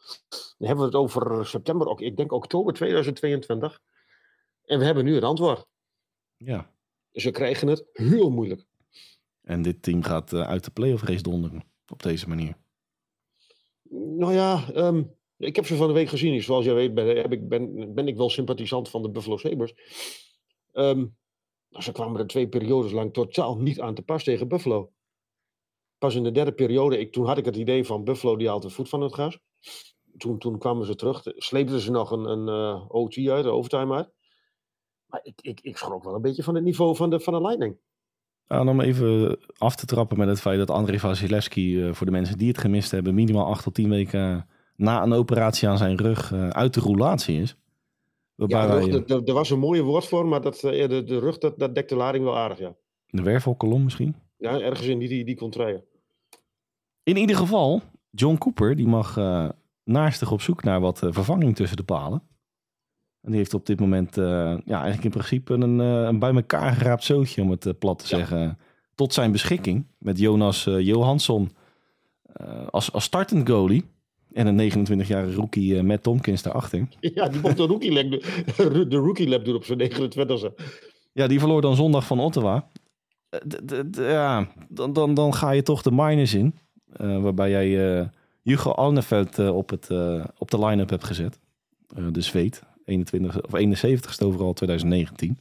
Dan 0.58 0.68
hebben 0.68 0.78
we 0.78 0.90
het 0.90 1.00
over 1.00 1.46
september, 1.46 1.86
ook, 1.86 2.00
ik 2.00 2.16
denk 2.16 2.32
oktober 2.32 2.72
2022. 2.72 3.80
En 4.64 4.78
we 4.78 4.84
hebben 4.84 5.04
nu 5.04 5.14
het 5.14 5.24
antwoord. 5.24 5.66
Ja. 6.36 6.70
Dus 7.10 7.24
we 7.24 7.30
krijgen 7.30 7.68
het 7.68 7.84
heel 7.92 8.30
moeilijk. 8.30 8.66
En 9.42 9.62
dit 9.62 9.82
team 9.82 10.02
gaat 10.02 10.32
eh, 10.32 10.40
uit 10.40 10.64
de 10.64 10.70
playoff 10.70 11.02
race 11.02 11.22
donderen 11.22 11.64
op 11.86 12.02
deze 12.02 12.28
manier. 12.28 12.56
Nou 13.90 14.32
ja, 14.32 14.72
ehm, 14.72 15.02
ik 15.38 15.56
heb 15.56 15.66
ze 15.66 15.76
van 15.76 15.86
de 15.86 15.92
week 15.92 16.08
gezien. 16.08 16.42
Zoals 16.42 16.64
jij 16.64 16.74
weet 16.74 16.94
ben, 16.94 17.30
ik, 17.30 17.48
ben, 17.48 17.94
ben 17.94 18.08
ik 18.08 18.16
wel 18.16 18.30
sympathisant 18.30 18.88
van 18.88 19.02
de 19.02 19.10
Buffalo 19.10 19.36
Sabres. 19.36 19.74
Ehm, 20.72 21.06
maar 21.68 21.82
ze 21.82 21.92
kwamen 21.92 22.20
er 22.20 22.26
twee 22.26 22.48
periodes 22.48 22.92
lang 22.92 23.12
totaal 23.12 23.56
niet 23.58 23.80
aan 23.80 23.94
te 23.94 24.02
pas 24.02 24.24
tegen 24.24 24.48
Buffalo. 24.48 24.92
Pas 25.98 26.14
in 26.14 26.22
de 26.22 26.30
derde 26.30 26.52
periode, 26.52 26.98
ik, 26.98 27.12
toen 27.12 27.26
had 27.26 27.38
ik 27.38 27.44
het 27.44 27.56
idee 27.56 27.84
van 27.84 28.04
Buffalo 28.04 28.36
die 28.36 28.48
haalt 28.48 28.62
de 28.62 28.70
voet 28.70 28.88
van 28.88 29.00
het 29.00 29.14
gas. 29.14 29.38
Toen, 30.16 30.38
toen 30.38 30.58
kwamen 30.58 30.86
ze 30.86 30.94
terug, 30.94 31.22
sleepten 31.24 31.80
ze 31.80 31.90
nog 31.90 32.10
een, 32.10 32.24
een 32.24 32.48
eh, 32.48 32.84
OT 32.88 33.16
uit, 33.16 33.44
een 33.44 33.50
overtime 33.50 33.94
uit. 33.94 34.10
Maar 35.06 35.20
ik, 35.22 35.40
ik, 35.40 35.60
ik 35.60 35.76
schrok 35.76 36.04
wel 36.04 36.14
een 36.14 36.22
beetje 36.22 36.42
van 36.42 36.54
het 36.54 36.64
niveau 36.64 36.96
van 36.96 37.10
de, 37.10 37.20
van 37.20 37.32
de 37.32 37.40
Lightning. 37.40 37.78
Nou, 38.46 38.68
om 38.68 38.80
even 38.80 39.38
af 39.58 39.76
te 39.76 39.86
trappen 39.86 40.18
met 40.18 40.28
het 40.28 40.40
feit 40.40 40.58
dat 40.58 40.70
André 40.70 40.98
Vasilevski, 40.98 41.82
eh, 41.82 41.92
voor 41.92 42.06
de 42.06 42.12
mensen 42.12 42.38
die 42.38 42.48
het 42.48 42.58
gemist 42.58 42.90
hebben, 42.90 43.14
minimaal 43.14 43.46
8 43.46 43.62
tot 43.62 43.74
10 43.74 43.90
weken 43.90 44.48
na 44.78 45.02
een 45.02 45.12
operatie 45.12 45.68
aan 45.68 45.78
zijn 45.78 45.96
rug 45.96 46.32
eh, 46.32 46.48
uit 46.48 46.74
de 46.74 46.80
roulatie 46.80 47.40
is. 47.40 47.56
Ja, 48.34 48.64
rug, 48.64 49.08
er- 49.08 49.32
was 49.32 49.50
een 49.50 49.58
mooie 49.58 49.82
woord 49.82 50.06
voor, 50.06 50.26
maar 50.26 50.40
dat, 50.40 50.62
eh, 50.64 50.88
de, 50.88 51.04
de 51.04 51.18
rug 51.18 51.38
dat, 51.38 51.58
dat 51.58 51.74
dekt 51.74 51.88
de 51.88 51.96
lading 51.96 52.24
wel 52.24 52.36
aardig, 52.38 52.58
ja. 52.58 52.74
de 53.10 53.22
wervelkolom 53.22 53.84
misschien. 53.84 54.14
Ja, 54.36 54.60
ergens 54.60 54.86
in 54.86 54.98
die, 54.98 55.08
die, 55.08 55.24
die 55.24 55.36
contraien. 55.36 55.84
In 57.02 57.16
ieder 57.16 57.36
geval, 57.36 57.82
John 58.10 58.38
Cooper 58.38 58.76
die 58.76 58.86
mag 58.88 59.16
eh 59.16 59.48
naastig 59.84 60.30
op 60.32 60.40
zoek 60.40 60.62
naar 60.62 60.80
wat 60.80 60.98
vervanging 60.98 61.56
tussen 61.56 61.76
de 61.76 61.82
palen. 61.82 62.22
En 63.20 63.28
die 63.30 63.36
heeft 63.36 63.54
op 63.54 63.66
dit 63.66 63.80
moment 63.80 64.14
ja, 64.14 64.60
eigenlijk 64.64 65.04
in 65.04 65.10
principe 65.10 65.52
een, 65.54 65.78
een 65.78 66.18
bij 66.18 66.34
elkaar 66.34 66.72
geraapt 66.72 67.04
zootje, 67.04 67.42
om 67.42 67.50
het 67.50 67.78
plat 67.78 67.98
te 67.98 68.04
Ja. 68.16 68.16
zeggen, 68.18 68.58
tot 68.94 69.12
zijn 69.14 69.32
beschikking. 69.32 69.86
Met 69.98 70.18
Jonas 70.18 70.64
Johansson 70.64 71.50
als, 72.70 72.92
als 72.92 73.04
startend 73.04 73.48
goalie. 73.48 73.84
En 74.38 74.46
een 74.46 74.70
29-jarige 74.72 75.34
rookie 75.34 75.76
eh, 75.76 75.82
Matt 75.82 76.02
Tompkins 76.02 76.42
daarachter. 76.42 76.88
Ja, 77.00 77.28
die 77.28 77.40
mocht 77.40 77.56
de 77.56 77.66
rookie 77.66 78.08
doen, 78.08 78.20
de 78.88 78.96
rookie 78.96 79.28
lap 79.28 79.44
doen 79.44 79.54
op 79.54 79.64
zijn 79.64 79.78
29e. 79.78 80.54
Ja, 81.12 81.26
die 81.26 81.38
verloor 81.38 81.60
dan 81.60 81.76
zondag 81.76 82.06
van 82.06 82.20
Ottawa. 82.20 82.68
Eh, 83.28 83.40
ja, 83.92 84.48
dan, 84.68 84.92
dan, 84.92 85.14
dan 85.14 85.34
ga 85.34 85.50
je 85.50 85.62
toch 85.62 85.82
de 85.82 85.90
minors 85.92 86.34
in. 86.34 86.54
eh, 86.92 87.22
waarbij 87.22 87.50
jij 87.50 87.98
eh, 88.00 88.06
Hugo 88.42 88.70
Alneveld 88.70 89.38
eh, 89.38 89.56
op, 89.56 89.70
het, 89.70 89.90
op 90.38 90.50
de 90.50 90.58
line-up 90.66 90.90
hebt 90.90 91.04
gezet. 91.04 91.38
De 92.10 92.20
Zweed, 92.20 92.62
21, 92.84 93.42
of 93.42 93.60
71ste 93.60 94.24
overal 94.26 94.52
2019. 94.52 95.38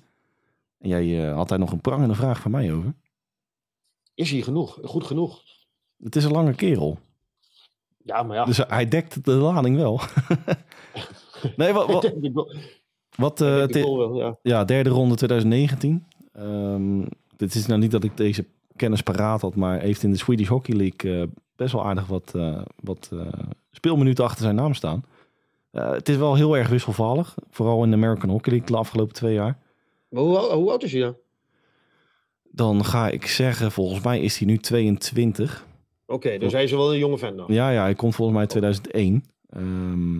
En 0.79 0.89
jij 0.89 1.25
had 1.29 1.49
daar 1.49 1.59
nog 1.59 1.71
een 1.71 1.81
prangende 1.81 2.15
vraag 2.15 2.39
van 2.41 2.51
mij 2.51 2.73
over. 2.73 2.93
Is 4.15 4.31
hij 4.31 4.41
genoeg? 4.41 4.79
Goed 4.83 5.03
genoeg? 5.03 5.41
Het 6.03 6.15
is 6.15 6.23
een 6.23 6.31
lange 6.31 6.53
kerel. 6.55 6.99
Ja, 8.07 8.23
maar 8.23 8.35
ja. 8.35 8.45
Dus 8.45 8.57
hij 8.57 8.87
dekt 8.87 9.25
de 9.25 9.31
lading 9.31 9.75
wel. 9.75 10.01
nee, 11.57 11.73
wat, 11.73 11.87
wat, 11.87 12.13
wat 13.17 13.39
wel, 13.39 14.17
ja. 14.17 14.37
Ja, 14.41 14.65
derde 14.65 14.89
ronde 14.89 15.15
2019. 15.15 16.07
Ehm, 16.33 17.05
dit 17.35 17.55
is 17.55 17.65
nou 17.65 17.79
niet 17.79 17.91
dat 17.91 18.03
ik 18.03 18.17
deze 18.17 18.45
kennis 18.75 19.01
paraat 19.01 19.41
had, 19.41 19.55
maar 19.55 19.79
heeft 19.79 20.03
in 20.03 20.11
de 20.11 20.17
Swedish 20.17 20.47
Hockey 20.47 20.75
League 20.75 21.21
eh, 21.21 21.27
best 21.55 21.73
wel 21.73 21.85
aardig 21.85 22.07
wat, 22.07 22.31
eh, 22.35 22.61
wat 22.83 23.09
eh, 23.13 23.27
speelminuten 23.71 24.23
achter 24.23 24.43
zijn 24.43 24.55
naam 24.55 24.73
staan. 24.73 25.03
Het 25.71 26.09
is 26.09 26.15
wel 26.15 26.35
heel 26.35 26.57
erg 26.57 26.69
wisselvallig, 26.69 27.35
vooral 27.49 27.83
in 27.83 27.89
de 27.89 27.95
American 27.95 28.29
Hockey 28.29 28.51
League 28.51 28.71
de 28.71 28.77
afgelopen 28.77 29.13
twee 29.13 29.33
jaar. 29.33 29.57
Maar 30.09 30.23
hoe, 30.23 30.37
hoe 30.37 30.69
oud 30.69 30.83
is 30.83 30.91
hij 30.91 31.01
dan? 31.01 31.15
Dan 32.51 32.85
ga 32.85 33.09
ik 33.09 33.27
zeggen, 33.27 33.71
volgens 33.71 34.03
mij 34.03 34.19
is 34.19 34.37
hij 34.37 34.47
nu 34.47 34.57
22. 34.57 35.65
Oké, 36.07 36.37
dus 36.37 36.51
hij 36.51 36.63
is 36.63 36.71
wel 36.71 36.93
een 36.93 36.99
jonge 36.99 37.17
fan 37.17 37.37
dan. 37.37 37.45
Ja, 37.49 37.69
ja, 37.69 37.81
hij 37.81 37.95
komt 37.95 38.15
volgens 38.15 38.37
mij 38.37 38.47
2001. 38.47 39.23
Ehm, 39.49 40.15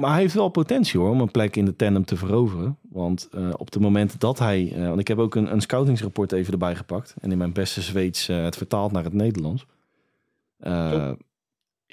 maar 0.00 0.10
hij 0.10 0.20
heeft 0.20 0.34
wel 0.34 0.48
potentie 0.48 1.00
hoor, 1.00 1.10
om 1.10 1.20
een 1.20 1.30
plek 1.30 1.56
in 1.56 1.64
de 1.64 1.76
tandem 1.76 2.04
te 2.04 2.16
veroveren. 2.16 2.78
Want 2.90 3.28
eh, 3.32 3.50
op 3.56 3.72
het 3.72 3.82
moment 3.82 4.20
dat 4.20 4.38
hij... 4.38 4.72
eh, 4.74 4.88
want 4.88 5.00
ik 5.00 5.08
heb 5.08 5.18
ook 5.18 5.34
een, 5.34 5.52
een 5.52 5.60
scoutingsrapport 5.60 6.32
even 6.32 6.52
erbij 6.52 6.76
gepakt. 6.76 7.14
En 7.20 7.32
in 7.32 7.38
mijn 7.38 7.52
beste 7.52 7.82
Zweeds 7.82 8.28
eh, 8.28 8.42
het 8.42 8.56
vertaald 8.56 8.92
naar 8.92 9.04
het 9.04 9.12
Nederlands. 9.12 9.66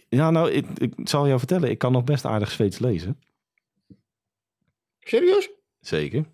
Ja, 0.09 0.31
nou, 0.31 0.51
ik, 0.51 0.65
ik 0.77 0.93
zal 1.03 1.27
jou 1.27 1.39
vertellen. 1.39 1.69
Ik 1.69 1.77
kan 1.77 1.91
nog 1.91 2.03
best 2.03 2.25
aardig 2.25 2.51
Zweeds 2.51 2.79
lezen. 2.79 3.19
Serieus? 4.99 5.49
Zeker. 5.79 6.25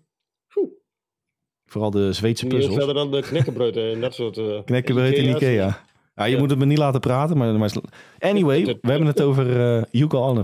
Oeh. 0.56 0.70
Vooral 1.66 1.90
de 1.90 2.12
Zweedse 2.12 2.44
Niet 2.44 2.54
puzzels. 2.54 2.74
verder 2.76 2.94
dan 2.94 3.10
de 3.10 3.20
knekkenbreuten 3.20 3.92
en 3.92 4.00
dat 4.00 4.14
soort... 4.14 4.36
in 4.36 5.28
Ikea's. 5.28 5.34
Ikea. 5.34 5.86
Ja, 6.18 6.24
je 6.24 6.32
Ja. 6.34 6.38
moet 6.38 6.50
het 6.50 6.58
me 6.58 6.64
niet 6.64 6.78
laten 6.78 7.00
praten. 7.00 7.36
Maar, 7.36 7.54
maar 7.58 7.70
anyway, 8.18 8.64
we 8.64 8.90
hebben 8.90 9.06
het 9.06 9.20
over 9.20 9.76
eh 9.76 9.82
Hugo. 9.90 10.42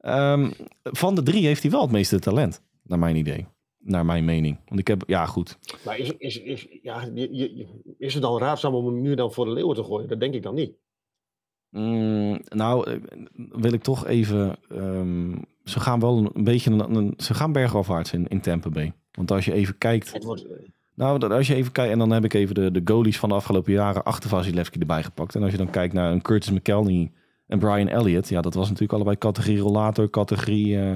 Ehm, 0.00 0.50
van 0.82 1.14
de 1.14 1.22
drie 1.22 1.46
heeft 1.46 1.62
hij 1.62 1.70
wel 1.70 1.80
het 1.82 1.90
meeste 1.90 2.18
talent. 2.18 2.62
Naar 2.82 2.98
mijn 2.98 3.16
idee. 3.16 3.46
Naar 3.78 4.04
mijn 4.04 4.24
mening. 4.24 4.58
Want 4.66 4.80
ik 4.80 4.86
heb, 4.88 5.02
ja 5.06 5.26
goed. 5.26 5.58
Maar 5.84 5.98
is, 5.98 6.12
is, 6.18 6.40
is, 6.42 6.66
ja, 6.82 7.08
je, 7.14 7.28
je- 7.36 7.66
is 7.98 8.14
het 8.14 8.22
dan 8.22 8.38
raadzaam 8.38 8.74
om 8.74 8.86
hem 8.86 9.00
nu 9.00 9.14
dan 9.14 9.32
voor 9.32 9.44
de 9.44 9.50
leeuwen 9.52 9.74
te 9.76 9.84
gooien? 9.84 10.08
Dat 10.08 10.20
denk 10.20 10.34
ik 10.34 10.42
dan 10.42 10.54
niet. 10.54 10.72
Mm, 11.70 12.40
nou, 12.48 12.90
eh, 12.90 12.96
wil 13.52 13.72
ik 13.72 13.82
toch 13.82 14.06
even... 14.06 14.56
ehm, 14.68 15.36
ze 15.64 15.80
gaan 15.80 16.00
wel 16.00 16.30
een, 16.34 16.44
beetje... 16.44 16.70
Een, 16.70 16.94
een- 16.96 17.14
ze 17.16 17.34
gaan 17.34 17.52
bergafwaarts 17.52 18.12
in, 18.12 18.28
in 18.28 18.40
Tampa 18.40 18.68
Bay. 18.70 18.92
Want 19.12 19.30
als 19.30 19.44
je 19.44 19.52
even 19.52 19.78
kijkt... 19.78 20.12
Het 20.12 20.24
wordt, 20.24 20.44
eh, 20.44 20.56
Nou, 20.98 21.32
als 21.32 21.46
je 21.46 21.54
even 21.54 21.72
kijkt, 21.72 21.92
en 21.92 21.98
dan 21.98 22.10
heb 22.10 22.24
ik 22.24 22.34
even 22.34 22.54
de, 22.54 22.70
de 22.70 22.80
goalies 22.84 23.18
van 23.18 23.28
de 23.28 23.34
afgelopen 23.34 23.72
jaren 23.72 24.04
achter 24.04 24.28
Vasilevski 24.30 24.78
erbij 24.80 25.02
gepakt. 25.02 25.34
En 25.34 25.42
als 25.42 25.50
je 25.50 25.56
dan 25.58 25.70
kijkt 25.70 25.94
naar 25.94 26.12
een 26.12 26.22
Curtis 26.22 26.50
McKelney 26.50 27.12
en 27.46 27.58
Brian 27.58 27.88
Elliott, 27.88 28.28
ja, 28.28 28.40
dat 28.40 28.54
was 28.54 28.64
natuurlijk 28.66 28.92
allebei 28.92 29.18
categorie 29.18 29.58
rollator, 29.58 30.10
categorie, 30.10 30.80
eh, 30.80 30.94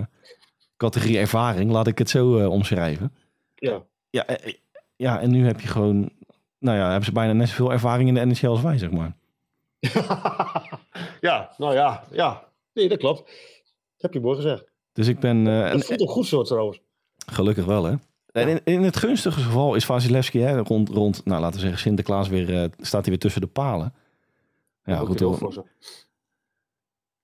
categorie 0.76 1.18
ervaring, 1.18 1.70
laat 1.70 1.86
ik 1.86 1.98
het 1.98 2.10
zo 2.10 2.38
eh, 2.38 2.50
omschrijven. 2.50 3.12
ja. 3.54 3.82
Ja, 4.10 4.26
eh, 4.26 4.54
ja, 4.96 5.20
en 5.20 5.30
nu 5.30 5.46
heb 5.46 5.60
je 5.60 5.68
gewoon, 5.68 6.10
nou 6.58 6.76
ja, 6.78 6.84
hebben 6.86 7.04
ze 7.04 7.12
bijna 7.12 7.32
net 7.32 7.48
zoveel 7.48 7.72
ervaring 7.72 8.08
in 8.08 8.14
de 8.14 8.26
NHL 8.26 8.46
als 8.46 8.60
wij, 8.62 8.78
zeg 8.78 8.90
maar. 8.90 9.16
ja, 11.20 11.54
nou 11.58 11.74
ja, 11.74 12.04
ja. 12.10 12.44
Nee, 12.74 12.88
dat 12.88 12.98
klopt. 12.98 13.18
Dat 13.18 13.32
heb 14.10 14.12
je 14.12 14.20
mooi 14.20 14.36
gezegd. 14.36 14.64
Dus 14.92 15.06
ik 15.08 15.20
ben, 15.20 15.46
en- 15.46 15.72
Dat 15.72 15.84
voelt 15.86 16.00
ook 16.00 16.10
goed 16.10 16.26
zo 16.26 16.42
trouwens. 16.42 16.80
gelukkig 17.26 17.64
wel, 17.64 17.84
hè. 17.84 17.94
In, 18.32 18.60
in 18.64 18.82
het 18.82 18.96
gunstige 18.96 19.40
geval 19.40 19.74
is 19.74 19.84
Vasilevski 19.84 20.38
hè, 20.38 20.58
rond, 20.58 20.88
rond, 20.88 21.24
nou 21.24 21.40
laten 21.40 21.54
we 21.54 21.60
zeggen, 21.60 21.80
Sinterklaas 21.80 22.28
weer, 22.28 22.62
eh, 22.62 22.68
staat 22.78 23.00
hij 23.00 23.10
weer 23.10 23.18
tussen 23.18 23.40
de 23.40 23.46
palen. 23.46 23.94
Ja, 24.84 24.98
Ook 25.00 25.06
goed. 25.06 25.18
ze. 25.54 25.62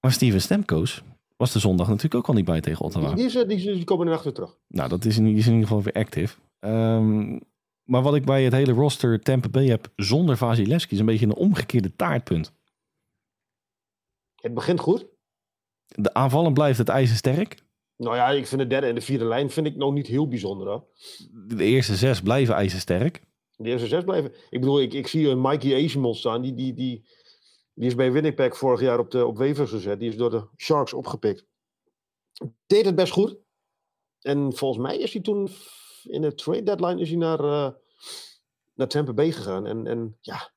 Maar 0.00 0.12
Steven 0.12 0.40
Stamkos, 0.40 1.02
Was 1.36 1.52
de 1.52 1.58
zondag 1.58 1.86
natuurlijk 1.86 2.14
ook 2.14 2.26
al 2.28 2.34
niet 2.34 2.44
bij 2.44 2.60
tegen 2.60 2.84
Ottawa. 2.84 3.06
Die, 3.06 3.16
die, 3.16 3.24
is, 3.24 3.34
eh, 3.34 3.48
die, 3.48 3.56
is- 3.56 3.64
die 3.64 3.84
komen 3.84 4.06
er 4.06 4.12
achter 4.12 4.32
terug. 4.32 4.58
Nou, 4.68 4.88
dat 4.88 5.04
is 5.04 5.16
in, 5.18 5.24
die 5.24 5.36
is 5.36 5.46
in 5.46 5.52
ieder 5.52 5.68
geval 5.68 5.82
weer 5.82 5.92
active. 6.02 6.36
Ehm, 6.58 7.38
maar 7.84 8.02
wat 8.02 8.14
ik 8.14 8.24
bij 8.24 8.44
het 8.44 8.52
hele 8.52 8.72
roster 8.72 9.20
Tampa 9.20 9.48
Bay 9.48 9.66
heb 9.66 9.92
zonder 9.96 10.36
Vasilevski 10.36 10.94
is 10.94 11.00
een 11.00 11.06
beetje 11.06 11.26
een 11.26 11.34
omgekeerde 11.34 11.96
taartpunt. 11.96 12.52
Het 14.36 14.54
begint 14.54 14.80
goed. 14.80 15.06
De 15.86 16.14
aanvallen 16.14 16.52
blijft 16.54 16.78
het 16.78 16.88
ijzersterk. 16.88 17.62
Nou 17.98 18.16
ja, 18.16 18.30
ik 18.30 18.46
vind 18.46 18.60
de 18.60 18.66
derde 18.66 18.86
en 18.86 18.94
de 18.94 19.00
vierde 19.00 19.24
lijn 19.24 19.50
vind 19.50 19.66
ik 19.66 19.76
nog 19.76 19.92
niet 19.92 20.06
heel 20.06 20.28
bijzonder. 20.28 20.68
Hoor. 20.68 20.86
De 21.46 21.64
eerste 21.64 21.96
zes 21.96 22.22
blijven 22.22 22.54
ijzersterk. 22.54 23.22
De 23.56 23.68
eerste 23.68 23.86
zes 23.86 24.04
blijven. 24.04 24.32
Ik 24.50 24.60
bedoel, 24.60 24.80
ik, 24.80 24.92
ik 24.92 25.06
zie 25.06 25.28
een 25.28 25.40
Mikey 25.40 25.74
Esimond 25.74 26.16
staan. 26.16 26.42
Die, 26.42 26.54
die, 26.54 26.74
die, 26.74 27.08
die 27.74 27.86
is 27.86 27.94
bij 27.94 28.12
Winnipeg 28.12 28.56
vorig 28.56 28.80
jaar 28.80 28.98
op, 28.98 29.10
de, 29.10 29.26
op 29.26 29.38
waivers 29.38 29.70
gezet. 29.70 30.00
Die 30.00 30.08
is 30.08 30.16
door 30.16 30.30
de 30.30 30.46
Sharks 30.56 30.92
opgepikt. 30.92 31.46
Deed 32.66 32.84
het 32.84 32.94
best 32.94 33.12
goed. 33.12 33.38
En 34.20 34.56
volgens 34.56 34.82
mij 34.82 34.98
is 34.98 35.12
hij 35.12 35.22
toen 35.22 35.48
in 36.02 36.22
de 36.22 36.34
trade 36.34 36.62
deadline 36.62 37.00
is 37.00 37.08
hij 37.08 37.18
naar, 37.18 37.40
eh, 37.40 37.70
naar 38.74 38.88
Tampa 38.88 39.12
Bay 39.12 39.32
gegaan. 39.32 39.66
En, 39.66 39.86
en 39.86 40.18
ja, 40.20 40.52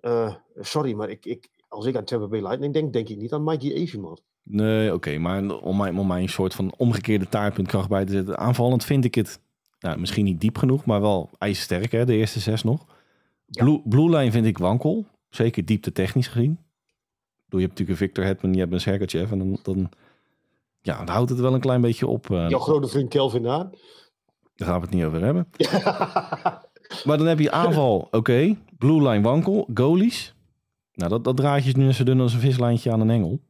eh, 0.00 0.34
sorry, 0.54 0.92
maar 0.92 1.10
ik, 1.10 1.24
ik, 1.24 1.50
als 1.68 1.86
ik 1.86 1.96
aan 1.96 2.04
Tampa 2.04 2.26
Bay 2.26 2.40
Lightning 2.40 2.72
denk, 2.72 2.92
denk 2.92 3.08
ik 3.08 3.16
niet 3.16 3.32
aan 3.32 3.44
Mikey 3.44 3.72
Esimond. 3.72 4.22
Nee, 4.48 4.94
oké. 4.94 5.18
maar 5.18 5.50
om 5.50 5.76
mij, 5.76 5.90
om 5.90 6.06
mij 6.06 6.22
een 6.22 6.28
soort 6.28 6.54
van 6.54 6.72
omgekeerde 6.76 7.28
taartpunt 7.28 7.68
kracht 7.68 7.88
bij 7.88 8.04
te 8.04 8.12
zetten. 8.12 8.38
Aanvallend 8.38 8.84
vind 8.84 9.04
ik 9.04 9.14
het 9.14 9.40
nou, 9.80 9.98
misschien 9.98 10.24
niet 10.24 10.40
diep 10.40 10.58
genoeg, 10.58 10.84
maar 10.84 11.00
wel 11.00 11.30
ijzersterk, 11.38 11.92
hè, 11.92 12.04
de 12.04 12.16
eerste 12.16 12.40
zes 12.40 12.62
nog. 12.62 12.86
Ja. 13.46 13.64
Blue, 13.64 13.80
Blue 13.84 14.16
Line 14.16 14.30
vind 14.30 14.46
ik 14.46 14.58
wankel. 14.58 15.06
Zeker 15.30 15.64
diepte 15.64 15.92
technisch 15.92 16.28
gezien. 16.28 16.58
Bedoel, 17.44 17.60
Je 17.60 17.66
hebt 17.66 17.78
natuurlijk 17.78 17.90
een 17.90 18.06
Victor 18.06 18.24
Hetman, 18.24 18.52
je 18.52 18.58
hebt 18.58 18.72
een 18.72 18.80
Sergachev. 18.80 19.30
En 19.30 19.38
dan, 19.38 19.58
dan, 19.62 19.88
ja, 20.80 20.96
dan 20.96 21.08
houdt 21.14 21.30
het 21.30 21.40
wel 21.40 21.54
een 21.54 21.60
klein 21.60 21.80
beetje 21.80 22.06
op. 22.06 22.30
eh, 22.30 22.48
Jouw 22.48 22.58
grote 22.58 22.88
vriend 22.88 23.08
Kelvin 23.08 23.44
Haan. 23.44 23.70
daar 24.56 24.68
gaan 24.68 24.80
we 24.80 24.86
het 24.86 24.94
niet 24.94 25.04
over 25.04 25.22
hebben. 25.22 25.46
Maar 27.04 27.18
dan 27.18 27.26
heb 27.26 27.38
je 27.38 27.50
aanval, 27.50 28.08
oké. 28.10 28.56
Blue 28.78 29.08
Line 29.08 29.22
wankel, 29.22 29.68
goalies. 29.74 30.34
Nou, 30.94 31.10
dat, 31.10 31.24
dat 31.24 31.36
draadje 31.36 31.68
is 31.68 31.74
nu 31.74 31.92
zo 31.92 32.04
dun 32.04 32.20
als 32.20 32.32
een 32.34 32.40
vislijntje 32.40 32.92
aan 32.92 33.00
een 33.00 33.10
engel. 33.10 33.40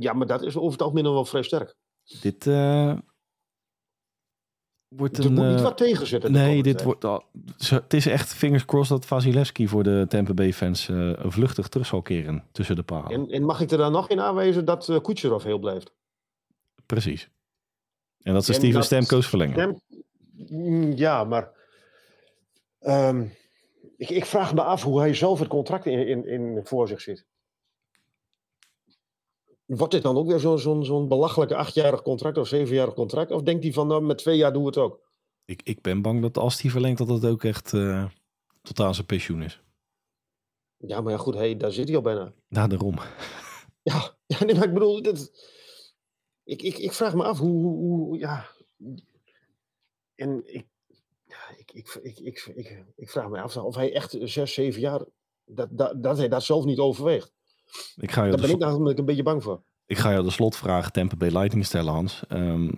Ja, 0.00 0.12
maar 0.12 0.26
dat 0.26 0.42
is 0.42 0.56
over 0.56 0.72
het 0.72 0.82
algemeen 0.82 1.04
wel 1.04 1.24
vrij 1.24 1.42
sterk. 1.42 1.74
Dit 2.20 2.46
eh, 2.46 2.98
wordt 4.88 5.18
Er 5.18 5.24
een... 5.24 5.32
moet 5.32 5.44
niet 5.46 5.56
eh, 5.56 5.62
wat 5.62 5.76
tegenzitten. 5.76 6.32
de 6.32 6.38
Nee, 6.38 6.62
dit 6.62 6.72
tijd. 6.72 6.82
wordt 6.84 7.04
al. 7.04 7.24
Het 7.68 7.94
is 7.94 8.06
echt 8.06 8.34
fingers 8.34 8.64
crossed 8.64 8.96
dat 8.96 9.06
Vasilevski 9.06 9.68
voor 9.68 9.82
de 9.82 10.06
Tampa 10.08 10.34
Bay 10.34 10.52
fans 10.52 10.88
eh, 10.88 11.12
vluchtig 11.18 11.68
terug 11.68 11.86
zal 11.86 12.02
keren 12.02 12.44
tussen 12.52 12.76
de 12.76 12.82
palen. 12.82 13.10
En, 13.10 13.28
en 13.30 13.42
mag 13.44 13.60
ik 13.60 13.70
er 13.70 13.78
dan 13.78 13.92
nog 13.92 14.08
in 14.08 14.20
aanwijzen 14.20 14.64
dat 14.64 14.88
uh, 14.88 15.00
Kucherov 15.00 15.44
heel 15.44 15.58
blijft? 15.58 15.92
Precies. 16.86 17.30
En 18.22 18.32
dat 18.34 18.44
ze 18.44 18.52
En 18.52 18.58
Steven 18.58 18.82
Stamkos 18.82 19.28
verlengen. 19.28 19.54
Stem- 19.54 20.04
Mm, 20.48 20.92
Ja, 20.92 21.24
maar 21.24 21.50
ehm, 22.78 23.26
ik, 23.96 24.08
ik 24.10 24.24
vraag 24.24 24.54
me 24.54 24.62
af 24.62 24.82
hoe 24.82 24.98
hij 25.00 25.14
zelf 25.14 25.38
het 25.38 25.48
contract 25.48 25.86
in, 25.86 26.06
in, 26.06 26.26
in 26.28 26.60
voor 26.64 26.88
zich 26.88 27.00
ziet. 27.00 27.26
Wordt 29.66 29.92
dit 29.92 30.02
dan 30.02 30.16
ook 30.16 30.26
weer 30.26 30.38
zo'n 30.38 30.58
zo'n 30.58 30.84
zo'n 30.84 31.08
belachelijke 31.08 31.56
achtjarig 31.56 32.02
contract 32.02 32.38
of 32.38 32.48
zevenjarig 32.48 32.94
contract? 32.94 33.30
Of 33.30 33.42
denkt 33.42 33.62
hij 33.62 33.72
van, 33.72 33.86
nou, 33.86 34.02
met 34.02 34.18
twee 34.18 34.36
jaar 34.36 34.52
doen 34.52 34.62
we 34.62 34.68
het 34.68 34.78
ook? 34.78 35.04
Ik, 35.44 35.62
ik 35.62 35.80
ben 35.82 36.02
bang 36.02 36.22
dat 36.22 36.38
als 36.38 36.60
hij 36.62 36.70
verlengt, 36.70 36.98
dat 36.98 37.08
het 37.08 37.24
ook 37.24 37.44
echt 37.44 37.70
tot 38.62 38.80
aan 38.80 38.94
zijn 38.94 39.06
pensioen 39.06 39.42
is. 39.42 39.62
Ja, 40.76 41.00
maar 41.00 41.12
ja, 41.12 41.18
goed, 41.18 41.34
hey, 41.34 41.56
daar 41.56 41.72
zit 41.72 41.86
hij 41.86 41.96
al 41.96 42.02
bijna. 42.02 42.32
Nou, 42.48 42.68
daarom. 42.68 42.94
Ja, 43.82 44.16
ja 44.26 44.44
nee, 44.44 44.54
maar 44.54 44.64
ik 44.64 44.72
bedoel, 44.72 44.98
ik, 46.44 46.62
ik, 46.62 46.78
ik 46.78 46.92
vraag 46.92 47.14
me 47.14 47.24
af 47.24 47.38
hoe, 47.38 47.62
hoe, 47.62 47.76
hoe- 47.76 48.18
ja. 48.18 48.46
En 50.14 50.42
ik, 50.54 50.66
ja, 51.24 51.48
ik, 51.56 51.72
ik, 51.72 51.98
ik, 52.02 52.18
ik, 52.18 52.52
ik, 52.54 52.84
ik 52.96 53.10
vraag 53.10 53.28
me 53.28 53.40
af 53.40 53.56
of 53.56 53.74
hij 53.74 53.94
echt 53.94 54.16
zes, 54.20 54.54
zeven 54.54 54.80
jaar, 54.80 55.04
dat, 55.44 55.68
dat, 55.70 56.02
dat 56.02 56.16
hij 56.16 56.28
dat 56.28 56.42
zelf 56.42 56.64
niet 56.64 56.78
overweegt. 56.78 57.32
Ik 57.96 58.10
ga, 58.10 58.26
jou 58.26 58.58
Daar 58.58 58.78
ben 58.78 58.90
ik 58.90 58.98
een 58.98 59.04
beetje 59.04 59.22
bang 59.22 59.42
voor. 59.42 59.62
ik 59.86 59.98
ga 59.98 60.12
jou 60.12 60.24
de 60.24 60.30
slotvraag 60.30 60.90
Tampa 60.90 61.16
Bay 61.16 61.30
Lightning 61.30 61.64
stellen, 61.64 61.92
Hans. 61.92 62.22
Ehm, 62.28 62.70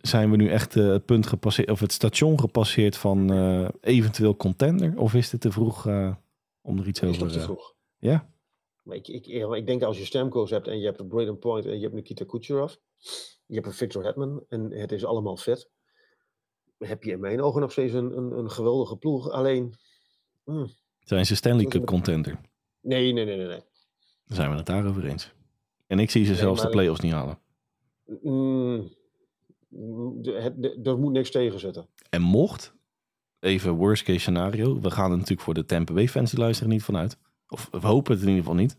zijn 0.00 0.30
we 0.30 0.36
nu 0.36 0.50
echt 0.50 0.76
eh, 0.76 0.88
het 0.88 1.04
punt 1.04 1.26
gepasseerd, 1.26 1.70
of 1.70 1.80
het 1.80 1.92
station 1.92 2.40
gepasseerd 2.40 2.96
van 2.96 3.32
eh, 3.32 3.68
eventueel 3.80 4.36
contender? 4.36 4.98
Of 4.98 5.14
is 5.14 5.32
het 5.32 5.40
te 5.40 5.52
vroeg 5.52 5.86
eh, 5.86 6.14
om 6.60 6.78
er 6.78 6.86
iets 6.86 7.02
over... 7.02 7.28
te 7.28 7.40
vroeg. 7.40 7.74
ja? 7.98 8.28
Maar 8.82 8.96
ik, 8.96 9.08
ik, 9.08 9.26
ik 9.26 9.66
denk 9.66 9.82
als 9.82 9.98
je 9.98 10.04
Stamkos 10.04 10.50
hebt 10.50 10.68
en 10.68 10.78
je 10.78 10.84
hebt 10.84 11.00
een 11.00 11.08
Braden 11.08 11.38
Point 11.38 11.66
en 11.66 11.76
je 11.76 11.82
hebt 11.82 11.94
Nikita 11.94 12.24
Kucherov, 12.24 12.74
je 13.46 13.54
hebt 13.54 13.66
een 13.66 13.72
Victor 13.72 14.04
Hetman 14.04 14.44
en 14.48 14.72
het 14.72 14.92
is 14.92 15.04
allemaal 15.04 15.36
vet, 15.36 15.70
heb 16.78 17.02
je 17.02 17.10
in 17.10 17.20
mijn 17.20 17.40
ogen 17.42 17.60
nog 17.60 17.72
steeds 17.72 17.92
een, 17.92 18.16
een, 18.16 18.38
een 18.38 18.50
geweldige 18.50 18.96
ploeg. 18.96 19.30
Alleen, 19.30 19.74
hmm, 20.44 20.68
Zijn 21.00 21.26
ze 21.26 21.34
Stanley 21.34 21.64
Cup 21.64 21.86
contender? 21.86 22.40
nee, 22.80 23.12
nee, 23.12 23.24
nee, 23.24 23.36
nee. 23.36 23.46
nee. 23.46 23.62
Dan 24.30 24.38
zijn 24.38 24.50
we 24.50 24.56
het 24.56 24.66
daarover 24.66 25.04
eens. 25.04 25.32
En 25.86 25.98
ik 25.98 26.10
zie 26.10 26.24
ze 26.24 26.30
Nee, 26.30 26.40
zelfs 26.40 26.58
maar- 26.60 26.70
de 26.70 26.76
play-offs 26.76 27.00
niet 27.00 27.12
halen. 27.12 27.38
Mm, 28.22 28.88
de- 30.22 30.80
er 30.84 30.98
moet 30.98 31.12
niks 31.12 31.30
tegen 31.30 31.58
zitten. 31.60 31.86
En 32.10 32.22
mocht, 32.22 32.74
even 33.40 33.72
worst 33.72 34.02
case 34.02 34.18
scenario, 34.18 34.80
we 34.80 34.90
gaan 34.90 35.10
er 35.10 35.16
natuurlijk 35.16 35.40
voor 35.40 35.54
de 35.54 35.64
Tampa 35.64 35.92
Bay 35.92 36.08
fans 36.08 36.30
die 36.30 36.40
luisteren 36.40 36.72
niet 36.72 36.82
vanuit. 36.82 37.18
Of 37.48 37.68
we 37.70 37.86
hopen 37.86 38.12
het 38.12 38.22
in 38.22 38.28
ieder 38.28 38.42
geval 38.42 38.58
niet. 38.58 38.76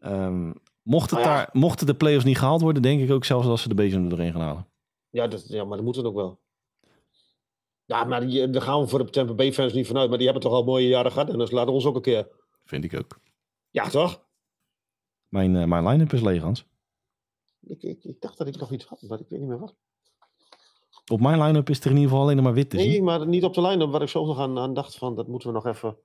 Ehm, 0.00 0.52
mocht 0.82 1.10
het 1.10 1.18
ja. 1.20 1.24
daar, 1.24 1.48
mochten 1.52 1.86
de 1.86 1.94
play-offs 1.94 2.24
niet 2.24 2.38
gehaald 2.38 2.60
worden, 2.60 2.82
denk 2.82 3.00
ik 3.02 3.10
ook 3.10 3.24
zelfs 3.24 3.46
dat 3.46 3.58
ze 3.58 3.68
de 3.68 3.74
bezem 3.74 4.02
er 4.02 4.08
doorheen 4.08 4.32
gaan 4.32 4.40
halen. 4.40 4.66
Ja, 5.10 5.26
dat, 5.26 5.48
ja 5.48 5.64
maar 5.64 5.76
dat 5.76 5.86
moet 5.86 5.96
het 5.96 6.04
ook 6.04 6.14
wel. 6.14 6.40
Ja, 7.84 8.04
maar 8.04 8.26
die, 8.26 8.50
daar 8.50 8.62
gaan 8.62 8.80
we 8.80 8.86
voor 8.86 9.04
de 9.04 9.10
Tampa 9.10 9.32
Bay 9.34 9.52
fans 9.52 9.72
niet 9.72 9.86
vanuit. 9.86 10.08
Maar 10.08 10.18
die 10.18 10.26
hebben 10.26 10.44
toch 10.44 10.52
al 10.58 10.64
mooie 10.64 10.88
jaren 10.88 11.12
gehad. 11.12 11.28
En 11.30 11.38
dus 11.38 11.50
laten 11.50 11.68
we 11.68 11.74
ons 11.74 11.84
ook 11.86 11.94
een 11.96 12.02
keer. 12.02 12.28
Vind 12.64 12.84
ik 12.84 12.94
ook. 12.98 13.18
Ja, 13.70 13.88
toch? 13.88 14.22
Mijn, 15.32 15.56
eh, 15.56 15.64
mijn 15.64 15.86
line-up 15.86 16.12
is 16.12 16.20
leeg, 16.20 16.42
Hans. 16.42 16.66
Ik, 17.60 17.82
ik, 17.82 18.04
ik 18.04 18.20
dacht 18.20 18.38
dat 18.38 18.46
ik 18.46 18.56
nog 18.56 18.72
iets 18.72 18.84
had, 18.84 19.02
maar 19.08 19.20
ik 19.20 19.26
weet 19.28 19.40
niet 19.40 19.48
meer 19.48 19.58
wat. 19.58 19.74
Op 21.10 21.20
mijn 21.20 21.42
line-up 21.42 21.70
is 21.70 21.80
er 21.80 21.86
in 21.86 21.92
ieder 21.92 22.08
geval 22.08 22.22
alleen 22.22 22.36
nog 22.36 22.44
maar 22.44 22.54
wit 22.54 22.70
te 22.70 22.78
zien. 22.78 22.88
Nee, 22.88 23.02
maar 23.02 23.26
niet 23.26 23.44
op 23.44 23.54
de 23.54 23.60
lijn. 23.60 23.90
Waar 23.90 24.02
ik 24.02 24.08
zo 24.08 24.26
nog 24.26 24.38
aan, 24.38 24.58
aan 24.58 24.74
dacht 24.74 24.96
van, 24.96 25.14
dat 25.14 25.28
moeten 25.28 25.48
we 25.48 25.54
nog 25.54 25.66
even... 25.66 25.96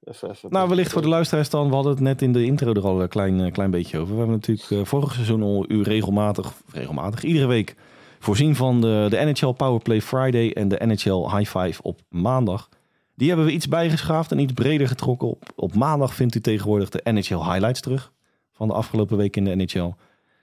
Even, 0.00 0.30
even 0.30 0.50
Nou, 0.50 0.68
wellicht 0.68 0.92
voor 0.92 1.02
de 1.02 1.08
luisteraars 1.08 1.50
dan. 1.50 1.68
We 1.68 1.74
hadden 1.74 1.92
het 1.92 2.00
net 2.00 2.22
in 2.22 2.32
de 2.32 2.44
intro 2.44 2.72
er 2.72 2.84
al 2.84 3.02
een 3.02 3.08
klein, 3.08 3.40
eh, 3.40 3.52
klein 3.52 3.70
beetje 3.70 3.98
over. 3.98 4.12
We 4.12 4.18
hebben 4.18 4.36
natuurlijk 4.36 4.70
eh, 4.70 4.84
vorig 4.84 5.12
seizoen 5.12 5.42
al 5.42 5.64
u 5.70 5.82
regelmatig, 5.82 6.52
regelmatig, 6.72 7.22
iedere 7.22 7.46
week 7.46 7.76
voorzien 8.18 8.56
van 8.56 8.80
de, 8.80 9.06
de 9.10 9.16
NHL 9.16 9.52
Powerplay 9.52 10.00
Friday 10.00 10.52
en 10.52 10.68
de 10.68 10.86
NHL 10.86 11.36
High 11.36 11.58
Five 11.58 11.82
op 11.82 12.00
maandag. 12.08 12.68
Die 13.16 13.28
hebben 13.28 13.46
we 13.46 13.52
iets 13.52 13.68
bijgeschaafd 13.68 14.32
en 14.32 14.38
iets 14.38 14.52
breder 14.52 14.88
getrokken. 14.88 15.28
Op, 15.28 15.52
op 15.56 15.74
maandag 15.74 16.14
vindt 16.14 16.34
u 16.34 16.40
tegenwoordig 16.40 16.88
de 16.88 17.00
NHL 17.12 17.34
Highlights 17.34 17.80
terug 17.80 18.12
van 18.52 18.68
de 18.68 18.74
afgelopen 18.74 19.16
week 19.16 19.36
in 19.36 19.44
de 19.44 19.54
NHL. 19.54 19.92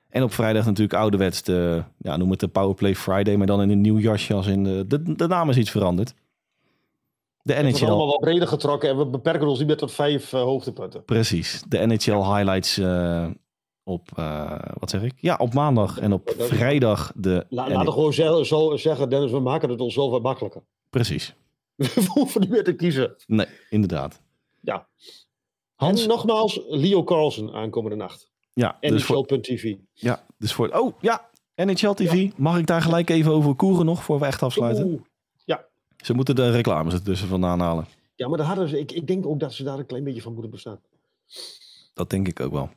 En 0.09 0.24
op 0.24 0.34
vrijdag 0.34 0.65
natuurlijk 0.65 0.99
ouderwets 0.99 1.43
de, 1.43 1.84
ja, 1.97 2.17
noem 2.17 2.32
het 2.32 2.39
de 2.39 2.47
Powerplay 2.47 2.95
Friday, 2.95 3.36
maar 3.36 3.47
dan 3.47 3.61
in 3.61 3.69
een 3.69 3.82
nieuw 3.82 3.97
jasje 3.99 4.34
als 4.34 4.47
in 4.47 4.63
de, 4.63 4.86
de, 4.88 5.15
de 5.15 5.28
naam 5.28 5.49
is 5.49 5.57
iets 5.57 5.72
veranderd. 5.72 6.13
De 7.43 7.53
NHL. 7.53 7.86
allemaal 7.86 8.07
wat 8.07 8.19
breder 8.19 8.47
getrokken 8.47 8.89
en 8.89 8.97
we 8.97 9.05
beperken 9.05 9.47
ons 9.47 9.57
niet 9.59 9.67
meer 9.67 9.78
tot 9.78 9.91
vijf 9.91 10.34
eh, 10.34 10.41
hoogtepunten. 10.41 11.05
Precies. 11.05 11.63
De 11.67 11.86
NHL 11.86 12.11
highlights 12.11 12.78
eh, 12.78 13.28
op, 13.84 14.09
eh, 14.15 14.59
wat 14.80 14.89
zeg 14.89 15.03
ik? 15.03 15.13
Ja, 15.15 15.36
op 15.36 15.53
maandag 15.53 15.99
en 15.99 16.13
op 16.13 16.34
vrijdag 16.38 17.11
de... 17.15 17.45
La, 17.49 17.65
en- 17.65 17.72
laten 17.72 17.86
we 17.86 17.91
gewoon 17.91 18.45
zo, 18.45 18.76
zeggen, 18.76 19.09
Dennis, 19.09 19.32
we 19.32 19.39
maken 19.39 19.69
het 19.69 19.82
ons 19.82 19.93
zoveel 19.93 20.19
makkelijker. 20.19 20.61
Precies. 20.89 21.36
We 21.95 22.05
hoeven 22.07 22.41
niet 22.41 22.49
meer 22.49 22.63
te 22.63 22.75
kiezen. 22.75 23.15
Nee, 23.27 23.47
inderdaad. 23.69 24.21
Ja. 24.61 24.88
Hans? 25.75 26.01
En 26.01 26.07
nogmaals, 26.07 26.61
Leo 26.67 27.03
Carlsen 27.03 27.53
aankomende 27.53 27.95
nacht. 27.95 28.29
Ja, 28.53 28.77
dus 28.79 29.03
voor, 29.03 29.15
NHL.tv. 29.15 29.75
ja, 29.93 30.25
dus 30.38 30.53
voor... 30.53 30.69
Oh, 30.69 31.01
ja. 31.01 31.29
NHL 31.55 31.93
TV. 31.93 32.29
Mag 32.38 32.57
ik 32.57 32.65
daar 32.65 32.82
gelijk 32.82 33.09
even 33.09 33.32
over 33.32 33.55
koeren 33.55 33.86
nog, 33.86 34.03
voor 34.03 34.19
we 34.19 34.25
echt 34.25 34.43
afsluiten? 34.43 34.86
Oeh. 34.86 35.01
Ze 36.01 36.13
moeten 36.13 36.36
de 36.36 36.51
reclames 36.51 36.93
ertussen 36.93 37.27
vandaan 37.27 37.59
halen. 37.59 37.86
Ja, 38.15 38.27
maar 38.27 38.38
daar 38.38 38.47
hadden 38.47 38.69
ze, 38.69 38.79
ik, 38.79 38.91
ik 38.91 39.07
denk 39.07 39.25
ook 39.25 39.39
dat 39.39 39.53
ze 39.53 39.63
daar 39.63 39.79
een 39.79 39.86
klein 39.86 40.03
beetje 40.03 40.21
van 40.21 40.34
moeten 40.34 40.51
bestaan. 40.51 40.79
Dat 41.93 42.09
denk 42.09 42.27
ik 42.27 42.39
ook 42.39 42.51
wel. 42.51 42.69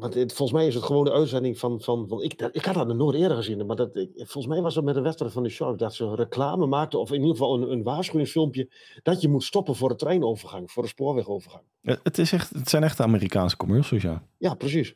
Want 0.00 0.14
het, 0.14 0.32
volgens 0.32 0.58
mij 0.58 0.66
is 0.66 0.74
het 0.74 0.84
gewoon 0.84 1.04
de 1.04 1.12
uitzending 1.12 1.58
van. 1.58 1.80
van, 1.80 2.08
van 2.08 2.22
ik, 2.22 2.32
ik 2.52 2.64
had 2.64 2.74
dat 2.74 2.86
nog 2.86 2.96
nooit 2.96 3.16
eerder 3.16 3.36
gezien. 3.36 3.66
Maar 3.66 3.76
dat, 3.76 3.96
ik, 3.96 4.10
volgens 4.14 4.46
mij 4.46 4.60
was 4.60 4.74
het 4.74 4.84
met 4.84 4.94
de 4.94 5.00
wedstrijd 5.00 5.32
van 5.32 5.42
de 5.42 5.48
Sharks 5.48 5.78
dat 5.78 5.94
ze 5.94 6.14
reclame 6.14 6.66
maakten. 6.66 7.00
Of 7.00 7.08
in 7.08 7.20
ieder 7.20 7.30
geval 7.30 7.54
een, 7.54 7.70
een 7.70 7.82
waarschuwingsfilmpje. 7.82 8.68
Dat 9.02 9.20
je 9.20 9.28
moet 9.28 9.42
stoppen 9.42 9.74
voor 9.74 9.88
de 9.88 9.94
treinovergang. 9.94 10.70
Voor 10.70 10.82
de 10.82 10.88
spoorwegovergang. 10.88 11.64
Het, 11.82 12.18
is 12.18 12.32
echt, 12.32 12.50
het 12.50 12.68
zijn 12.68 12.82
echt 12.82 13.00
Amerikaanse 13.00 13.56
commercials, 13.56 14.02
ja. 14.02 14.26
Ja, 14.38 14.54
precies. 14.54 14.94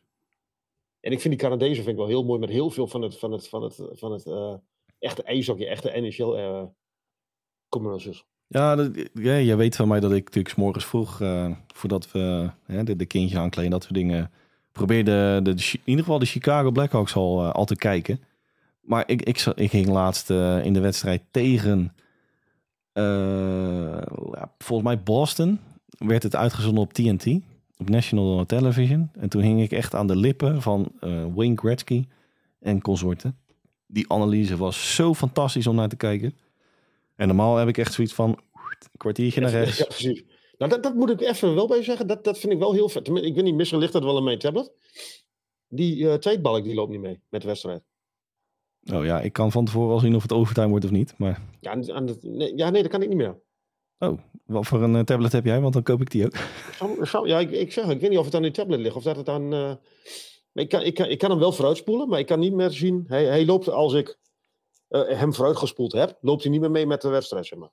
En 1.01 1.13
ik 1.13 1.21
vind 1.21 1.35
die 1.35 1.43
Canadezen 1.43 1.85
vind 1.85 1.89
ik 1.89 1.97
wel 1.97 2.07
heel 2.07 2.25
mooi. 2.25 2.41
Met 2.41 2.49
heel 2.49 2.71
veel 2.71 2.87
van 2.87 3.03
het, 3.03 3.19
van 3.19 3.33
het, 3.33 3.49
van 3.49 3.63
het, 3.63 3.83
van 3.93 4.13
het 4.13 4.27
eh, 4.27 4.55
echte 4.99 5.23
ijshockey. 5.23 5.67
Echte 5.67 6.01
NHL 6.01 6.33
eh, 6.33 6.63
commercials. 7.69 8.27
Ja, 8.47 8.77
dat, 8.77 9.09
ja, 9.15 9.35
je 9.35 9.57
weet 9.57 9.77
van 9.77 9.89
mij 9.89 10.01
dat 10.01 10.13
ik 10.13 10.25
natuurlijk 10.25 10.55
's 10.55 10.59
morgens 10.59 10.85
vroeg, 10.85 11.21
eh, 11.21 11.51
voordat 11.67 12.13
we 12.13 12.51
de, 12.67 12.97
de 12.97 13.07
kindjes 13.07 13.39
aankleden, 13.39 13.71
dat 13.71 13.83
soort 13.83 13.95
dingen, 13.95 14.31
probeer 14.75 15.05
de, 15.05 15.41
de, 15.43 15.55
de 15.55 15.63
Chi- 15.63 15.77
in 15.77 15.83
ieder 15.91 16.05
geval 16.05 16.19
de 16.19 16.27
Chicago 16.27 16.71
Blackhawks 16.71 17.15
al, 17.15 17.45
eh, 17.45 17.51
al 17.53 17.65
te 17.65 17.77
kijken. 17.77 18.21
Maar 18.81 19.05
ik, 19.07 19.23
ik, 19.23 19.71
ging 19.71 19.87
laatst 19.87 20.31
eh, 20.31 20.65
in 20.65 20.73
de 20.73 20.81
wedstrijd 20.81 21.23
tegen, 21.31 21.93
eh, 22.93 23.05
ja, 24.33 24.53
volgens 24.59 24.89
mij 24.89 25.03
Boston, 25.03 25.59
werd 25.99 26.23
het 26.23 26.37
uitgezonden 26.37 26.83
op 26.83 26.93
TNT, 26.93 27.27
op 27.79 27.89
National 27.89 28.47
Television. 28.47 29.11
En 29.13 29.29
toen 29.29 29.43
hing 29.43 29.63
ik 29.63 29.73
echt 29.73 29.95
aan 29.95 30.07
de 30.07 30.17
lippen 30.17 30.63
van 30.63 30.93
Wayne 31.35 31.57
Gretzky 31.57 32.05
en 32.61 32.81
consorten. 32.81 33.37
Die 33.87 34.13
analyse 34.13 34.57
was 34.57 34.95
zo 34.95 35.15
fantastisch 35.15 35.67
om 35.67 35.75
naar 35.75 35.89
te 35.89 35.97
kijken. 35.97 36.35
En 37.17 37.27
normaal 37.27 37.57
heb 37.57 37.69
ik 37.69 37.79
echt 37.79 37.93
zoiets 37.93 38.15
van 38.15 38.29
een 38.29 38.89
kwartiertje 38.97 39.41
naar 39.41 39.51
rechts. 39.51 39.79
Ja, 39.79 39.85
precies. 39.85 40.23
Nou, 40.59 40.71
dat, 40.71 40.83
dat 40.83 40.95
moet 40.95 41.11
ik 41.11 41.21
even 41.21 41.55
wel 41.55 41.67
bij 41.69 41.83
zeggen. 41.83 42.07
Dat, 42.07 42.25
dat 42.25 42.39
vind 42.39 42.53
ik 42.53 42.59
wel 42.59 42.73
heel 42.73 42.89
vet. 42.89 43.09
Ik 43.09 43.35
weet 43.35 43.43
niet, 43.45 43.55
misschien 43.55 43.79
ligt 43.79 43.93
dat 43.93 44.05
wel 44.05 44.17
in 44.19 44.25
mijn 44.25 44.39
tablet. 44.39 44.73
Die 45.69 45.97
uh, 45.97 46.15
tweetbalk 46.15 46.65
die 46.65 46.75
loopt 46.75 46.91
niet 46.91 47.01
mee 47.01 47.21
met 47.29 47.41
de 47.41 47.47
wedstrijd. 47.47 47.83
Oh 48.93 49.05
ja, 49.05 49.21
ik 49.21 49.33
kan 49.33 49.53
van 49.53 49.65
tevoren 49.65 49.93
al 49.93 49.99
zien 49.99 50.15
of 50.17 50.23
het 50.23 50.33
overtime 50.33 50.69
wordt 50.69 50.85
of 50.85 50.91
niet. 50.91 51.15
Maar 51.19 51.43
Ja, 51.61 51.71
aan, 51.93 52.17
nee, 52.21 52.57
ja, 52.57 52.71
nee, 52.71 52.83
dat 52.83 52.91
kan 52.91 53.03
ik 53.03 53.09
niet 53.09 53.17
meer. 53.17 53.41
oh, 53.99 54.19
wat 54.47 54.67
voor 54.67 54.83
een 54.83 54.97
eh, 54.97 55.03
tablet 55.03 55.33
heb 55.33 55.45
jij? 55.45 55.61
Want 55.61 55.73
dan 55.73 55.83
koop 55.83 56.01
ik 56.01 56.11
die 56.11 56.25
ook. 56.25 56.37
Zou- 56.79 57.07
zou- 57.07 57.29
ja, 57.29 57.39
ik, 57.39 57.51
ik 57.51 57.73
zeg, 57.73 57.89
ik 57.89 58.01
weet 58.01 58.11
niet 58.11 58.19
of 58.19 58.25
het 58.25 58.35
aan 58.35 58.43
die 58.43 58.51
tablet 58.51 58.81
ligt 58.81 58.97
of 58.97 59.03
dat 59.03 59.17
het 59.17 59.29
aan. 59.29 59.53
eh, 59.53 59.73
ik, 60.53 60.69
kan, 60.69 60.83
ik, 60.83 60.95
kan, 60.95 61.07
ik 61.09 61.19
kan 61.19 61.31
hem 61.31 61.39
wel 61.39 61.53
vooruitspoelen, 61.53 62.09
maar 62.09 62.19
ik 62.19 62.27
kan 62.27 62.39
niet 62.39 62.53
meer 62.55 62.71
zien. 62.71 63.05
Hij, 63.09 63.25
hij 63.25 63.45
loopt 63.47 63.69
als 63.69 63.93
ik 63.93 64.19
eh, 64.89 65.03
hem 65.19 65.35
vooruitgespoeld 65.35 65.93
heb, 65.93 66.19
loopt 66.21 66.43
hij 66.43 66.53
niet 66.53 66.61
meer 66.61 66.71
mee 66.71 66.87
met 66.87 67.01
de 67.03 67.09
wedstrijd. 67.09 67.47
Zeg 67.47 67.59
maar. 67.59 67.71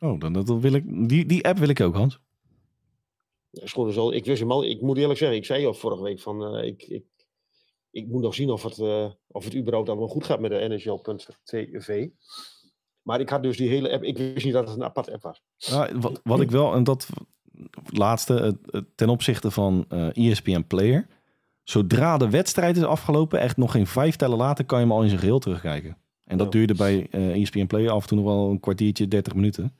Oh, 0.00 0.20
dan, 0.20 0.32
dat 0.32 0.48
wil 0.48 0.72
ik, 0.72 1.08
die, 1.08 1.26
die 1.26 1.44
app 1.48 1.58
wil 1.58 1.68
ik 1.68 1.80
ook, 1.80 1.94
Hans. 1.94 2.20
Dat 3.50 3.62
is 3.88 3.94
zo. 3.94 4.10
Ik 4.10 4.24
wist 4.24 4.40
hem 4.40 4.50
al. 4.50 4.64
Ik 4.64 4.80
moet 4.80 4.96
eerlijk 4.98 5.18
zeggen, 5.18 5.36
ik 5.38 5.44
zei 5.44 5.66
al 5.66 5.74
vorige 5.74 6.02
week 6.02 6.20
van. 6.20 6.44
eh, 6.56 6.66
ik, 6.66 6.82
ik, 6.82 7.04
ik 7.90 8.06
moet 8.08 8.22
nog 8.22 8.34
zien 8.34 8.50
of 8.50 8.62
het, 8.62 8.78
eh, 8.78 9.06
of 9.26 9.44
het 9.44 9.56
überhaupt 9.56 9.88
allemaal 9.88 10.08
goed 10.08 10.24
gaat 10.24 10.40
met 10.40 10.50
de 10.50 10.68
NHL.tv. 10.68 12.08
Maar 13.02 13.20
ik 13.20 13.28
had 13.28 13.42
dus 13.42 13.56
die 13.56 13.68
hele 13.68 13.92
app. 13.92 14.02
Ik 14.02 14.18
wist 14.18 14.44
niet 14.44 14.54
dat 14.54 14.68
het 14.68 14.76
een 14.76 14.84
apart 14.84 15.10
app 15.12 15.22
was. 15.22 15.42
Nou, 15.70 15.98
wat, 15.98 16.20
wat 16.24 16.40
ik 16.40 16.50
wel, 16.50 16.74
en 16.74 16.84
dat 16.84 17.08
laatste, 17.86 18.58
ten 18.94 19.08
opzichte 19.08 19.50
van 19.50 19.84
eh 19.88 20.30
ESPN 20.30 20.64
Player. 20.66 21.06
Zodra 21.62 22.16
de 22.16 22.30
wedstrijd 22.30 22.76
is 22.76 22.82
afgelopen, 22.82 23.40
echt 23.40 23.56
nog 23.56 23.70
geen 23.70 23.86
vijf 23.86 24.16
tellen 24.16 24.36
later, 24.38 24.64
kan 24.64 24.78
je 24.78 24.84
hem 24.84 24.94
al 24.94 25.02
in 25.02 25.08
zijn 25.08 25.20
geheel 25.20 25.38
terugkijken. 25.38 25.96
En 26.24 26.36
dat 26.38 26.46
Ja. 26.52 26.58
duurde 26.58 26.74
bij 26.74 27.06
eh 27.10 27.40
ESPN 27.42 27.66
Player 27.66 27.90
af 27.90 28.02
en 28.02 28.08
toe 28.08 28.16
nog 28.18 28.26
wel 28.26 28.50
een 28.50 28.60
kwartiertje, 28.60 29.08
30 29.08 29.34
minuten. 29.34 29.76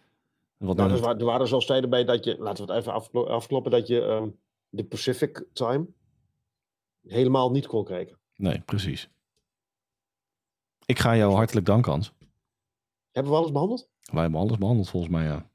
Wat 0.57 0.77
Nou, 0.77 0.89
dan- 0.89 0.99
er, 0.99 1.19
wa- 1.19 1.25
waren 1.25 1.49
zelfs 1.49 1.67
tijden 1.67 1.91
bij 1.91 2.05
dat 2.05 2.25
je. 2.25 2.37
Laten 2.39 2.67
we 2.67 2.73
het 2.73 2.81
even 2.81 2.93
afklo- 2.93 3.27
afkloppen. 3.27 3.71
Dat 3.71 3.87
je 3.87 4.03
ehm, 4.03 4.29
de 4.69 4.85
Pacific 4.85 5.45
Time 5.53 5.87
helemaal 7.07 7.51
niet 7.51 7.67
kon 7.67 7.85
kijken. 7.85 8.19
Nee, 8.37 8.61
precies. 8.61 9.09
Ik 10.87 10.99
ga 10.99 11.17
jou 11.17 11.35
hartelijk 11.35 11.67
danken, 11.67 11.93
Hans. 11.93 12.13
Hebben 13.13 13.33
we 13.33 13.39
alles 13.39 13.53
behandeld? 13.53 13.89
Wij 14.03 14.23
hebben 14.23 14.41
alles 14.41 14.59
behandeld 14.59 14.89
volgens 14.89 15.13
mij, 15.13 15.25
ja. 15.25 15.51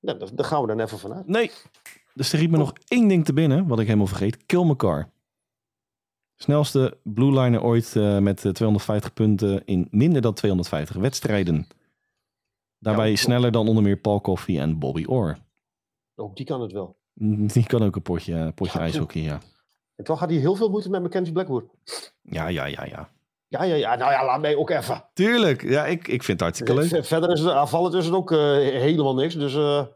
Nou, 0.00 0.18
daar, 0.34 0.44
gaan 0.44 0.60
we 0.60 0.66
dan 0.66 0.80
even 0.80 0.98
vanuit. 0.98 1.26
Nee, 1.26 1.50
dus 2.14 2.32
er 2.32 2.38
riep 2.38 2.50
me 2.50 2.56
nog 2.56 2.72
één 2.88 3.08
ding 3.08 3.24
te 3.24 3.32
binnen, 3.32 3.66
wat 3.66 3.78
ik 3.78 3.86
helemaal 3.86 4.06
vergeet. 4.06 4.46
Kill 4.46 4.64
McCarr. 4.64 5.10
Snelste 6.36 6.98
blue 7.02 7.40
liner 7.40 7.62
ooit 7.62 7.96
eh, 7.96 8.18
met 8.18 8.44
eh, 8.44 8.52
250 8.52 9.12
punten 9.12 9.64
in 9.66 9.88
minder 9.90 10.22
dan 10.22 10.34
250 10.34 10.96
wedstrijden. 10.96 11.66
Daarbij 12.78 13.10
Ja, 13.10 13.16
sneller 13.16 13.52
dan 13.52 13.68
onder 13.68 13.82
meer 13.82 13.96
Paul 13.96 14.20
Coffey 14.20 14.60
en 14.60 14.78
Bobby 14.78 15.04
Orr. 15.04 15.38
Ook 16.14 16.36
die 16.36 16.46
kan 16.46 16.60
het 16.60 16.72
wel. 16.72 16.96
Die 17.54 17.66
kan 17.66 17.82
ook 17.82 17.96
een 17.96 18.02
potje, 18.02 18.34
eh, 18.34 18.48
potje 18.54 18.78
Ja, 18.78 18.84
ijshockey, 18.84 19.22
ja. 19.22 19.38
En 19.96 20.04
toch 20.04 20.18
had 20.18 20.30
hij 20.30 20.38
heel 20.38 20.54
veel 20.54 20.70
moeite 20.70 20.90
met 20.90 21.02
Mackenzie 21.02 21.32
Blackwood. 21.32 21.64
Ja, 22.22 22.48
ja, 22.48 22.64
ja, 22.64 22.84
ja. 22.84 23.10
Ja, 23.48 23.62
ja, 23.62 23.74
ja. 23.74 23.94
Nou 23.94 24.12
ja, 24.12 24.24
laat 24.24 24.40
mij 24.40 24.56
ook 24.56 24.70
even. 24.70 25.04
Tuurlijk, 25.12 25.62
ja, 25.62 25.86
ik, 25.86 26.08
ik 26.08 26.22
vind 26.22 26.26
het 26.26 26.40
hartstikke 26.40 26.74
leuk. 26.74 26.88
Ver- 26.88 27.04
Verder 27.04 27.30
is 27.32 27.40
het 27.40 27.50
aanvallen 27.50 27.98
is 27.98 28.04
het 28.04 28.14
ook 28.14 28.32
eh, 28.32 28.38
helemaal 28.56 29.14
niks. 29.14 29.34
Dus, 29.34 29.54
eh, 29.54 29.86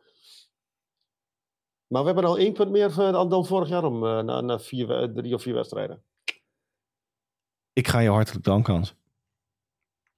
maar 1.87 2.01
we 2.01 2.07
hebben 2.07 2.25
al 2.25 2.39
één 2.39 2.53
punt 2.53 2.71
meer 2.71 2.91
eh, 2.91 2.97
dan, 3.13 3.29
dan 3.29 3.47
vorig 3.47 3.69
jaar 3.69 3.85
om 3.85 4.07
eh, 4.07 4.21
na, 4.23 4.41
na 4.41 4.59
vier, 4.59 5.11
drie 5.15 5.35
of 5.35 5.43
vier 5.43 5.55
wedstrijden. 5.55 6.03
Ik 7.73 7.89
ga 7.89 7.99
je 7.99 8.09
hartelijk 8.11 8.45
danken, 8.45 8.75
Hans. 8.75 8.95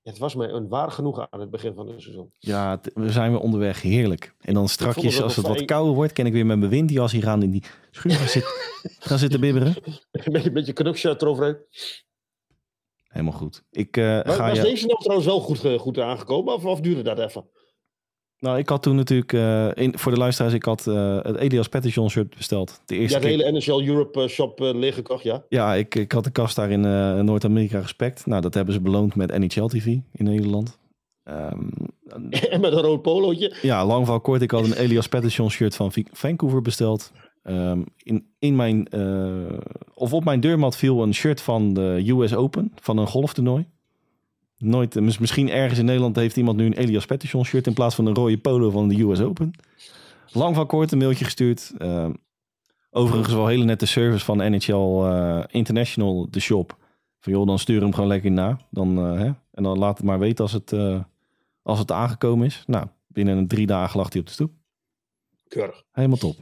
Het 0.04 0.18
was 0.18 0.34
mij 0.34 0.48
een 0.48 0.68
waar 0.68 0.90
genoegen 0.90 1.26
aan 1.30 1.40
het 1.40 1.50
begin 1.50 1.74
van 1.74 1.88
het 1.88 2.00
seizoen. 2.02 2.32
Ja, 2.38 2.80
we 2.94 3.10
zijn 3.10 3.30
weer 3.30 3.40
onderweg. 3.40 3.82
Heerlijk. 3.82 4.34
En 4.40 4.54
dan 4.54 4.68
strakjes, 4.68 5.22
als 5.22 5.36
het 5.36 5.46
wat 5.46 5.64
kouder 5.64 5.94
wordt, 5.94 6.12
kan 6.12 6.26
ik 6.26 6.32
weer 6.32 6.46
met 6.46 6.58
mijn 6.58 6.70
windjas 6.70 7.12
hier 7.12 7.28
aan 7.28 7.42
in 7.42 7.50
die 7.50 7.62
schuur 7.90 8.12
gaan 8.12 8.28
zitten, 8.28 8.52
gaan 9.08 9.18
zitten 9.18 9.40
bibberen. 9.40 9.74
Een 10.10 10.32
beetje, 10.32 10.52
beetje 10.52 10.72
knukshirt 10.72 11.22
eroverheen. 11.22 11.56
Helemaal 13.04 13.32
goed. 13.38 13.64
Ik 13.70 13.96
eh, 13.96 14.22
Was, 14.24 14.36
ga 14.36 14.48
was 14.48 14.56
je... 14.56 14.62
deze 14.62 14.86
nou 14.86 14.98
trouwens 14.98 15.26
wel 15.28 15.40
goed, 15.40 15.58
ge- 15.58 15.78
goed 15.78 15.98
aangekomen? 15.98 16.54
Of, 16.54 16.64
of 16.64 16.80
duurde 16.80 17.02
dat 17.02 17.18
even? 17.18 17.48
Nou, 18.44 18.58
ik 18.58 18.68
had 18.68 18.82
toen 18.82 18.96
natuurlijk, 18.96 19.32
eh, 19.32 19.68
in, 19.84 19.98
voor 19.98 20.12
de 20.12 20.18
luisteraars, 20.18 20.54
ik 20.54 20.64
had 20.64 20.86
eh, 20.86 21.18
het 21.22 21.36
Elias 21.36 21.68
Pettersson 21.68 22.10
shirt 22.10 22.36
besteld. 22.36 22.80
De 22.84 22.94
Ja, 22.94 23.00
eerste 23.00 23.18
de 23.20 23.26
keer. 23.26 23.36
hele 23.36 23.52
NHL 23.58 23.82
Europe 23.88 24.22
eh, 24.22 24.28
shop 24.28 24.60
eh, 24.60 24.74
leeggekocht, 24.74 25.22
ja. 25.22 25.44
Ja, 25.48 25.74
ik, 25.74 25.94
ik 25.94 26.12
had 26.12 26.24
de 26.24 26.30
kast 26.30 26.56
daar 26.56 26.70
in 26.70 26.84
eh, 26.84 27.20
Noord-Amerika 27.20 27.80
gespekt. 27.82 28.26
Nou, 28.26 28.40
dat 28.42 28.54
hebben 28.54 28.74
ze 28.74 28.80
beloond 28.80 29.14
met 29.14 29.38
NHL 29.38 29.66
TV 29.66 29.86
in 29.86 30.24
Nederland. 30.24 30.78
Ehm, 31.22 31.60
en 32.50 32.60
met 32.60 32.72
een 32.72 32.80
rood 32.80 33.02
polootje. 33.02 33.56
ja, 33.62 33.86
lang 33.86 34.02
verhaal 34.02 34.20
kort. 34.20 34.42
Ik 34.42 34.50
had 34.50 34.64
een 34.64 34.72
Elias 34.76 35.08
Pettersson 35.08 35.50
shirt 35.50 35.76
van 35.76 35.92
Vancouver 36.12 36.62
besteld. 36.62 37.12
Ehm, 37.42 37.82
in, 37.96 38.26
in 38.38 38.56
mijn, 38.56 38.88
eh, 38.88 39.58
of 39.94 40.12
op 40.12 40.24
mijn 40.24 40.40
deurmat 40.40 40.76
viel 40.76 41.02
een 41.02 41.14
shirt 41.14 41.40
van 41.40 41.74
de 41.74 42.02
US 42.06 42.34
Open, 42.34 42.72
van 42.80 42.98
een 42.98 43.06
golftoernooi. 43.06 43.66
Nooit, 44.64 44.96
eh, 44.96 45.02
mis- 45.02 45.18
misschien 45.18 45.50
ergens 45.50 45.78
in 45.78 45.84
Nederland 45.84 46.16
heeft 46.16 46.36
iemand 46.36 46.56
nu 46.56 46.66
een 46.66 46.72
Elias 46.72 47.06
Pettersson 47.06 47.44
shirt 47.44 47.66
in 47.66 47.72
plaats 47.74 47.94
van 47.94 48.06
een 48.06 48.14
rode 48.14 48.38
polo 48.38 48.70
van 48.70 48.88
de 48.88 49.02
US 49.02 49.20
Open. 49.20 49.50
Lang 50.32 50.54
van 50.54 50.66
kort 50.66 50.92
een 50.92 50.98
mailtje 50.98 51.24
gestuurd. 51.24 51.72
Ehm, 51.78 52.12
overigens 52.90 53.34
wel 53.34 53.46
hele 53.46 53.64
nette 53.64 53.86
service 53.86 54.24
van 54.24 54.36
NHL 54.36 55.02
eh, 55.04 55.40
International, 55.50 56.26
de 56.30 56.40
shop. 56.40 56.76
Van 57.20 57.32
joh, 57.32 57.46
dan 57.46 57.58
stuur 57.58 57.80
hem 57.80 57.92
gewoon 57.94 58.08
lekker 58.08 58.30
na. 58.30 58.58
Dan, 58.70 58.98
eh, 58.98 59.18
hè? 59.18 59.30
En 59.50 59.62
dan 59.62 59.78
laat 59.78 59.96
het 59.96 60.06
maar 60.06 60.18
weten 60.18 60.44
als 60.44 60.52
het, 60.52 60.74
als 61.62 61.78
het 61.78 61.92
aangekomen 61.92 62.46
is. 62.46 62.62
Nou, 62.66 62.86
binnen 63.06 63.36
een 63.36 63.48
drie 63.48 63.66
dagen 63.66 63.98
lag 63.98 64.12
hij 64.12 64.20
op 64.20 64.26
de 64.26 64.32
stoep. 64.32 64.52
Keurig. 65.48 65.82
Helemaal 65.92 66.16
top. 66.16 66.36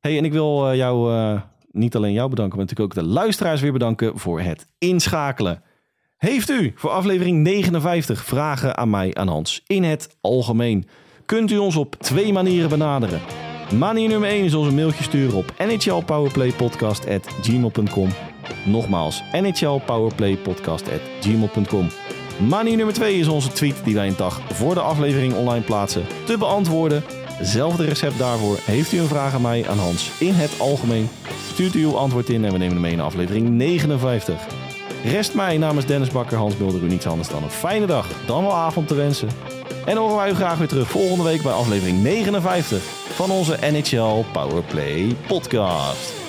hey, 0.00 0.18
en 0.18 0.24
ik 0.24 0.32
wil 0.32 0.74
jou, 0.74 1.40
niet 1.70 1.96
alleen 1.96 2.12
jou 2.12 2.28
bedanken, 2.30 2.56
maar 2.56 2.66
natuurlijk 2.66 2.98
ook 2.98 3.04
de 3.04 3.10
luisteraars 3.10 3.60
weer 3.60 3.72
bedanken 3.72 4.18
voor 4.18 4.40
het 4.40 4.66
inschakelen. 4.78 5.62
Heeft 6.16 6.50
u 6.50 6.72
voor 6.74 6.90
aflevering 6.90 7.42
59 7.42 8.24
vragen 8.24 8.76
aan 8.76 8.90
mij, 8.90 9.14
aan 9.14 9.28
Hans, 9.28 9.62
in 9.66 9.82
het 9.82 10.16
algemeen? 10.20 10.86
Kunt 11.26 11.50
u 11.50 11.58
ons 11.58 11.76
op 11.76 11.96
twee 11.98 12.32
manieren 12.32 12.68
benaderen. 12.68 13.20
Manier 13.78 14.08
nummer 14.08 14.28
1 14.28 14.44
is 14.44 14.54
ons 14.54 14.66
een 14.66 14.74
mailtje 14.74 15.02
sturen 15.02 15.36
op 15.36 15.54
nhlpowerplaypodcast.gmail.com 15.58 18.08
Nogmaals, 18.64 19.22
nhlpowerplaypodcast.gmail.com 19.32 21.88
Manier 22.48 22.76
nummer 22.76 22.94
2 22.94 23.18
is 23.18 23.28
onze 23.28 23.52
tweet 23.52 23.84
die 23.84 23.94
wij 23.94 24.08
een 24.08 24.16
dag 24.16 24.40
voor 24.52 24.74
de 24.74 24.80
aflevering 24.80 25.34
online 25.34 25.64
plaatsen 25.64 26.04
te 26.24 26.38
beantwoorden. 26.38 27.04
Zelfde 27.40 27.84
recept 27.84 28.18
daarvoor. 28.18 28.58
Heeft 28.62 28.92
u 28.92 28.98
een 28.98 29.06
vraag 29.06 29.34
aan 29.34 29.42
mij, 29.42 29.68
aan 29.68 29.78
Hans, 29.78 30.10
in 30.18 30.32
het 30.32 30.60
algemeen? 30.60 31.08
Stuurt 31.52 31.74
u 31.74 31.82
uw 31.82 31.96
antwoord 31.96 32.28
in 32.28 32.44
en 32.44 32.52
we 32.52 32.58
nemen 32.58 32.72
hem 32.72 32.82
mee 32.82 32.92
in 32.92 33.00
aflevering 33.00 33.48
59. 33.48 34.65
Rest 35.10 35.34
mij 35.34 35.58
namens 35.58 35.86
Dennis 35.86 36.10
Bakker, 36.10 36.36
Hans 36.36 36.56
Mulder 36.56 36.82
u 36.82 36.86
niets 36.86 37.06
anders 37.06 37.28
dan 37.28 37.42
een 37.42 37.50
fijne 37.50 37.86
dag, 37.86 38.08
dan 38.26 38.42
wel 38.42 38.54
avond 38.54 38.88
te 38.88 38.94
wensen. 38.94 39.28
En 39.84 39.96
horen 39.96 40.16
wij 40.16 40.30
u 40.30 40.34
graag 40.34 40.58
weer 40.58 40.68
terug 40.68 40.88
volgende 40.88 41.24
week 41.24 41.42
bij 41.42 41.52
aflevering 41.52 42.02
59 42.02 42.82
van 43.14 43.30
onze 43.30 43.58
NHL 43.60 44.24
Powerplay 44.32 45.16
podcast. 45.26 46.25